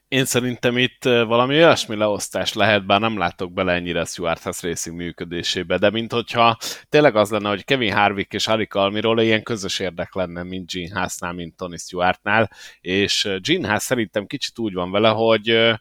[0.08, 4.96] Én szerintem itt valami olyasmi leosztás lehet, bár nem látok bele ennyire Stuart House Racing
[4.96, 6.56] működésébe, de mint hogyha
[6.88, 10.98] tényleg az lenne, hogy Kevin Harvick és Harry Almiról ilyen közös érdek lenne, mint Gene
[10.98, 15.78] Haas-nál, mint Tony Stewartnál, és Gene Haas szerintem kicsit úgy van vele, hogy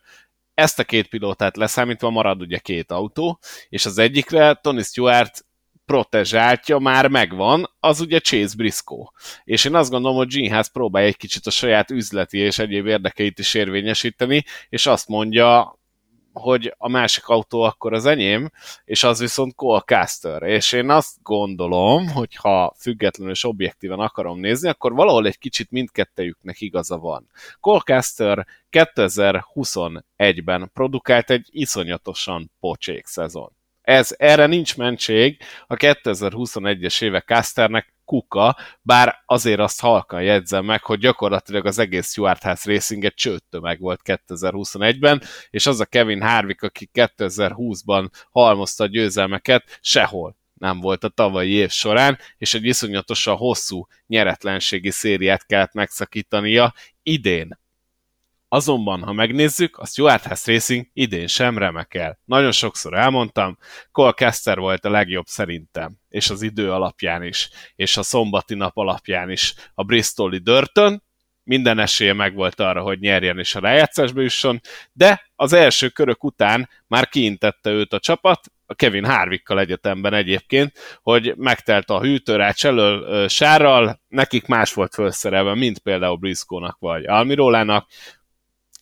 [0.54, 3.40] ezt a két pilótát leszámítva marad ugye két autó,
[3.70, 5.46] és az egyikre Tony Stewart
[5.90, 9.12] protezsáltja már megvan, az ugye Chase Briscoe.
[9.44, 12.86] És én azt gondolom, hogy Gene Haas próbálja egy kicsit a saját üzleti és egyéb
[12.86, 15.80] érdekeit is érvényesíteni, és azt mondja,
[16.34, 18.50] hogy a másik autó akkor az enyém,
[18.86, 20.42] és az viszont Cole Caster.
[20.44, 25.72] És én azt gondolom, hogy ha függetlenül és objektíven akarom nézni, akkor valahol egy kicsit
[25.72, 27.30] mindkettejüknek igaza van.
[27.60, 33.58] Cole Caster 2021-ben produkált egy iszonyatosan pocsék szezon
[33.90, 35.38] ez, erre nincs mentség,
[35.68, 42.10] a 2021-es éve Casternek kuka, bár azért azt halkan jegyzem meg, hogy gyakorlatilag az egész
[42.10, 43.14] Stuart House Racing egy
[43.62, 50.80] meg volt 2021-ben, és az a Kevin Harvick, aki 2020-ban halmozta a győzelmeket, sehol nem
[50.80, 57.60] volt a tavalyi év során, és egy iszonyatosan hosszú nyeretlenségi szériát kellett megszakítania idén.
[58.52, 62.20] Azonban, ha megnézzük, a Stuart House Racing idén sem remekel.
[62.26, 63.58] Nagyon sokszor elmondtam,
[63.92, 68.78] Cole Kester volt a legjobb szerintem, és az idő alapján is, és a szombati nap
[68.78, 71.04] alapján is a Bristoli Dörtön,
[71.44, 74.62] minden esélye megvolt arra, hogy nyerjen és a rájátszásba jusson,
[74.92, 80.72] de az első körök után már kiintette őt a csapat, a Kevin Harvickkal egyetemben egyébként,
[81.02, 87.88] hogy megtelt a hűtőrács elől sárral, nekik más volt felszerelve, mint például Briscoe-nak vagy Almirólának,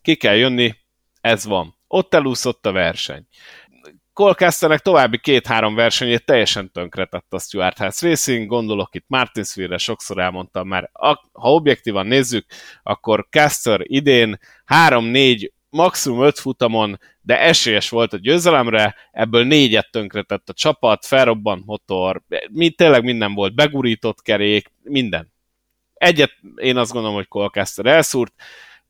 [0.07, 0.75] ki kell jönni,
[1.21, 1.77] ez van.
[1.88, 3.27] Ott elúszott a verseny.
[4.13, 10.67] Colcasternek további két-három versenyét teljesen tönkretett a Stuart House Racing, gondolok itt Martinsville-re, sokszor elmondtam
[10.67, 10.89] már,
[11.31, 12.45] ha objektívan nézzük,
[12.84, 20.49] akkor Caster idén 3-4 maximum 5 futamon, de esélyes volt a győzelemre, ebből négyet tönkretett
[20.49, 22.21] a csapat, felrobbant motor,
[22.51, 25.34] mi, tényleg minden volt, begurított kerék, minden.
[25.93, 28.34] Egyet én azt gondolom, hogy Colcaster elszúrt,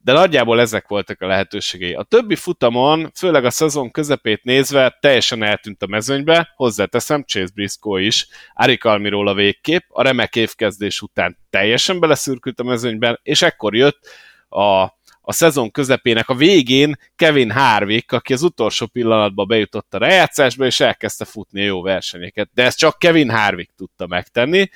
[0.08, 1.94] de nagyjából ezek voltak a lehetőségei.
[1.94, 8.02] A többi futamon, főleg a szezon közepét nézve, teljesen eltűnt a mezőnybe, hozzáteszem Chase Briscoe
[8.02, 13.76] is, Arik Almiról a végkép, a remek évkezdés után teljesen beleszürkült a mezőnyben, és ekkor
[13.76, 14.08] jött
[14.50, 14.82] a,
[15.22, 20.80] a szezon közepének a végén Kevin Harvick, aki az utolsó pillanatban bejutott a rejátszásba, és
[20.80, 22.50] elkezdte futni a jó versenyeket.
[22.54, 24.70] De ezt csak Kevin Harvick tudta megtenni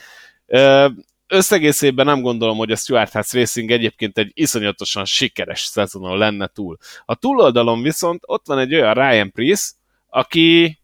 [1.32, 6.78] összegészében nem gondolom, hogy a Stuart House Racing egyébként egy iszonyatosan sikeres szezonon lenne túl.
[7.06, 9.74] A túloldalon viszont ott van egy olyan Ryan Priest,
[10.10, 10.80] aki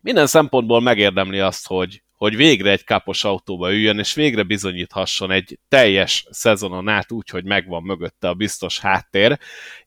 [0.00, 5.58] minden szempontból megérdemli azt, hogy, hogy végre egy kapos autóba üljön, és végre bizonyíthasson egy
[5.68, 9.38] teljes szezonon át úgy, hogy megvan mögötte a biztos háttér.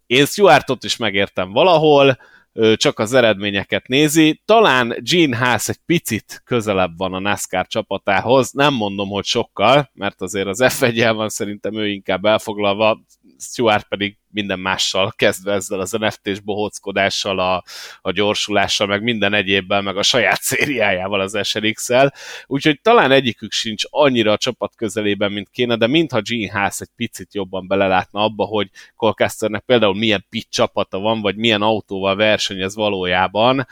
[0.06, 2.18] Én Stuartot is megértem valahol,
[2.76, 4.42] csak az eredményeket nézi.
[4.46, 10.22] Talán Gene Haas egy picit közelebb van a NASCAR csapatához, nem mondom, hogy sokkal, mert
[10.22, 13.00] azért az F1 van szerintem ő inkább elfoglalva,
[13.40, 17.64] Stuart pedig minden mással, kezdve ezzel az NFT-s bohóckodással, a,
[18.02, 22.14] a gyorsulással, meg minden egyébben, meg a saját szériájával az SRX-el,
[22.46, 26.90] úgyhogy talán egyikük sincs annyira a csapat közelében, mint kéne, de mintha Gene Haas egy
[26.96, 32.76] picit jobban belelátna abba, hogy Colcasternek például milyen pit csapata van, vagy milyen autóval versenyez
[32.76, 33.68] valójában.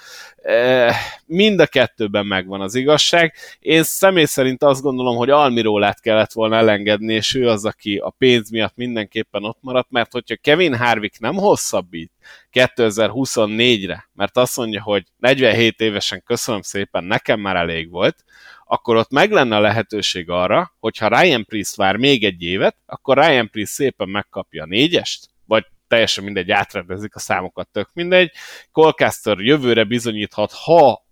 [1.25, 3.33] Mind a kettőben megvan az igazság.
[3.59, 8.09] Én személy szerint azt gondolom, hogy Almirólát kellett volna elengedni, és ő az, aki a
[8.09, 12.11] pénz miatt mindenképpen ott maradt, mert hogyha Kevin Harvick nem hosszabbít
[12.51, 18.23] 2024-re, mert azt mondja, hogy 47 évesen köszönöm szépen, nekem már elég volt,
[18.65, 23.17] akkor ott meg lenne a lehetőség arra, hogyha Ryan Priest vár még egy évet, akkor
[23.17, 28.31] Ryan Priest szépen megkapja a négyest, vagy teljesen mindegy, átrendezik a számokat, tök mindegy.
[28.71, 31.05] Colcaster jövőre bizonyíthat, ha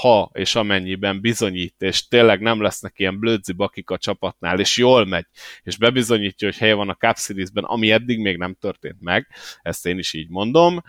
[0.00, 5.06] ha és amennyiben bizonyít, és tényleg nem lesznek ilyen blödzi bakik a csapatnál, és jól
[5.06, 5.26] megy,
[5.62, 9.26] és bebizonyítja, hogy helye van a Cup Series-ben, ami eddig még nem történt meg,
[9.62, 10.82] ezt én is így mondom,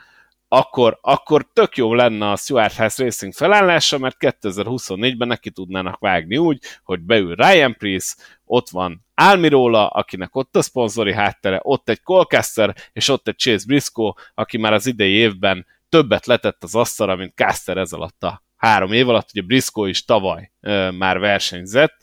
[0.47, 6.37] akkor, akkor tök jó lenne a Stuart House Racing felállása, mert 2024-ben neki tudnának vágni
[6.37, 12.01] úgy, hogy beül Ryan Priest, ott van Almirola, akinek ott a szponzori háttere, ott egy
[12.01, 17.15] Colcaster, és ott egy Chase Briscoe, aki már az idei évben többet letett az asztalra,
[17.15, 20.51] mint Caster ez alatt a három év alatt, ugye Briscoe is tavaly
[20.97, 21.95] már versenyzett,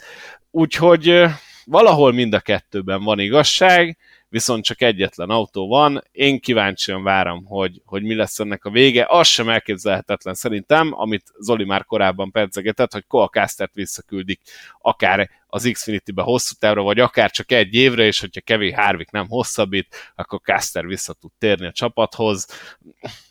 [0.51, 1.25] úgyhogy
[1.65, 6.03] valahol mind a kettőben van igazság, viszont csak egyetlen autó van.
[6.13, 9.07] Én kíváncsian várom, hogy, hogy mi lesz ennek a vége.
[9.09, 14.41] Az sem elképzelhetetlen szerintem, amit Zoli már korábban pedzegetett, hogy Castert visszaküldik
[14.81, 19.29] akár az Xfinity-be hosszú távra, vagy akár csak egy évre, és hogyha Kevin Harvick nem
[19.29, 22.47] hosszabbít, akkor Caster vissza tud térni a csapathoz.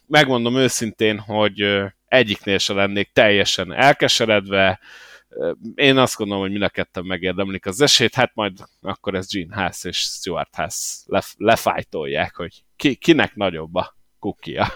[0.10, 4.80] Megmondom őszintén, hogy egyiknél se lennék teljesen elkeseredve,
[5.76, 9.56] én azt gondolom, hogy mind a ketten megérdemlik az esélyt, hát majd akkor ez Gene
[9.56, 14.73] Haas és Stuart Haas lef- lefájtolják, hogy ki, kinek nagyobb a kukia.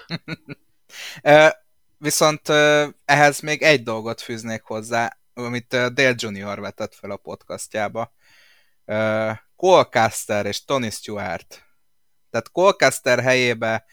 [1.97, 2.49] Viszont
[3.05, 8.13] ehhez még egy dolgot fűznék hozzá, amit Dale Junior vetett fel a podcastjába.
[9.55, 11.63] Colcaster és Tony Stewart.
[12.29, 13.85] Tehát Colcaster helyébe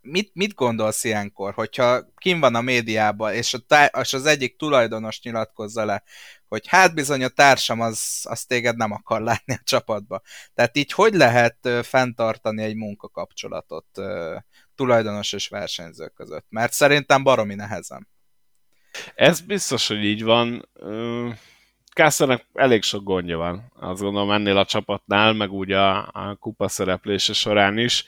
[0.00, 4.56] mit, mit gondolsz ilyenkor, hogyha kim van a médiában, és, a tá- és az egyik
[4.56, 6.02] tulajdonos nyilatkozza le,
[6.48, 10.22] hogy hát bizony a társam az, az téged nem akar látni a csapatba.
[10.54, 13.86] Tehát így hogy lehet fenntartani egy munkakapcsolatot
[14.74, 16.46] tulajdonos és versenyző között?
[16.48, 18.08] Mert szerintem baromi nehezen.
[19.14, 20.68] Ez biztos, hogy így van.
[21.92, 26.68] Kászernek elég sok gondja van, azt gondolom ennél a csapatnál, meg úgy a, a kupa
[26.68, 28.04] szereplése során is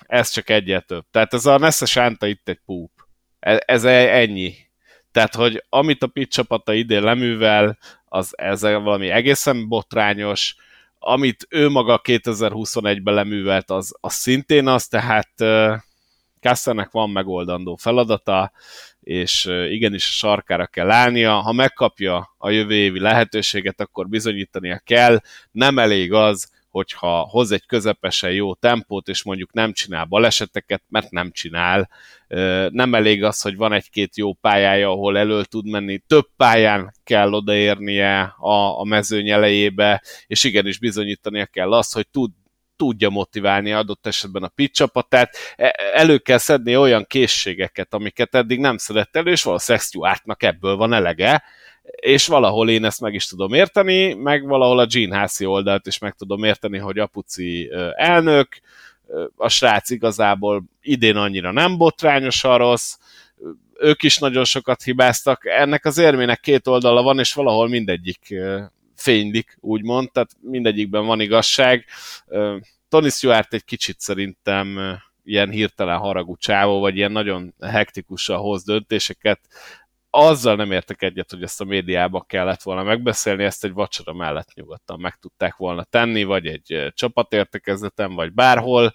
[0.00, 1.04] ez csak egyet több.
[1.10, 2.90] Tehát ez a Nessa Sánta itt egy púp.
[3.38, 4.54] Ez, ez ennyi.
[5.12, 10.56] Tehát, hogy amit a Pitt csapata idén leművel, az ez valami egészen botrányos,
[10.98, 15.30] amit ő maga 2021-ben leművelt, az, az szintén az, tehát
[16.40, 18.52] Kassernek van megoldandó feladata,
[19.00, 21.32] és igenis a sarkára kell állnia.
[21.32, 25.20] Ha megkapja a jövő évi lehetőséget, akkor bizonyítania kell.
[25.50, 31.10] Nem elég az, hogyha hoz egy közepesen jó tempót, és mondjuk nem csinál baleseteket, mert
[31.10, 31.90] nem csinál.
[32.68, 37.32] Nem elég az, hogy van egy-két jó pályája, ahol elől tud menni, több pályán kell
[37.32, 42.30] odaérnie a, a mezőny elejébe, és igenis bizonyítania kell azt, hogy tud,
[42.76, 48.58] tudja motiválni adott esetben a pitch csapatát, e, elő kell szedni olyan készségeket, amiket eddig
[48.58, 51.42] nem szedett elő, és valószínűleg Stuartnak ebből van elege,
[51.90, 55.98] és valahol én ezt meg is tudom érteni, meg valahol a Gene Hászi oldalt is
[55.98, 58.48] meg tudom érteni, hogy Apuci elnök,
[59.36, 62.96] a srác igazából idén annyira nem botrányosan rossz,
[63.78, 68.34] ők is nagyon sokat hibáztak, ennek az érmének két oldala van, és valahol mindegyik
[68.94, 71.84] fénylik, úgymond, tehát mindegyikben van igazság.
[72.88, 79.40] Tony Stewart egy kicsit szerintem ilyen hirtelen haragú csávó, vagy ilyen nagyon hektikusan hoz döntéseket,
[80.10, 84.54] azzal nem értek egyet, hogy ezt a médiába kellett volna megbeszélni, ezt egy vacsora mellett
[84.54, 88.92] nyugodtan meg tudták volna tenni, vagy egy csapatértekezleten, vagy bárhol.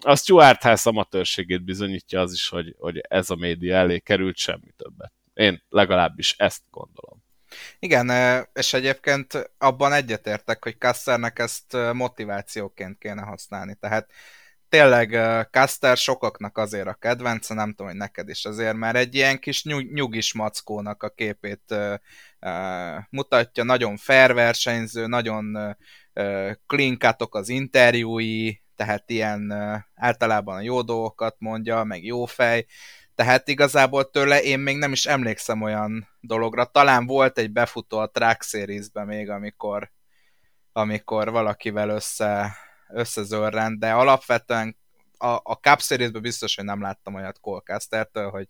[0.00, 4.72] A Stuart House amatőrségét bizonyítja az is, hogy, hogy ez a média elé került semmi
[4.76, 5.12] többet.
[5.34, 7.22] Én legalábbis ezt gondolom.
[7.78, 8.10] Igen,
[8.52, 13.74] és egyébként abban egyetértek, hogy Kassernek ezt motivációként kéne használni.
[13.80, 14.10] Tehát
[14.70, 15.10] tényleg
[15.50, 19.64] Caster sokaknak azért a kedvence, nem tudom, hogy neked is azért, mert egy ilyen kis
[19.64, 21.94] nyug, nyugis mackónak a képét uh,
[23.10, 25.56] mutatja, nagyon fair versenyző, nagyon
[26.14, 26.98] uh, clean
[27.30, 29.52] az interjúi, tehát ilyen
[29.94, 32.66] általában a jó dolgokat mondja, meg jó fej,
[33.14, 36.64] tehát igazából tőle én még nem is emlékszem olyan dologra.
[36.64, 39.90] Talán volt egy befutó a Track Series-ben még, amikor,
[40.72, 42.56] amikor valakivel össze
[42.92, 44.76] összezörrend, de alapvetően
[45.18, 48.46] a, a Cup series biztos, hogy nem láttam olyat Colcastertől, hogy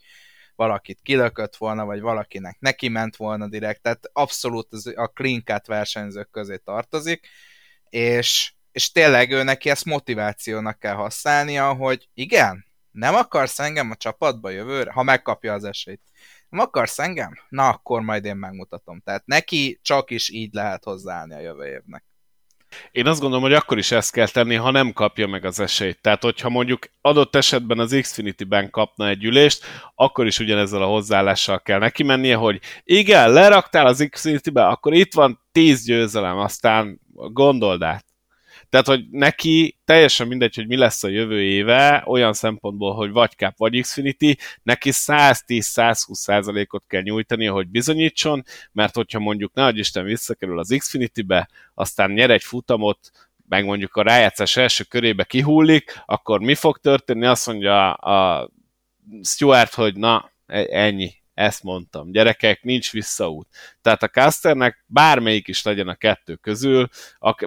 [0.55, 6.31] valakit kilökött volna, vagy valakinek neki ment volna direkt, tehát abszolút a clean cut versenyzők
[6.31, 7.29] közé tartozik,
[7.89, 13.95] és, és tényleg ő neki ezt motivációnak kell használnia, hogy igen, nem akarsz engem a
[13.95, 16.01] csapatba jövőre, ha megkapja az esélyt.
[16.49, 17.33] Nem akarsz engem?
[17.49, 19.01] Na, akkor majd én megmutatom.
[19.01, 22.05] Tehát neki csak is így lehet hozzáállni a jövő évnek.
[22.93, 25.99] Én azt gondolom, hogy akkor is ezt kell tenni, ha nem kapja meg az esélyt.
[26.01, 29.65] Tehát, hogyha mondjuk adott esetben az Xfinity-ben kapna egy ülést,
[29.95, 35.15] akkor is ugyanezzel a hozzáállással kell neki mennie, hogy igen, leraktál az Xfinity-be, akkor itt
[35.15, 38.10] van tíz győzelem, aztán gondold át.
[38.71, 43.31] Tehát, hogy neki teljesen mindegy, hogy mi lesz a jövő éve, olyan szempontból, hogy vagy
[43.31, 50.05] Cup, vagy Xfinity, neki 110-120% ot kell nyújtani, hogy bizonyítson, mert hogyha mondjuk ne Isten
[50.05, 53.11] visszakerül az Xfinity-be, aztán nyer egy futamot,
[53.49, 57.27] meg mondjuk a rájátszás első körébe kihullik, akkor mi fog történni?
[57.27, 58.51] Azt mondja a
[59.23, 62.12] Stuart, hogy na, e- ennyi, ezt mondtam.
[62.12, 63.49] Gyerekek, nincs visszaút.
[63.83, 66.89] Tehát a Casternek bármelyik is legyen a kettő közül,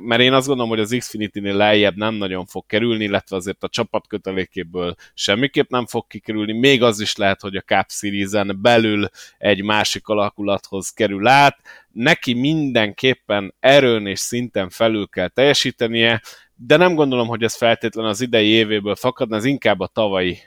[0.02, 3.70] mert én azt gondolom, hogy az Xfinity-nél lejjebb nem nagyon fog kerülni, illetve azért a
[3.70, 9.64] csapatkötelékéből semmiképp nem fog kikerülni, még az is lehet, hogy a Cup Series-en belül egy
[9.64, 11.58] másik alakulathoz kerül át,
[11.92, 16.22] neki mindenképpen erőn és szinten felül kell teljesítenie,
[16.56, 20.38] de nem gondolom, hogy ez feltétlen az idei évéből fakadna, ez inkább a tavalyi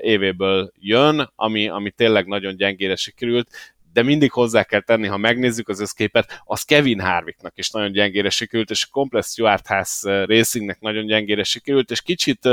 [0.00, 3.48] évéből jön, ami, ami tényleg nagyon gyengére sikerült,
[3.92, 8.30] de mindig hozzá kell tenni, ha megnézzük az összképet, az Kevin Harvicknak is nagyon gyengére
[8.30, 12.48] sikerült, és a Complex Stewart House Racingnek nagyon gyengére sikerült, és kicsit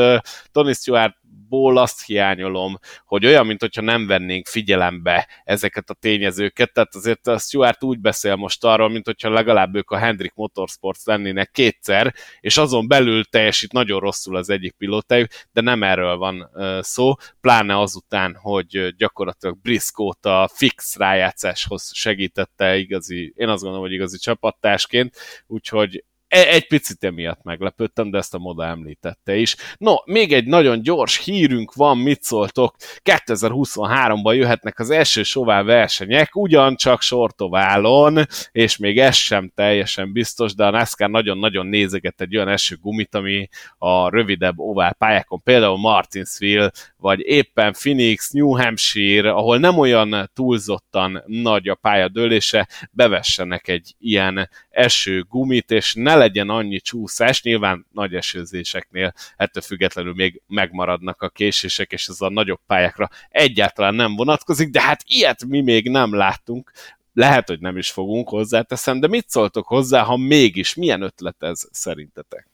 [0.52, 1.16] Tony Stewart
[1.54, 7.28] ból azt hiányolom, hogy olyan, mint hogyha nem vennénk figyelembe ezeket a tényezőket, tehát azért
[7.28, 12.14] a Stuart úgy beszél most arról, mint hogyha legalább ők a Hendrik Motorsports lennének kétszer,
[12.40, 16.50] és azon belül teljesít nagyon rosszul az egyik pilótájuk, de nem erről van
[16.82, 23.96] szó, pláne azután, hogy gyakorlatilag Briscoe-t a fix rájátszáshoz segítette igazi, én azt gondolom, hogy
[23.96, 25.16] igazi csapattársként,
[25.48, 26.04] úgyhogy
[26.34, 29.56] egy picit emiatt meglepődtem, de ezt a moda említette is.
[29.78, 32.76] No, még egy nagyon gyors hírünk van, mit szóltok?
[33.04, 40.66] 2023-ban jöhetnek az első sová versenyek, ugyancsak sortoválon, és még ez sem teljesen biztos, de
[40.66, 46.72] a NASCAR nagyon-nagyon nézeget egy olyan eső gumit, ami a rövidebb ovál pályákon, például Martinsville,
[46.98, 54.50] vagy éppen Phoenix, New Hampshire, ahol nem olyan túlzottan nagy a pályadőlése, bevessenek egy ilyen
[54.70, 61.30] eső gumit, és ne legyen annyi csúszás, nyilván nagy esőzéseknél ettől függetlenül még megmaradnak a
[61.30, 66.16] késések, és ez a nagyobb pályákra egyáltalán nem vonatkozik, de hát ilyet mi még nem
[66.16, 66.72] láttunk,
[67.14, 71.62] lehet, hogy nem is fogunk hozzáteszem, de mit szóltok hozzá, ha mégis, milyen ötlet ez
[71.72, 72.48] szerintetek?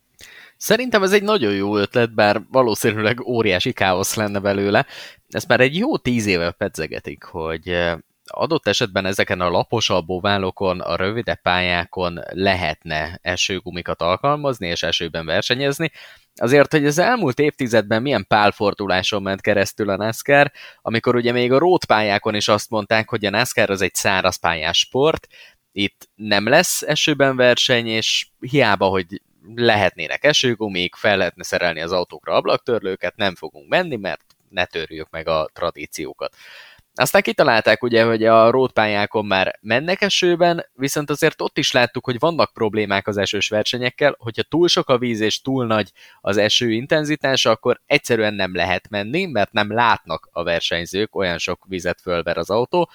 [0.58, 4.86] Szerintem ez egy nagyon jó ötlet, bár valószínűleg óriási káosz lenne belőle.
[5.30, 7.76] Ezt már egy jó tíz éve pedzegetik, hogy
[8.30, 15.92] adott esetben ezeken a laposabb oválokon, a rövidebb pályákon lehetne esőgumikat alkalmazni és esőben versenyezni.
[16.36, 20.52] Azért, hogy az elmúlt évtizedben milyen pálforduláson ment keresztül a NASCAR,
[20.82, 24.36] amikor ugye még a road pályákon is azt mondták, hogy a NASCAR az egy száraz
[24.36, 25.28] pályás sport,
[25.72, 29.22] itt nem lesz esőben verseny, és hiába, hogy
[29.56, 35.28] lehetnének esőgumik, fel lehetne szerelni az autókra ablaktörlőket, nem fogunk menni, mert ne törjük meg
[35.28, 36.36] a tradíciókat.
[37.00, 42.20] Aztán kitalálták ugye, hogy a rótpályákon már mennek esőben, viszont azért ott is láttuk, hogy
[42.20, 46.72] vannak problémák az esős versenyekkel, hogyha túl sok a víz és túl nagy az eső
[46.72, 52.38] intenzitása, akkor egyszerűen nem lehet menni, mert nem látnak a versenyzők, olyan sok vizet fölver
[52.38, 52.90] az autó,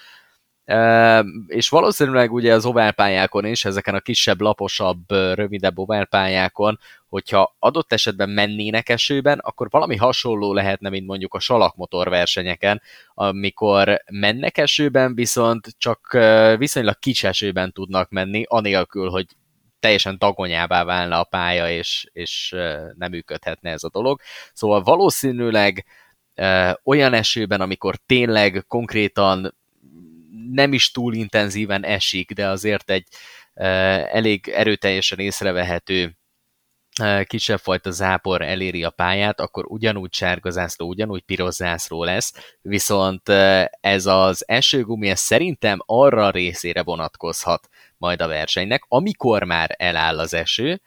[1.47, 8.29] és valószínűleg ugye az oválpályákon is, ezeken a kisebb, laposabb, rövidebb oválpályákon, hogyha adott esetben
[8.29, 12.81] mennének esőben, akkor valami hasonló lehetne, mint mondjuk a salakmotor versenyeken,
[13.13, 16.17] amikor mennek esőben, viszont csak
[16.57, 19.25] viszonylag kis esőben tudnak menni, anélkül, hogy
[19.79, 22.55] teljesen tagonyává válna a pálya, és, és
[22.97, 24.19] nem működhetne ez a dolog.
[24.53, 25.85] Szóval valószínűleg
[26.83, 29.55] olyan esőben, amikor tényleg konkrétan
[30.51, 33.07] nem is túl intenzíven esik, de azért egy
[33.53, 36.17] elég erőteljesen észrevehető
[37.23, 43.29] kisebb fajta zápor eléri a pályát, akkor ugyanúgy sárga zászló, ugyanúgy piros zászló lesz, viszont
[43.79, 50.19] ez az esőgumi ez szerintem arra a részére vonatkozhat majd a versenynek, amikor már eláll
[50.19, 50.81] az eső,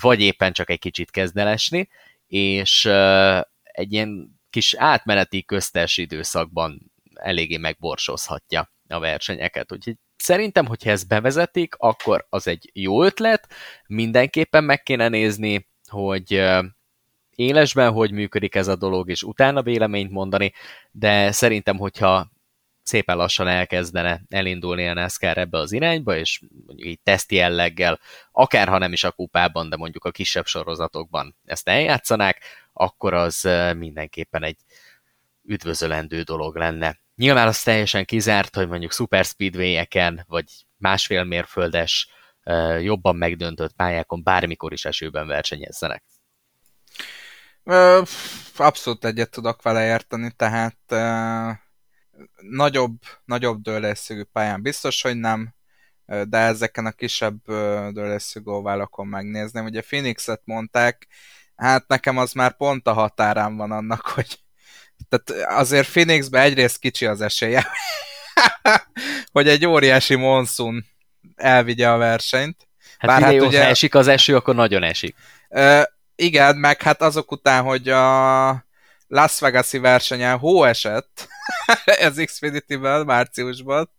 [0.00, 1.88] vagy éppen csak egy kicsit kezd el esni,
[2.26, 2.84] és
[3.62, 9.72] egy ilyen kis átmeneti köztes időszakban eléggé megborsozhatja a versenyeket.
[9.72, 13.48] Úgyhogy szerintem, hogyha ezt bevezetik, akkor az egy jó ötlet,
[13.86, 16.44] mindenképpen meg kéne nézni, hogy
[17.30, 20.52] élesben hogy működik ez a dolog, és utána véleményt mondani,
[20.90, 22.32] de szerintem, hogyha
[22.82, 28.00] szépen lassan elkezdene elindulni a NASCAR ebbe az irányba, és mondjuk így teszti jelleggel,
[28.32, 32.42] akár ha nem is a kupában, de mondjuk a kisebb sorozatokban ezt eljátszanák,
[32.72, 34.56] akkor az mindenképpen egy
[35.42, 37.02] üdvözölendő dolog lenne.
[37.16, 40.44] Nyilván az teljesen kizárt, hogy mondjuk super speedway-eken, vagy
[40.76, 42.08] másfél mérföldes,
[42.80, 46.04] jobban megdöntött pályákon bármikor is esőben versenyezzenek.
[48.56, 50.78] Abszolút egyet tudok vele érteni, tehát
[52.36, 55.54] nagyobb, nagyobb dőlésszögű pályán biztos, hogy nem,
[56.06, 57.44] de ezeken a kisebb
[57.90, 59.64] dőlésszögű oválokon megnézném.
[59.64, 61.06] Ugye Phoenixet mondták,
[61.56, 64.38] hát nekem az már pont a határán van annak, hogy
[65.08, 67.66] tehát azért Phoenixben egyrészt kicsi az esélye,
[69.32, 70.84] hogy egy óriási monszun
[71.36, 72.68] elvigye a versenyt.
[72.98, 75.16] Hát Bár hát ugye, esik az eső, akkor nagyon esik.
[75.48, 75.82] Uh,
[76.16, 78.66] igen, meg hát azok után, hogy a
[79.06, 81.28] Las Vegas-i versenyen hó esett,
[81.84, 83.90] ez Xfinity-ben, márciusban,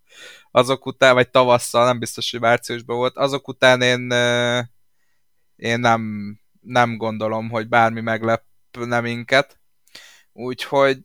[0.52, 4.12] azok után, vagy tavasszal, nem biztos, hogy márciusban volt, azok után én,
[5.56, 9.60] én nem, nem gondolom, hogy bármi meglepne minket.
[10.38, 11.02] Úgyhogy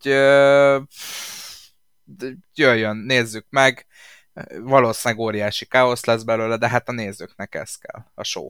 [2.53, 3.85] jöjjön, nézzük meg.
[4.59, 8.49] Valószínűleg óriási káosz lesz belőle, de hát a nézőknek ez kell, a show.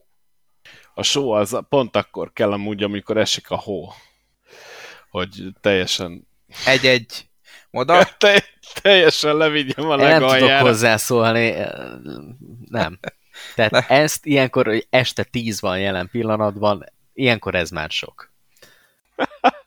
[0.93, 3.93] A show az pont akkor kell amúgy, amikor esik a hó.
[5.09, 6.27] Hogy teljesen...
[6.65, 7.29] Egy-egy
[7.71, 8.03] oda.
[8.17, 8.43] Te,
[8.81, 10.39] teljesen levigyem a Nem legaljára.
[10.39, 11.55] tudok hozzászólni.
[12.65, 12.99] Nem.
[13.55, 13.87] Tehát ne.
[13.87, 18.31] ezt ilyenkor, hogy este tíz van jelen pillanatban, ilyenkor ez már sok.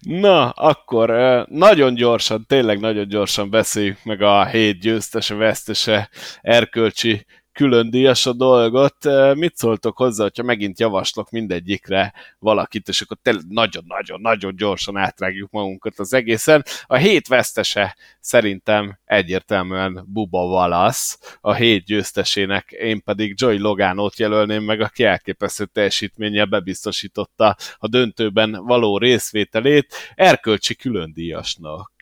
[0.00, 1.08] Na, akkor
[1.48, 6.08] nagyon gyorsan, tényleg nagyon gyorsan beszéljük meg a hét győztese, vesztese,
[6.40, 8.96] erkölcsi külön díjas a dolgot.
[9.34, 13.16] Mit szóltok hozzá, hogyha megint javaslok mindegyikre valakit, és akkor
[13.48, 16.64] nagyon-nagyon-nagyon gyorsan átrágjuk magunkat az egészen.
[16.86, 24.62] A hét vesztese szerintem egyértelműen Buba Valasz, a hét győztesének, én pedig Joy Logánót jelölném
[24.62, 31.92] meg, aki elképesztő teljesítménnyel bebiztosította a döntőben való részvételét, erkölcsi külön díjasnak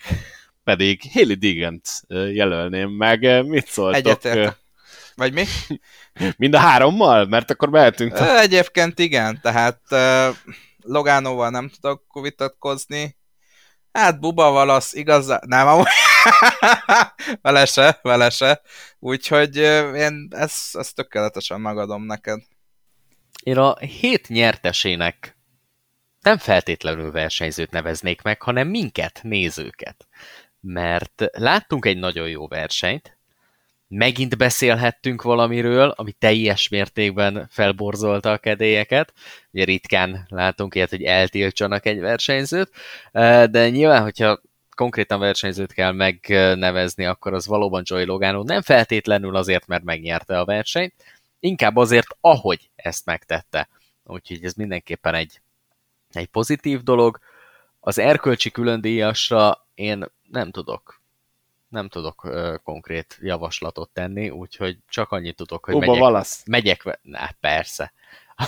[0.64, 3.46] pedig Haley Digant jelölném meg.
[3.46, 3.96] Mit szóltok?
[3.96, 4.58] Egyetértek.
[5.14, 5.44] Vagy mi?
[6.36, 7.26] Mind a hárommal?
[7.26, 8.18] Mert akkor mehetünk.
[8.18, 10.36] Egyébként igen, tehát uh,
[10.82, 13.18] Logánóval nem tudok vitatkozni.
[13.92, 15.40] Hát Buba valasz igazán...
[15.46, 15.86] Nem, amúgy...
[17.42, 18.60] vele se, vele se.
[18.98, 22.40] Úgyhogy uh, én ezt, ezt tökéletesen megadom neked.
[23.42, 25.38] Én a hét nyertesének
[26.20, 30.08] nem feltétlenül versenyzőt neveznék meg, hanem minket, nézőket.
[30.60, 33.18] Mert láttunk egy nagyon jó versenyt,
[33.90, 39.12] megint beszélhettünk valamiről, ami teljes mértékben felborzolta a kedélyeket.
[39.52, 42.70] Ugye ritkán látunk ilyet, hogy eltiltsanak egy versenyzőt,
[43.50, 44.40] de nyilván, hogyha
[44.74, 50.44] konkrétan versenyzőt kell megnevezni, akkor az valóban Joey Logano nem feltétlenül azért, mert megnyerte a
[50.44, 50.94] versenyt,
[51.40, 53.68] inkább azért, ahogy ezt megtette.
[54.04, 55.40] Úgyhogy ez mindenképpen egy,
[56.12, 57.18] egy pozitív dolog.
[57.80, 60.99] Az erkölcsi különdíjasra én nem tudok
[61.70, 66.42] nem tudok ö, konkrét javaslatot tenni, úgyhogy csak annyit tudok, hogy Uba megyek, Valasz.
[66.46, 67.92] megyek, na persze,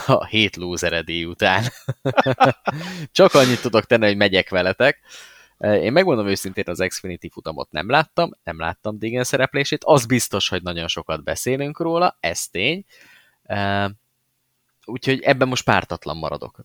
[0.06, 1.64] a hét lúzeredély után.
[3.12, 5.00] csak annyit tudok tenni, hogy megyek veletek.
[5.58, 10.62] Én megmondom őszintén, az Xfinity futamot nem láttam, nem láttam Digen szereplését, az biztos, hogy
[10.62, 12.84] nagyon sokat beszélünk róla, ez tény.
[14.84, 16.60] Úgyhogy ebben most pártatlan maradok.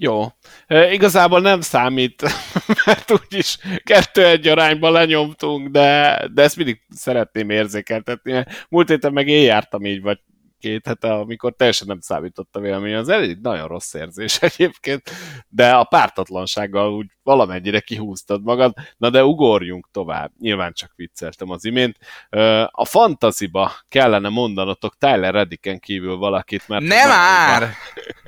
[0.00, 0.26] Jó.
[0.66, 2.22] E, igazából nem számít,
[2.86, 8.44] mert úgyis kettő-egy arányban lenyomtunk, de, de ezt mindig szeretném érzékeltetni.
[8.68, 10.18] Múlt héten meg én jártam így, vagy
[10.58, 12.94] két hete, amikor teljesen nem számított a vélemény.
[12.94, 15.10] Az elég nagyon rossz érzés egyébként,
[15.48, 18.74] de a pártatlansággal úgy valamennyire kihúztad magad.
[18.96, 20.32] Na de ugorjunk tovább.
[20.38, 21.96] Nyilván csak vicceltem az imént.
[22.70, 26.84] A fantaziba kellene mondanotok Tyler Rediken kívül valakit, mert...
[26.84, 27.68] Nem már!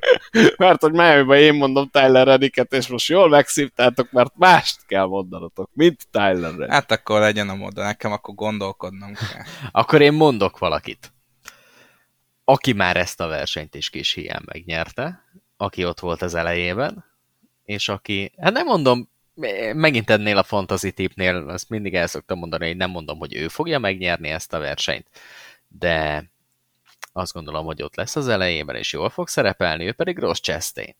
[0.56, 5.70] mert hogy miami én mondom Tyler Rediket, és most jól megszívtátok, mert mást kell mondanotok,
[5.72, 6.70] mint Tyler Redick.
[6.70, 9.42] Hát akkor legyen a mód, nekem akkor gondolkodnom kell.
[9.70, 11.12] akkor én mondok valakit
[12.50, 15.24] aki már ezt a versenyt is kis hiány megnyerte,
[15.56, 17.04] aki ott volt az elejében,
[17.64, 19.08] és aki, hát nem mondom,
[19.74, 23.48] megint ennél a fantasy tipnél, azt mindig el szoktam mondani, hogy nem mondom, hogy ő
[23.48, 25.06] fogja megnyerni ezt a versenyt,
[25.68, 26.30] de
[27.12, 30.94] azt gondolom, hogy ott lesz az elejében, és jól fog szerepelni, ő pedig Ross Chastain.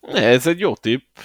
[0.00, 1.16] Ez egy jó tipp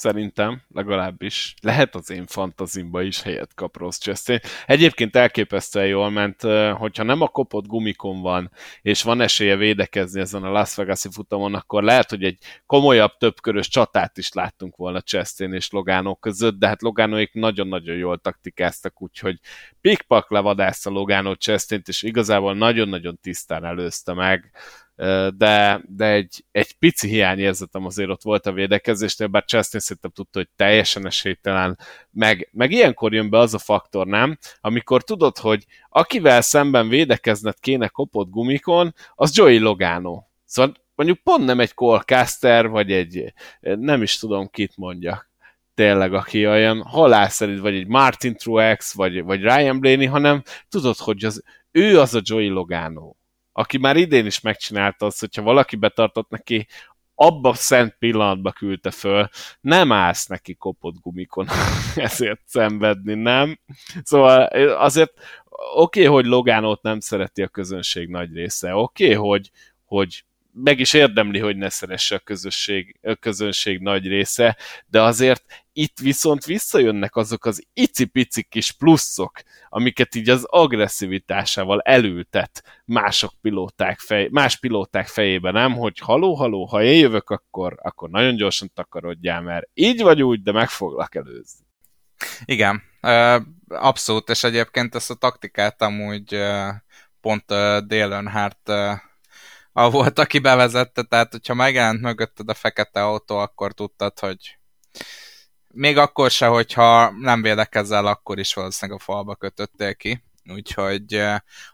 [0.00, 1.54] szerintem, legalábbis.
[1.62, 4.38] Lehet az én fantazimba is helyet kap Ross Chastain.
[4.66, 8.50] Egyébként elképesztően jól ment, hogyha nem a kopott gumikon van,
[8.82, 13.68] és van esélye védekezni ezen a Las Vegas-i futamon, akkor lehet, hogy egy komolyabb, többkörös
[13.68, 19.38] csatát is láttunk volna Chastain és Logano között, de hát Loganoik nagyon-nagyon jól taktikáztak, úgyhogy
[19.80, 24.50] pikpak levadászta Logano Chastain-t, és igazából nagyon-nagyon tisztán előzte meg
[25.36, 30.38] de, de egy, egy pici hiányérzetem azért ott volt a védekezésnél, bár Chastain szerintem tudta,
[30.38, 31.78] hogy teljesen esélytelen,
[32.10, 34.38] meg, meg ilyenkor jön be az a faktor, nem?
[34.60, 40.22] Amikor tudod, hogy akivel szemben védekezned kéne kopott gumikon, az Joey Logano.
[40.44, 45.30] Szóval mondjuk pont nem egy Colcaster, vagy egy, nem is tudom kit mondjak
[45.74, 51.24] tényleg, aki olyan halászerint, vagy egy Martin Truex, vagy, vagy Ryan Blaney, hanem tudod, hogy
[51.24, 53.12] az, ő az a Joey Logano
[53.52, 56.66] aki már idén is megcsinálta azt, hogyha valaki betartott neki,
[57.14, 59.28] abba szent pillanatba küldte föl,
[59.60, 61.46] nem állsz neki kopott gumikon
[61.94, 63.58] ezért szenvedni, nem?
[64.02, 64.42] Szóval
[64.74, 65.12] azért
[65.74, 69.50] oké, okay, hogy Logánót nem szereti a közönség nagy része, oké, okay, hogy,
[69.84, 74.56] hogy meg is érdemli, hogy ne szeresse a, közösség, a közönség nagy része,
[74.86, 82.82] de azért itt viszont visszajönnek azok az icipici kis pluszok, amiket így az agresszivitásával elültet
[82.84, 85.72] mások pilóták fej, más pilóták fejébe, nem?
[85.72, 90.42] Hogy haló, haló, ha én jövök, akkor, akkor nagyon gyorsan takarodjál, mert így vagy úgy,
[90.42, 91.66] de meg foglak előzni.
[92.44, 92.82] Igen,
[93.68, 96.36] abszolút, és egyébként ezt a taktikát amúgy
[97.20, 98.72] pont Dale Earnhardt
[99.72, 104.58] volt, aki bevezette, tehát hogyha megjelent mögötted a fekete autó, akkor tudtad, hogy
[105.68, 110.24] még akkor se, hogyha nem védekezel, akkor is valószínűleg a falba kötöttél ki.
[110.52, 111.22] Úgyhogy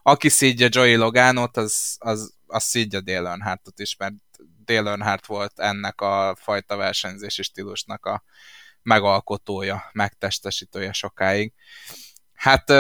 [0.03, 4.15] aki szídja Joey Loganot, az, az, az szídja Dale Earnhardtot is, mert
[4.65, 8.23] Dale Earnhardt volt ennek a fajta versenyzési stílusnak a
[8.83, 11.53] megalkotója, megtestesítője sokáig.
[12.35, 12.71] Hát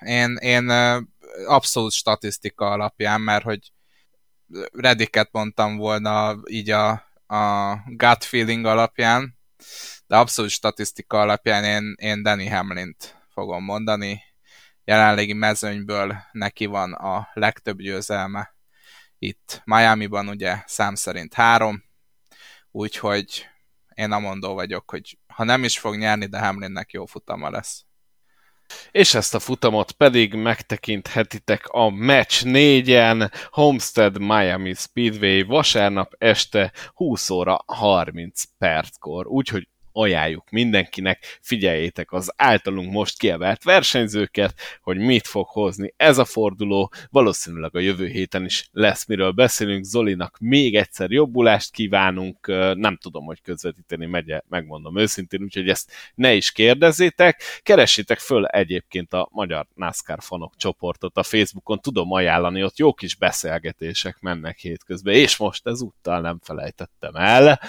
[0.00, 0.68] én, én
[1.46, 3.72] abszolút statisztika alapján, mert hogy
[4.72, 6.90] Rediket mondtam volna így a,
[7.26, 9.38] a gut feeling alapján,
[10.06, 14.22] de abszolút statisztika alapján én, én Danny Hamlint fogom mondani.
[14.84, 18.54] Jelenlegi mezőnyből neki van a legtöbb győzelme.
[19.18, 21.84] Itt Miami-ban ugye szám szerint három,
[22.70, 23.48] úgyhogy
[23.94, 27.84] én amondó vagyok, hogy ha nem is fog nyerni, de Hamlinnek jó futama lesz.
[28.90, 37.30] És ezt a futamot pedig megtekinthetitek a Match 4-en, Homestead Miami Speedway vasárnap este 20
[37.30, 39.26] óra 30 perckor.
[39.26, 46.24] Úgyhogy ajánljuk mindenkinek, figyeljétek az általunk most kievelt versenyzőket, hogy mit fog hozni ez a
[46.24, 52.46] forduló, valószínűleg a jövő héten is lesz miről beszélünk, Zolinak még egyszer jobbulást kívánunk,
[52.76, 59.12] nem tudom, hogy közvetíteni megye, megmondom őszintén, úgyhogy ezt ne is kérdezzétek, keressétek föl egyébként
[59.12, 65.14] a Magyar NASCAR fanok csoportot a Facebookon, tudom ajánlani, ott jó kis beszélgetések mennek hétközben,
[65.14, 67.60] és most ezúttal nem felejtettem el,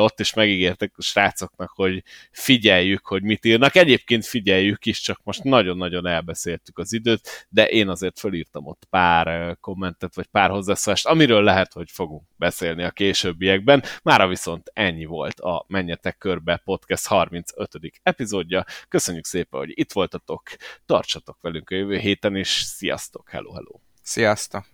[0.00, 3.76] ott is megígértek a srácok srácoknak, hogy figyeljük, hogy mit írnak.
[3.76, 9.56] Egyébként figyeljük is, csak most nagyon-nagyon elbeszéltük az időt, de én azért fölírtam ott pár
[9.60, 13.82] kommentet, vagy pár hozzászólást, amiről lehet, hogy fogunk beszélni a későbbiekben.
[14.02, 17.70] Mára viszont ennyi volt a Menjetek Körbe Podcast 35.
[18.02, 18.64] epizódja.
[18.88, 20.42] Köszönjük szépen, hogy itt voltatok,
[20.86, 23.80] tartsatok velünk a jövő héten, és sziasztok, hello, hello!
[24.02, 24.64] Sziasztok!